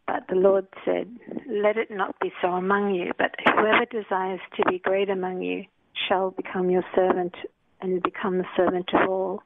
But 0.05 0.23
the 0.29 0.35
Lord 0.35 0.67
said, 0.85 1.09
Let 1.49 1.77
it 1.77 1.91
not 1.91 2.17
be 2.21 2.31
so 2.41 2.49
among 2.49 2.95
you, 2.95 3.11
but 3.17 3.35
whoever 3.45 3.85
desires 3.91 4.39
to 4.55 4.63
be 4.69 4.79
great 4.79 5.09
among 5.09 5.41
you 5.41 5.65
shall 6.07 6.31
become 6.31 6.69
your 6.69 6.83
servant 6.95 7.35
and 7.81 8.01
become 8.01 8.37
the 8.37 8.45
servant 8.55 8.89
of 8.93 9.09
all. 9.09 9.43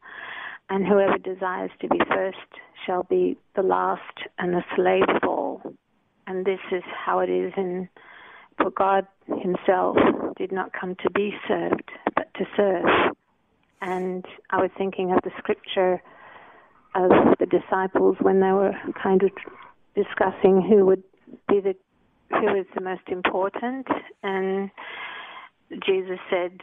And 0.70 0.86
whoever 0.86 1.18
desires 1.18 1.72
to 1.82 1.88
be 1.90 2.00
first 2.08 2.38
shall 2.86 3.04
be 3.04 3.38
the 3.56 3.64
last 3.64 4.02
and 4.38 4.54
the 4.54 4.64
slave 4.76 5.10
of 5.10 5.28
all. 5.28 5.62
And 6.28 6.46
this 6.46 6.60
is 6.72 6.84
how 7.06 7.20
it 7.20 7.30
is 7.30 7.52
in 7.58 7.90
for 8.62 8.72
God 8.72 9.08
himself 9.28 9.98
did 10.38 10.52
not 10.52 10.72
come 10.74 10.96
to 11.04 11.10
be 11.12 11.34
served, 11.48 11.90
but 12.16 12.34
to 12.36 12.46
serve. 12.56 13.16
And 13.82 14.26
I 14.50 14.58
was 14.58 14.70
thinking 14.78 15.12
of 15.12 15.20
the 15.24 15.32
scripture 15.38 16.02
of 16.96 17.10
the 17.40 17.46
disciples 17.46 18.18
when 18.20 18.40
they 18.40 18.52
were 18.52 18.74
kind 19.02 19.24
of 19.24 19.32
discussing 19.96 20.62
who 20.62 20.86
would 20.86 21.04
be 21.48 21.60
the 21.60 21.76
who 22.30 22.56
is 22.56 22.66
the 22.76 22.82
most 22.82 23.08
important 23.08 23.88
and 24.24 24.72
Jesus 25.86 26.20
said 26.30 26.60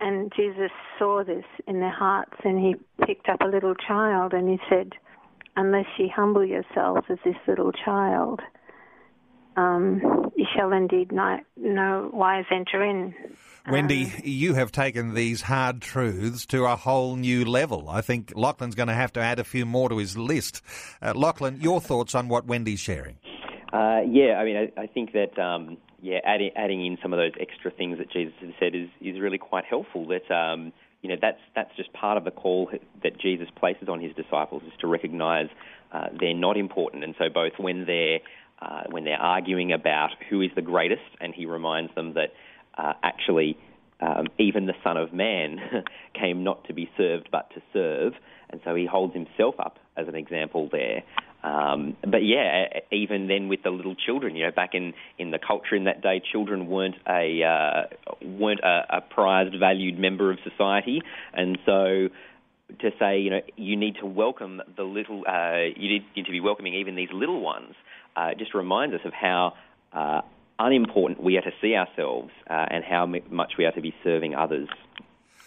and 0.00 0.32
Jesus 0.34 0.70
saw 0.98 1.22
this 1.24 1.44
in 1.66 1.80
their 1.80 1.92
hearts 1.92 2.34
and 2.42 2.58
he 2.58 2.74
picked 3.06 3.28
up 3.28 3.40
a 3.40 3.46
little 3.46 3.74
child 3.74 4.32
and 4.32 4.48
he 4.48 4.58
said 4.68 4.92
unless 5.56 5.86
ye 5.98 6.12
humble 6.14 6.44
yourselves 6.44 7.02
as 7.10 7.18
this 7.24 7.36
little 7.46 7.72
child 7.72 8.40
um, 9.56 10.30
you 10.36 10.46
shall 10.54 10.72
indeed 10.72 11.12
not 11.12 11.40
no 11.56 12.10
wise 12.12 12.44
enter 12.50 12.82
in 12.82 13.14
Wendy, 13.66 14.04
Um, 14.04 14.20
you 14.24 14.54
have 14.54 14.72
taken 14.72 15.14
these 15.14 15.40
hard 15.40 15.80
truths 15.80 16.44
to 16.46 16.64
a 16.64 16.76
whole 16.76 17.16
new 17.16 17.46
level. 17.46 17.88
I 17.88 18.02
think 18.02 18.32
Lachlan's 18.36 18.74
going 18.74 18.88
to 18.88 18.94
have 18.94 19.12
to 19.14 19.20
add 19.20 19.38
a 19.38 19.44
few 19.44 19.64
more 19.64 19.88
to 19.88 19.96
his 19.96 20.18
list. 20.18 20.60
Uh, 21.00 21.14
Lachlan, 21.14 21.60
your 21.62 21.80
thoughts 21.80 22.14
on 22.14 22.28
what 22.28 22.44
Wendy's 22.44 22.80
sharing? 22.80 23.16
Uh, 23.72 24.02
yeah, 24.06 24.34
I 24.34 24.44
mean, 24.44 24.56
I, 24.56 24.82
I 24.82 24.86
think 24.86 25.12
that 25.12 25.38
um, 25.38 25.78
yeah, 26.02 26.18
adding 26.24 26.50
adding 26.54 26.84
in 26.84 26.98
some 27.02 27.14
of 27.14 27.18
those 27.18 27.32
extra 27.40 27.70
things 27.70 27.96
that 27.98 28.10
Jesus 28.10 28.34
has 28.40 28.52
said 28.60 28.74
is 28.74 28.88
is 29.00 29.18
really 29.18 29.38
quite 29.38 29.64
helpful. 29.64 30.06
That 30.06 30.30
um, 30.30 30.72
you 31.00 31.08
know 31.08 31.16
that's 31.20 31.40
that's 31.56 31.74
just 31.74 31.92
part 31.94 32.18
of 32.18 32.24
the 32.24 32.30
call 32.30 32.70
that 33.02 33.18
Jesus 33.18 33.48
places 33.56 33.88
on 33.88 34.00
his 34.00 34.14
disciples 34.14 34.62
is 34.66 34.72
to 34.80 34.86
recognise 34.86 35.48
uh, 35.90 36.08
they're 36.20 36.34
not 36.34 36.58
important, 36.58 37.02
and 37.02 37.14
so 37.18 37.30
both 37.32 37.52
when 37.56 37.86
they're 37.86 38.20
uh, 38.60 38.82
when 38.90 39.04
they're 39.04 39.20
arguing 39.20 39.72
about 39.72 40.10
who 40.30 40.40
is 40.40 40.50
the 40.54 40.62
greatest, 40.62 41.02
and 41.20 41.34
he 41.34 41.46
reminds 41.46 41.94
them 41.94 42.14
that 42.14 42.32
uh, 42.76 42.92
actually 43.02 43.56
um, 44.00 44.26
even 44.38 44.66
the 44.66 44.74
Son 44.82 44.96
of 44.96 45.12
Man 45.12 45.58
came 46.20 46.44
not 46.44 46.66
to 46.66 46.74
be 46.74 46.90
served 46.96 47.28
but 47.30 47.50
to 47.54 47.62
serve, 47.72 48.14
and 48.50 48.60
so 48.64 48.74
he 48.74 48.86
holds 48.86 49.14
himself 49.14 49.54
up 49.58 49.78
as 49.96 50.08
an 50.08 50.14
example 50.14 50.68
there. 50.70 51.02
Um, 51.42 51.96
but 52.00 52.24
yeah, 52.24 52.80
even 52.90 53.28
then 53.28 53.48
with 53.48 53.62
the 53.62 53.70
little 53.70 53.94
children, 53.94 54.34
you 54.34 54.46
know, 54.46 54.50
back 54.50 54.70
in, 54.72 54.94
in 55.18 55.30
the 55.30 55.38
culture 55.38 55.74
in 55.74 55.84
that 55.84 56.00
day, 56.00 56.22
children 56.32 56.68
weren't 56.68 56.96
a 57.06 57.42
uh, 57.42 58.16
weren't 58.22 58.60
a, 58.60 58.96
a 58.96 59.00
prized, 59.02 59.54
valued 59.58 59.98
member 59.98 60.30
of 60.30 60.38
society, 60.42 61.02
and 61.34 61.58
so 61.66 62.08
to 62.80 62.90
say, 62.98 63.20
you 63.20 63.30
know, 63.30 63.40
you 63.56 63.76
need 63.76 63.96
to 64.00 64.06
welcome 64.06 64.62
the 64.76 64.82
little, 64.82 65.22
uh, 65.28 65.68
you 65.76 65.88
need, 65.88 66.04
need 66.16 66.24
to 66.24 66.32
be 66.32 66.40
welcoming 66.40 66.74
even 66.74 66.96
these 66.96 67.10
little 67.12 67.40
ones, 67.40 67.74
uh, 68.16 68.34
just 68.38 68.54
reminds 68.54 68.94
us 68.94 69.00
of 69.04 69.12
how 69.12 69.54
uh, 69.92 70.22
unimportant 70.58 71.22
we 71.22 71.36
are 71.36 71.42
to 71.42 71.52
see 71.60 71.74
ourselves 71.74 72.30
uh, 72.48 72.66
and 72.70 72.84
how 72.84 73.06
much 73.06 73.54
we 73.58 73.64
are 73.64 73.72
to 73.72 73.80
be 73.80 73.94
serving 74.02 74.34
others. 74.34 74.68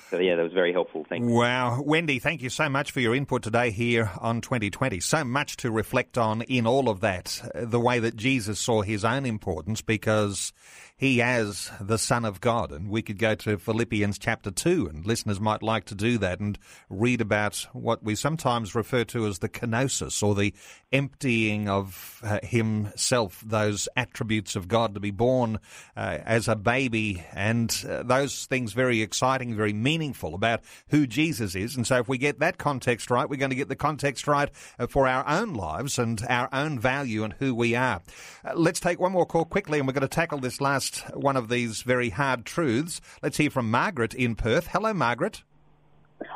So 0.10 0.20
yeah, 0.20 0.36
that 0.36 0.44
was 0.44 0.54
very 0.54 0.72
helpful. 0.72 1.06
Thank 1.10 1.26
you. 1.26 1.32
Wow. 1.32 1.82
Wendy, 1.82 2.20
thank 2.20 2.42
you 2.42 2.50
so 2.50 2.70
much 2.70 2.92
for 2.92 3.02
your 3.02 3.14
input 3.14 3.44
today 3.44 3.72
here 3.72 4.10
on 4.22 4.40
2020. 4.40 5.02
So 5.02 5.26
much 5.26 5.58
to 5.58 5.70
reflect 5.70 6.18
on 6.18 6.44
in 6.44 6.66
all 6.66 6.88
of 6.90 7.02
that. 7.02 7.42
uh, 7.54 7.66
The 7.66 7.80
way 7.80 8.00
that 8.00 8.16
Jesus 8.16 8.58
saw 8.58 8.84
his 8.84 9.04
own 9.04 9.26
importance 9.26 9.82
because 9.82 10.54
he 10.98 11.22
as 11.22 11.70
the 11.80 12.00
Son 12.00 12.26
of 12.26 12.42
God. 12.42 12.72
And 12.72 12.90
we 12.90 13.04
could 13.04 13.20
go 13.20 13.36
to 13.36 13.60
Philippians 13.60 14.18
chapter 14.18 14.50
2 14.50 14.88
and 14.88 15.06
listeners 15.06 15.40
might 15.40 15.62
like 15.62 15.86
to 15.86 15.96
do 15.96 16.18
that 16.18 16.40
and 16.40 16.58
read 16.90 17.22
about 17.22 17.68
what 17.72 18.04
we 18.04 18.16
sometimes 18.16 18.74
refer 18.74 19.04
to 19.06 19.28
as 19.28 19.38
the 19.38 19.48
kenosis 19.48 20.24
or 20.24 20.34
the 20.34 20.56
emptying 20.92 21.70
of 21.70 22.20
uh, 22.24 22.40
himself, 22.42 23.44
those 23.46 23.88
attributes 23.96 24.56
of 24.56 24.68
God 24.68 24.96
to 24.96 25.00
be 25.00 25.12
born 25.12 25.60
uh, 25.96 26.18
as 26.26 26.48
a 26.48 26.56
baby 26.56 27.24
and 27.32 27.86
uh, 27.88 28.02
those 28.02 28.48
things 28.48 28.74
very 28.74 29.02
exciting, 29.02 29.56
very 29.56 29.74
meaningful 29.74 30.34
about 30.34 30.62
who 30.88 31.06
Jesus 31.06 31.54
is. 31.54 31.76
And 31.76 31.86
so 31.86 31.98
if 31.98 32.08
we 32.08 32.18
get 32.18 32.40
that 32.40 32.58
context 32.58 33.12
right, 33.12 33.30
we're 33.30 33.36
going 33.36 33.52
to 33.52 33.56
get 33.56 33.70
the 33.70 33.76
context 33.76 34.28
right 34.28 34.50
uh, 34.80 34.88
for 34.88 35.08
our 35.08 35.28
own 35.28 35.54
lives 35.54 36.00
and 36.00 36.26
our 36.28 36.50
own 36.52 36.80
value 36.80 37.24
and 37.24 37.34
who 37.34 37.54
we 37.54 37.76
are. 37.76 38.02
Uh, 38.44 38.54
let's 38.56 38.80
take 38.80 39.00
one 39.00 39.12
more 39.12 39.28
call 39.28 39.46
quickly 39.46 39.78
and 39.78 39.88
we're 39.88 39.94
going 39.94 40.02
to 40.02 40.08
tackle 40.08 40.40
this 40.40 40.60
last 40.60 40.87
one 41.14 41.38
of 41.38 41.50
these 41.50 41.82
very 41.82 42.10
hard 42.10 42.46
truths. 42.46 43.02
Let's 43.22 43.38
hear 43.38 43.50
from 43.50 43.70
Margaret 43.70 44.14
in 44.14 44.36
Perth. 44.36 44.68
Hello, 44.68 44.94
Margaret. 44.94 45.44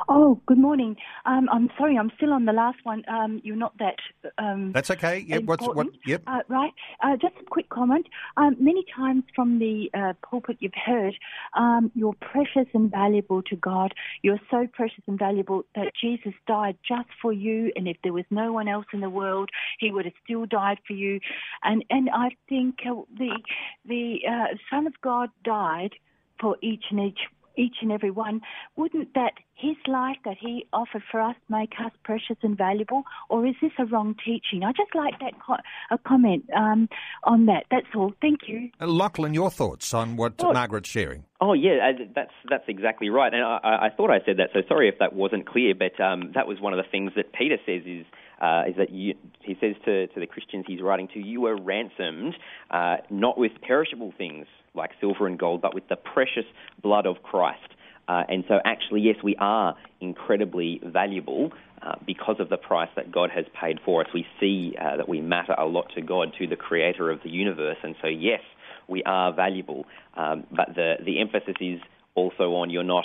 Oh, 0.08 0.40
good 0.46 0.58
morning. 0.58 0.96
Um, 1.26 1.48
I'm 1.50 1.70
sorry, 1.78 1.96
I'm 1.96 2.10
still 2.16 2.32
on 2.32 2.44
the 2.44 2.52
last 2.52 2.78
one. 2.84 3.02
Um, 3.08 3.40
you're 3.42 3.56
not 3.56 3.76
that. 3.78 3.96
Um, 4.38 4.72
That's 4.72 4.90
okay. 4.90 5.20
Yep. 5.20 5.44
What's 5.44 5.66
what? 5.66 5.86
Yep. 6.06 6.22
Uh, 6.26 6.40
right. 6.48 6.72
Uh, 7.02 7.16
just 7.16 7.34
a 7.40 7.44
quick 7.44 7.68
comment. 7.68 8.06
Um, 8.36 8.56
many 8.58 8.84
times 8.94 9.24
from 9.34 9.58
the 9.58 9.90
uh, 9.94 10.12
pulpit 10.28 10.58
you've 10.60 10.72
heard, 10.74 11.14
um, 11.56 11.90
you're 11.94 12.14
precious 12.20 12.66
and 12.74 12.90
valuable 12.90 13.42
to 13.42 13.56
God. 13.56 13.94
You're 14.22 14.40
so 14.50 14.66
precious 14.72 15.02
and 15.06 15.18
valuable 15.18 15.64
that 15.74 15.92
Jesus 16.00 16.34
died 16.46 16.76
just 16.86 17.08
for 17.20 17.32
you, 17.32 17.72
and 17.76 17.88
if 17.88 17.96
there 18.02 18.12
was 18.12 18.24
no 18.30 18.52
one 18.52 18.68
else 18.68 18.86
in 18.92 19.00
the 19.00 19.10
world, 19.10 19.50
He 19.78 19.90
would 19.90 20.04
have 20.04 20.14
still 20.24 20.46
died 20.46 20.78
for 20.86 20.92
you. 20.92 21.20
And 21.64 21.84
and 21.90 22.08
I 22.10 22.30
think 22.48 22.80
uh, 22.88 23.02
the 23.16 23.38
the 23.84 24.20
uh, 24.28 24.56
Son 24.70 24.86
of 24.86 24.94
God 25.00 25.30
died 25.44 25.94
for 26.40 26.56
each 26.60 26.84
and 26.90 27.00
each 27.00 27.20
each 27.56 27.76
and 27.82 27.92
every 27.92 28.10
one, 28.10 28.40
wouldn't 28.76 29.14
that 29.14 29.32
his 29.54 29.76
life 29.86 30.16
that 30.24 30.36
he 30.40 30.66
offered 30.72 31.02
for 31.10 31.20
us 31.20 31.36
make 31.48 31.72
us 31.84 31.92
precious 32.02 32.36
and 32.42 32.56
valuable, 32.58 33.02
or 33.28 33.46
is 33.46 33.54
this 33.62 33.70
a 33.78 33.84
wrong 33.86 34.14
teaching? 34.24 34.64
I 34.64 34.72
just 34.72 34.94
like 34.94 35.18
that 35.20 35.34
co- 35.46 35.56
a 35.90 35.98
comment 35.98 36.44
um, 36.56 36.88
on 37.24 37.46
that. 37.46 37.64
That's 37.70 37.86
all. 37.94 38.12
Thank 38.20 38.40
you. 38.48 38.70
Uh, 38.80 38.86
Lachlan, 38.86 39.34
your 39.34 39.50
thoughts 39.50 39.94
on 39.94 40.16
what 40.16 40.34
Oh. 40.40 40.52
Margaret's 40.52 40.88
sharing? 40.88 41.24
Oh 41.40 41.52
yeah, 41.52 41.90
uh, 41.90 42.04
that's 42.14 42.32
that's 42.48 42.64
exactly 42.68 43.08
right. 43.10 43.32
And 43.32 43.42
I, 43.44 43.58
I 43.62 43.86
I 43.86 43.90
thought 43.90 44.10
I 44.10 44.20
said 44.24 44.36
that, 44.38 44.50
so 44.52 44.60
sorry 44.68 44.88
if 44.88 44.98
that 44.98 45.12
wasn't 45.12 45.46
clear. 45.46 45.74
But 45.74 46.00
um, 46.02 46.32
that 46.34 46.46
was 46.46 46.60
one 46.60 46.72
of 46.72 46.76
the 46.78 46.88
things 46.90 47.12
that 47.16 47.32
Peter 47.32 47.56
says 47.66 47.82
is 47.86 48.04
uh, 48.42 48.64
is 48.68 48.76
that 48.76 48.90
you, 48.90 49.14
he 49.40 49.56
says 49.60 49.74
to 49.84 50.08
to 50.08 50.20
the 50.20 50.26
Christians 50.26 50.64
he's 50.66 50.82
writing 50.82 51.08
to, 51.14 51.20
you 51.20 51.40
were 51.42 51.56
ransomed 51.56 52.34
uh, 52.70 52.96
not 53.08 53.38
with 53.38 53.52
perishable 53.66 54.12
things 54.18 54.46
like 54.74 54.90
silver 55.00 55.26
and 55.26 55.38
gold, 55.38 55.62
but 55.62 55.74
with 55.74 55.88
the 55.88 55.96
precious 55.96 56.44
blood 56.82 57.06
of 57.06 57.22
Christ. 57.22 57.70
Uh, 58.08 58.24
and 58.28 58.44
so, 58.48 58.58
actually, 58.64 59.00
yes, 59.00 59.16
we 59.22 59.36
are 59.38 59.76
incredibly 60.00 60.80
valuable 60.84 61.52
uh, 61.82 61.94
because 62.06 62.36
of 62.40 62.48
the 62.48 62.56
price 62.56 62.88
that 62.96 63.12
God 63.12 63.30
has 63.30 63.44
paid 63.60 63.78
for 63.84 64.02
us. 64.02 64.08
We 64.12 64.26
see 64.40 64.74
uh, 64.80 64.96
that 64.96 65.08
we 65.08 65.20
matter 65.20 65.54
a 65.56 65.66
lot 65.66 65.92
to 65.94 66.02
God, 66.02 66.32
to 66.38 66.46
the 66.46 66.56
Creator 66.56 67.10
of 67.10 67.20
the 67.22 67.30
universe. 67.30 67.76
And 67.82 67.94
so, 68.02 68.08
yes, 68.08 68.40
we 68.88 69.02
are 69.04 69.32
valuable. 69.32 69.86
Um, 70.16 70.44
but 70.50 70.74
the, 70.74 70.94
the 71.04 71.20
emphasis 71.20 71.54
is 71.60 71.80
also 72.14 72.54
on 72.54 72.70
you're 72.70 72.82
not 72.82 73.04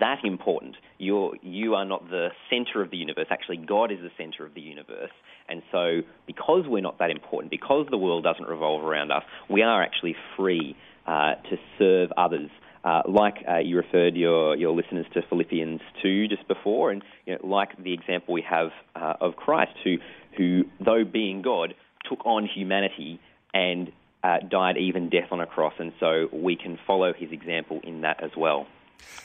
that 0.00 0.18
important. 0.24 0.76
You're, 0.98 1.34
you 1.42 1.74
are 1.74 1.84
not 1.84 2.08
the 2.10 2.28
center 2.50 2.82
of 2.82 2.90
the 2.90 2.96
universe. 2.96 3.26
Actually, 3.30 3.58
God 3.58 3.90
is 3.90 3.98
the 4.00 4.10
center 4.18 4.44
of 4.44 4.54
the 4.54 4.60
universe. 4.60 5.10
And 5.48 5.62
so, 5.72 6.00
because 6.26 6.64
we're 6.66 6.82
not 6.82 6.98
that 6.98 7.10
important, 7.10 7.50
because 7.50 7.86
the 7.90 7.96
world 7.96 8.24
doesn't 8.24 8.46
revolve 8.46 8.84
around 8.84 9.10
us, 9.10 9.22
we 9.48 9.62
are 9.62 9.82
actually 9.82 10.14
free 10.36 10.76
uh, 11.06 11.34
to 11.50 11.56
serve 11.78 12.10
others. 12.16 12.50
Uh, 12.84 13.02
like 13.08 13.36
uh, 13.48 13.58
you 13.58 13.76
referred 13.76 14.14
your, 14.14 14.56
your 14.56 14.74
listeners 14.74 15.06
to 15.14 15.22
Philippians 15.28 15.80
2 16.02 16.28
just 16.28 16.46
before, 16.46 16.90
and 16.90 17.02
you 17.26 17.34
know, 17.34 17.46
like 17.46 17.82
the 17.82 17.92
example 17.92 18.34
we 18.34 18.44
have 18.48 18.68
uh, 18.94 19.14
of 19.20 19.36
Christ, 19.36 19.72
who, 19.84 19.96
who, 20.36 20.62
though 20.84 21.04
being 21.04 21.42
God, 21.42 21.74
took 22.08 22.24
on 22.24 22.46
humanity 22.46 23.20
and 23.52 23.90
uh, 24.22 24.38
died 24.48 24.76
even 24.76 25.08
death 25.08 25.28
on 25.30 25.40
a 25.40 25.46
cross. 25.46 25.74
And 25.78 25.92
so 25.98 26.28
we 26.32 26.56
can 26.56 26.78
follow 26.86 27.12
his 27.12 27.30
example 27.32 27.80
in 27.82 28.02
that 28.02 28.22
as 28.22 28.30
well. 28.36 28.66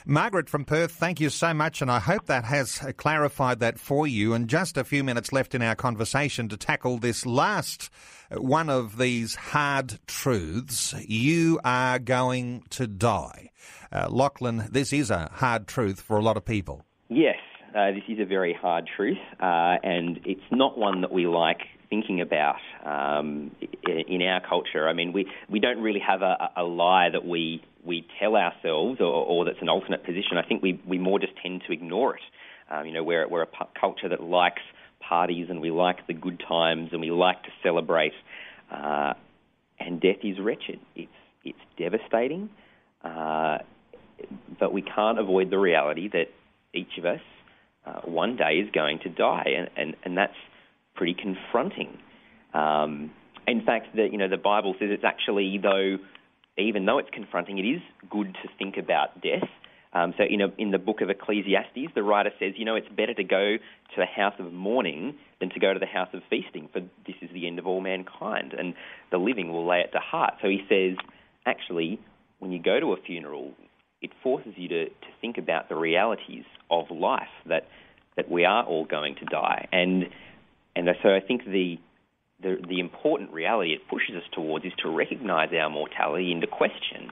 Margaret 0.05 0.49
from 0.49 0.65
Perth, 0.65 0.91
thank 0.91 1.19
you 1.19 1.29
so 1.29 1.53
much, 1.53 1.81
and 1.81 1.89
I 1.89 1.99
hope 1.99 2.25
that 2.25 2.43
has 2.45 2.79
clarified 2.97 3.59
that 3.59 3.79
for 3.79 4.05
you. 4.07 4.33
And 4.33 4.47
just 4.47 4.77
a 4.77 4.83
few 4.83 5.03
minutes 5.03 5.31
left 5.31 5.55
in 5.55 5.61
our 5.61 5.75
conversation 5.75 6.49
to 6.49 6.57
tackle 6.57 6.97
this 6.97 7.25
last 7.25 7.89
uh, 8.31 8.41
one 8.41 8.69
of 8.69 8.97
these 8.97 9.35
hard 9.35 9.99
truths. 10.07 10.93
You 11.07 11.59
are 11.63 11.99
going 11.99 12.63
to 12.71 12.87
die. 12.87 13.51
Uh, 13.91 14.07
Lachlan, 14.09 14.67
this 14.71 14.91
is 14.91 15.11
a 15.11 15.29
hard 15.33 15.67
truth 15.67 16.01
for 16.01 16.17
a 16.17 16.21
lot 16.21 16.37
of 16.37 16.45
people. 16.45 16.85
Yes, 17.09 17.37
uh, 17.75 17.91
this 17.91 18.03
is 18.07 18.19
a 18.19 18.25
very 18.25 18.53
hard 18.53 18.89
truth, 18.95 19.17
uh, 19.39 19.77
and 19.83 20.19
it's 20.25 20.41
not 20.51 20.77
one 20.77 21.01
that 21.01 21.11
we 21.11 21.27
like 21.27 21.61
thinking 21.89 22.21
about 22.21 22.57
um, 22.85 23.51
in 23.87 24.21
our 24.23 24.41
culture. 24.41 24.87
I 24.87 24.93
mean, 24.93 25.13
we, 25.13 25.27
we 25.49 25.59
don't 25.59 25.79
really 25.79 25.99
have 25.99 26.21
a, 26.21 26.49
a 26.57 26.63
lie 26.63 27.09
that 27.09 27.25
we 27.25 27.63
we 27.85 28.07
tell 28.19 28.35
ourselves, 28.35 28.99
or, 28.99 29.05
or 29.05 29.45
that's 29.45 29.61
an 29.61 29.69
alternate 29.69 30.03
position. 30.05 30.37
I 30.37 30.47
think 30.47 30.61
we, 30.61 30.81
we 30.87 30.97
more 30.97 31.19
just 31.19 31.33
tend 31.41 31.63
to 31.67 31.73
ignore 31.73 32.15
it. 32.15 32.21
Um, 32.71 32.85
you 32.85 32.93
know, 32.93 33.03
we're 33.03 33.27
we're 33.27 33.43
a 33.43 33.47
culture 33.79 34.09
that 34.09 34.23
likes 34.23 34.61
parties 34.99 35.47
and 35.49 35.59
we 35.61 35.69
like 35.69 36.07
the 36.07 36.13
good 36.13 36.41
times 36.47 36.89
and 36.91 37.01
we 37.01 37.11
like 37.11 37.43
to 37.43 37.49
celebrate. 37.61 38.13
Uh, 38.71 39.13
and 39.79 39.99
death 39.99 40.23
is 40.23 40.39
wretched. 40.39 40.79
It's 40.95 41.11
it's 41.43 41.59
devastating. 41.77 42.49
Uh, 43.03 43.57
but 44.59 44.71
we 44.71 44.81
can't 44.81 45.19
avoid 45.19 45.49
the 45.49 45.59
reality 45.59 46.09
that 46.09 46.27
each 46.73 46.97
of 46.97 47.05
us 47.05 47.19
uh, 47.85 48.01
one 48.05 48.37
day 48.37 48.55
is 48.55 48.69
going 48.71 48.99
to 48.99 49.09
die, 49.09 49.55
and, 49.57 49.69
and, 49.75 49.95
and 50.03 50.17
that's 50.17 50.37
pretty 50.95 51.13
confronting. 51.13 51.97
Um, 52.53 53.11
in 53.47 53.65
fact, 53.65 53.95
the, 53.95 54.07
you 54.09 54.17
know, 54.17 54.29
the 54.29 54.37
Bible 54.37 54.75
says 54.79 54.89
it's 54.91 55.03
actually, 55.03 55.59
though, 55.61 55.97
even 56.57 56.85
though 56.85 56.99
it's 56.99 57.09
confronting, 57.11 57.57
it 57.57 57.63
is 57.63 57.81
good 58.09 58.33
to 58.43 58.49
think 58.57 58.77
about 58.77 59.21
death. 59.21 59.47
Um, 59.93 60.13
so 60.17 60.23
in, 60.23 60.41
a, 60.41 60.47
in 60.57 60.71
the 60.71 60.79
book 60.79 61.01
of 61.01 61.09
Ecclesiastes, 61.09 61.93
the 61.93 62.01
writer 62.01 62.31
says, 62.39 62.53
you 62.57 62.65
know, 62.65 62.75
it's 62.75 62.89
better 62.89 63.13
to 63.13 63.23
go 63.23 63.57
to 63.57 63.95
the 63.97 64.05
house 64.05 64.33
of 64.39 64.51
mourning 64.51 65.15
than 65.39 65.49
to 65.51 65.59
go 65.59 65.73
to 65.73 65.79
the 65.79 65.85
house 65.85 66.09
of 66.13 66.21
feasting, 66.29 66.67
for 66.73 66.79
this 67.05 67.15
is 67.21 67.29
the 67.31 67.45
end 67.45 67.59
of 67.59 67.67
all 67.67 67.79
mankind, 67.79 68.53
and 68.57 68.73
the 69.11 69.17
living 69.17 69.51
will 69.51 69.67
lay 69.67 69.81
it 69.81 69.91
to 69.91 69.99
heart. 69.99 70.33
So 70.41 70.47
he 70.47 70.61
says, 70.67 70.97
actually, 71.45 71.99
when 72.39 72.51
you 72.51 72.59
go 72.61 72.79
to 72.79 72.93
a 72.93 72.97
funeral, 72.97 73.53
it 74.01 74.11
forces 74.23 74.53
you 74.55 74.67
to, 74.69 74.85
to 74.85 75.07
think 75.21 75.37
about 75.37 75.69
the 75.69 75.75
realities 75.75 76.45
of 76.71 76.89
life, 76.89 77.27
that, 77.45 77.67
that 78.15 78.29
we 78.29 78.45
are 78.45 78.63
all 78.63 78.85
going 78.85 79.15
to 79.15 79.25
die. 79.25 79.67
And, 79.71 80.05
and 80.75 80.89
so 81.03 81.09
I 81.09 81.19
think 81.19 81.45
the, 81.45 81.77
the, 82.43 82.57
the 82.67 82.79
important 82.79 83.31
reality 83.31 83.71
it 83.71 83.87
pushes 83.89 84.15
us 84.15 84.23
towards 84.33 84.65
is 84.65 84.73
to 84.83 84.89
recognize 84.89 85.49
our 85.53 85.69
mortality 85.69 86.31
and 86.31 86.41
to 86.41 86.47
question, 86.47 87.11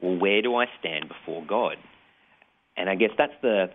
well, 0.00 0.18
where 0.18 0.42
do 0.42 0.54
I 0.56 0.66
stand 0.80 1.08
before 1.08 1.44
God? 1.46 1.76
And 2.76 2.90
I 2.90 2.94
guess 2.94 3.10
that's 3.16 3.32
the 3.42 3.66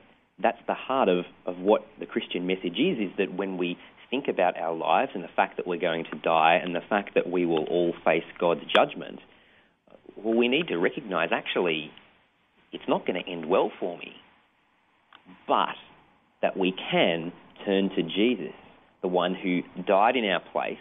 that's 0.42 0.60
the 0.68 0.74
heart 0.74 1.08
of, 1.08 1.26
of 1.46 1.58
what 1.58 1.86
the 2.00 2.06
Christian 2.06 2.48
message 2.48 2.80
is, 2.80 2.98
is 2.98 3.12
that 3.18 3.32
when 3.34 3.58
we 3.58 3.78
think 4.10 4.28
about 4.28 4.58
our 4.58 4.76
lives 4.76 5.12
and 5.14 5.24
the 5.24 5.30
fact 5.36 5.58
that 5.58 5.68
we're 5.68 5.80
going 5.80 6.04
to 6.12 6.18
die 6.18 6.60
and 6.62 6.74
the 6.74 6.82
fact 6.90 7.14
that 7.14 7.30
we 7.30 7.46
will 7.46 7.66
all 7.66 7.94
face 8.04 8.24
God's 8.40 8.62
judgment, 8.74 9.20
well, 10.16 10.36
we 10.36 10.48
need 10.48 10.68
to 10.70 10.78
recognize 10.78 11.30
actually 11.32 11.92
it's 12.72 12.84
not 12.88 13.06
going 13.06 13.24
to 13.24 13.30
end 13.30 13.48
well 13.48 13.72
for 13.80 13.98
me, 13.98 14.14
but 15.48 15.76
that 16.42 16.58
we 16.58 16.74
can 16.92 17.32
turn 17.66 17.90
to 17.90 18.02
Jesus, 18.02 18.56
the 19.02 19.08
one 19.08 19.36
who 19.36 19.62
died 19.84 20.16
in 20.16 20.26
our 20.26 20.42
place 20.52 20.78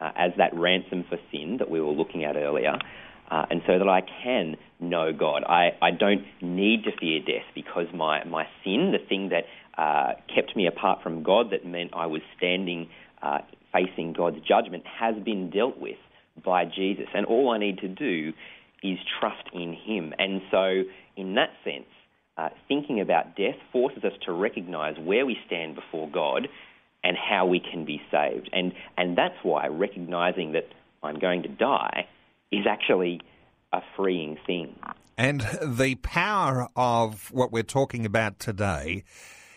uh, 0.00 0.10
as 0.16 0.32
that 0.38 0.54
ransom 0.54 1.04
for 1.08 1.18
sin 1.32 1.56
that 1.58 1.70
we 1.70 1.80
were 1.80 1.92
looking 1.92 2.24
at 2.24 2.36
earlier, 2.36 2.76
uh, 3.30 3.46
and 3.50 3.62
so 3.66 3.78
that 3.78 3.88
I 3.88 4.02
can 4.22 4.56
know 4.80 5.12
God. 5.12 5.44
I, 5.44 5.70
I 5.80 5.90
don't 5.90 6.24
need 6.42 6.84
to 6.84 6.90
fear 6.98 7.20
death 7.20 7.46
because 7.54 7.86
my, 7.94 8.24
my 8.24 8.44
sin, 8.62 8.92
the 8.92 9.04
thing 9.06 9.30
that 9.30 9.44
uh, 9.80 10.14
kept 10.34 10.56
me 10.56 10.66
apart 10.66 11.02
from 11.02 11.22
God, 11.22 11.50
that 11.50 11.66
meant 11.66 11.92
I 11.94 12.06
was 12.06 12.20
standing 12.36 12.88
uh, 13.22 13.38
facing 13.72 14.12
God's 14.12 14.38
judgment, 14.46 14.84
has 14.86 15.14
been 15.24 15.50
dealt 15.50 15.78
with 15.78 15.96
by 16.44 16.64
Jesus. 16.64 17.06
And 17.14 17.26
all 17.26 17.50
I 17.50 17.58
need 17.58 17.78
to 17.78 17.88
do 17.88 18.32
is 18.82 18.98
trust 19.20 19.48
in 19.52 19.72
Him. 19.72 20.12
And 20.18 20.42
so, 20.50 20.82
in 21.16 21.34
that 21.34 21.50
sense, 21.64 21.86
uh, 22.36 22.50
thinking 22.68 23.00
about 23.00 23.36
death 23.36 23.56
forces 23.72 24.04
us 24.04 24.12
to 24.26 24.32
recognize 24.32 24.96
where 24.98 25.24
we 25.24 25.36
stand 25.46 25.76
before 25.76 26.10
God 26.10 26.48
and 27.04 27.16
how 27.16 27.46
we 27.46 27.60
can 27.60 27.84
be 27.84 28.00
saved. 28.10 28.50
And, 28.52 28.72
and 28.96 29.16
that's 29.16 29.36
why 29.42 29.68
recognizing 29.68 30.52
that 30.52 30.68
I'm 31.02 31.18
going 31.18 31.42
to 31.42 31.48
die 31.48 32.08
is 32.50 32.66
actually 32.66 33.20
a 33.72 33.82
freeing 33.96 34.38
thing. 34.46 34.74
And 35.16 35.42
the 35.62 35.96
power 35.96 36.68
of 36.74 37.30
what 37.30 37.52
we're 37.52 37.62
talking 37.62 38.06
about 38.06 38.40
today 38.40 39.04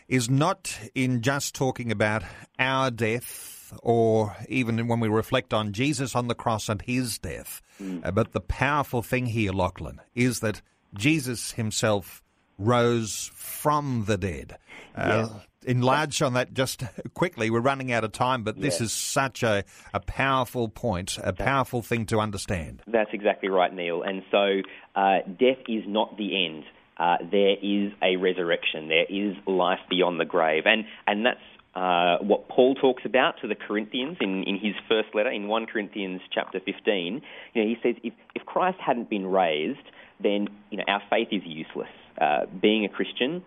is 0.08 0.30
not 0.30 0.78
in 0.94 1.22
just 1.22 1.56
talking 1.56 1.92
about 1.92 2.24
our 2.60 2.92
death 2.92 3.74
or 3.82 4.36
even 4.48 4.88
when 4.88 5.00
we 5.00 5.10
reflect 5.10 5.54
on 5.54 5.74
Jesus 5.74 6.16
on 6.16 6.28
the 6.28 6.36
cross 6.36 6.70
and 6.70 6.82
his 6.82 7.18
death. 7.18 7.62
Mm. 7.82 8.14
but 8.14 8.32
the 8.32 8.42
powerful 8.42 9.02
thing 9.02 9.28
here, 9.28 9.52
Lachlan, 9.52 10.02
is 10.16 10.40
that 10.40 10.62
Jesus 10.96 11.52
himself 11.52 12.24
rose 12.58 13.30
from 13.36 14.06
the 14.08 14.18
dead. 14.18 14.58
Uh, 14.96 15.30
enlarge 15.68 16.22
on 16.22 16.34
that 16.34 16.54
just 16.54 16.84
quickly. 17.14 17.50
We're 17.50 17.60
running 17.60 17.92
out 17.92 18.04
of 18.04 18.12
time, 18.12 18.44
but 18.44 18.60
this 18.60 18.82
is 18.82 18.92
such 18.92 19.44
a, 19.44 19.64
a 19.94 20.00
powerful 20.00 20.70
point, 20.70 21.20
a 21.24 21.34
powerful 21.34 21.82
thing 21.82 22.06
to 22.08 22.20
understand. 22.20 22.82
That's 22.88 23.12
exactly 23.14 23.50
right, 23.50 23.74
Neil. 23.74 24.02
And 24.02 24.24
so 24.32 24.62
uh, 24.96 25.20
death 25.28 25.60
is 25.68 25.84
not 25.88 26.18
the 26.18 26.46
end. 26.46 26.64
Uh, 26.98 27.18
there 27.32 27.56
is 27.62 27.92
a 28.02 28.16
resurrection. 28.16 28.88
There 28.88 29.06
is 29.08 29.36
life 29.46 29.80
beyond 29.90 30.20
the 30.20 30.26
grave. 30.26 30.64
And, 30.66 30.86
and 31.06 31.26
that's 31.26 31.40
uh, 31.76 32.18
what 32.24 32.50
Paul 32.50 32.74
talks 32.74 33.04
about 33.06 33.36
to 33.42 33.48
the 33.48 33.54
Corinthians 33.54 34.18
in, 34.20 34.44
in 34.46 34.56
his 34.56 34.74
first 34.90 35.14
letter, 35.14 35.30
in 35.30 35.48
1 35.48 35.66
Corinthians 35.68 36.22
chapter 36.32 36.60
15. 36.60 37.22
You 37.54 37.62
know, 37.62 37.68
he 37.68 37.78
says, 37.84 37.96
if, 38.04 38.14
if 38.34 38.46
Christ 38.48 38.80
hadn't 38.84 39.12
been 39.12 39.28
raised, 39.28 39.86
then 40.20 40.48
you 40.72 40.78
know, 40.78 40.84
our 40.88 41.04
faith 41.10 41.28
is 41.32 41.44
useless. 41.46 41.90
Uh, 42.20 42.48
being 42.60 42.84
a 42.84 42.90
Christian, 42.90 43.44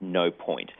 no 0.00 0.30
point. 0.30 0.70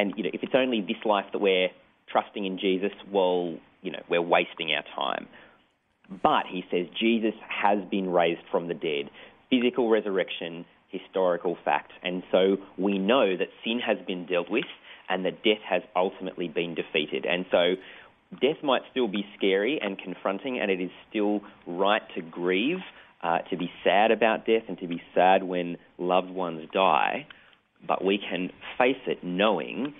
And 0.00 0.14
you 0.16 0.22
know, 0.24 0.30
if 0.32 0.42
it's 0.42 0.54
only 0.54 0.80
this 0.80 1.04
life 1.04 1.26
that 1.32 1.40
we're 1.40 1.68
trusting 2.10 2.46
in 2.46 2.58
Jesus, 2.58 2.92
well, 3.12 3.54
you 3.82 3.92
know, 3.92 4.02
we're 4.08 4.22
wasting 4.22 4.72
our 4.72 4.84
time. 4.96 5.28
But 6.22 6.44
he 6.50 6.64
says 6.70 6.86
Jesus 6.98 7.34
has 7.48 7.78
been 7.90 8.08
raised 8.08 8.40
from 8.50 8.68
the 8.68 8.74
dead, 8.74 9.10
physical 9.50 9.90
resurrection, 9.90 10.64
historical 10.88 11.56
fact, 11.64 11.92
and 12.02 12.22
so 12.32 12.56
we 12.78 12.98
know 12.98 13.36
that 13.36 13.48
sin 13.62 13.78
has 13.78 13.98
been 14.06 14.24
dealt 14.24 14.50
with 14.50 14.64
and 15.08 15.24
that 15.26 15.44
death 15.44 15.62
has 15.68 15.82
ultimately 15.94 16.48
been 16.48 16.74
defeated. 16.74 17.26
And 17.26 17.44
so 17.50 17.74
death 18.40 18.62
might 18.62 18.82
still 18.90 19.06
be 19.06 19.26
scary 19.36 19.78
and 19.82 19.98
confronting, 19.98 20.58
and 20.60 20.70
it 20.70 20.80
is 20.80 20.90
still 21.10 21.42
right 21.66 22.02
to 22.14 22.22
grieve, 22.22 22.78
uh, 23.22 23.38
to 23.50 23.56
be 23.56 23.70
sad 23.84 24.12
about 24.12 24.46
death, 24.46 24.62
and 24.66 24.78
to 24.78 24.86
be 24.86 25.02
sad 25.14 25.42
when 25.42 25.76
loved 25.98 26.30
ones 26.30 26.66
die 26.72 27.26
but 27.86 28.04
we 28.04 28.18
can 28.18 28.50
face 28.78 29.00
it 29.06 29.22
knowing 29.22 29.94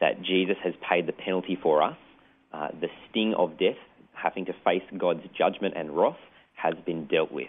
that 0.00 0.22
Jesus 0.22 0.56
has 0.62 0.74
paid 0.88 1.06
the 1.06 1.12
penalty 1.12 1.58
for 1.60 1.82
us. 1.82 1.96
Uh, 2.52 2.68
the 2.80 2.88
sting 3.08 3.34
of 3.36 3.58
death, 3.58 3.76
having 4.12 4.44
to 4.46 4.52
face 4.64 4.82
God's 4.96 5.22
judgment 5.36 5.74
and 5.76 5.96
wrath, 5.96 6.16
has 6.54 6.74
been 6.86 7.06
dealt 7.06 7.32
with. 7.32 7.48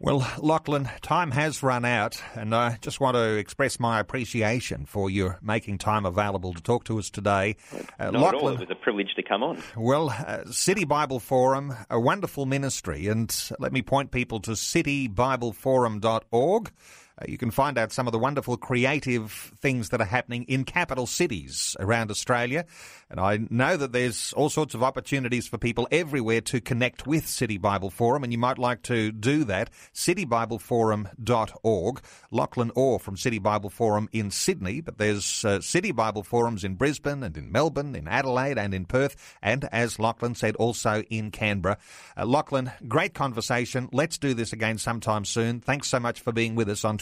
Well, 0.00 0.26
Lachlan, 0.38 0.88
time 1.02 1.30
has 1.30 1.62
run 1.62 1.84
out, 1.84 2.20
and 2.34 2.52
I 2.54 2.78
just 2.80 2.98
want 3.00 3.14
to 3.14 3.36
express 3.36 3.78
my 3.78 4.00
appreciation 4.00 4.86
for 4.86 5.08
your 5.08 5.38
making 5.40 5.78
time 5.78 6.04
available 6.04 6.52
to 6.52 6.60
talk 6.60 6.82
to 6.84 6.98
us 6.98 7.10
today. 7.10 7.54
Uh, 7.98 8.10
Not 8.10 8.20
Lachlan, 8.20 8.26
at 8.26 8.34
all. 8.34 8.48
It 8.48 8.60
was 8.60 8.70
a 8.70 8.74
privilege 8.74 9.14
to 9.14 9.22
come 9.22 9.44
on. 9.44 9.62
Well, 9.76 10.10
uh, 10.10 10.44
City 10.50 10.84
Bible 10.84 11.20
Forum, 11.20 11.74
a 11.88 12.00
wonderful 12.00 12.44
ministry, 12.44 13.06
and 13.06 13.32
let 13.60 13.72
me 13.72 13.82
point 13.82 14.10
people 14.10 14.40
to 14.40 14.50
citybibleforum.org. 14.50 16.72
Uh, 17.20 17.26
you 17.28 17.38
can 17.38 17.50
find 17.50 17.78
out 17.78 17.92
some 17.92 18.06
of 18.06 18.12
the 18.12 18.18
wonderful 18.18 18.56
creative 18.56 19.52
things 19.60 19.90
that 19.90 20.00
are 20.00 20.06
happening 20.06 20.44
in 20.44 20.64
capital 20.64 21.06
cities 21.06 21.76
around 21.78 22.10
Australia. 22.10 22.64
And 23.08 23.20
I 23.20 23.40
know 23.50 23.76
that 23.76 23.92
there's 23.92 24.32
all 24.32 24.48
sorts 24.48 24.74
of 24.74 24.82
opportunities 24.82 25.46
for 25.46 25.58
people 25.58 25.86
everywhere 25.92 26.40
to 26.42 26.60
connect 26.60 27.06
with 27.06 27.26
City 27.26 27.58
Bible 27.58 27.90
Forum, 27.90 28.24
and 28.24 28.32
you 28.32 28.38
might 28.38 28.58
like 28.58 28.82
to 28.84 29.12
do 29.12 29.44
that. 29.44 29.70
CityBibleForum.org. 29.94 32.00
Lachlan 32.30 32.72
Orr 32.74 32.98
from 32.98 33.16
City 33.16 33.38
Bible 33.38 33.70
Forum 33.70 34.08
in 34.12 34.30
Sydney, 34.30 34.80
but 34.80 34.98
there's 34.98 35.44
uh, 35.44 35.60
City 35.60 35.92
Bible 35.92 36.22
Forums 36.22 36.64
in 36.64 36.74
Brisbane 36.74 37.22
and 37.22 37.36
in 37.36 37.52
Melbourne, 37.52 37.94
in 37.94 38.08
Adelaide 38.08 38.58
and 38.58 38.74
in 38.74 38.86
Perth, 38.86 39.36
and 39.42 39.68
as 39.70 39.98
Lachlan 39.98 40.34
said, 40.34 40.56
also 40.56 41.02
in 41.10 41.30
Canberra. 41.30 41.78
Uh, 42.16 42.26
Lachlan, 42.26 42.72
great 42.88 43.14
conversation. 43.14 43.88
Let's 43.92 44.18
do 44.18 44.34
this 44.34 44.52
again 44.52 44.78
sometime 44.78 45.24
soon. 45.24 45.60
Thanks 45.60 45.88
so 45.88 46.00
much 46.00 46.20
for 46.20 46.32
being 46.32 46.54
with 46.54 46.68
us 46.68 46.84
on 46.84 46.98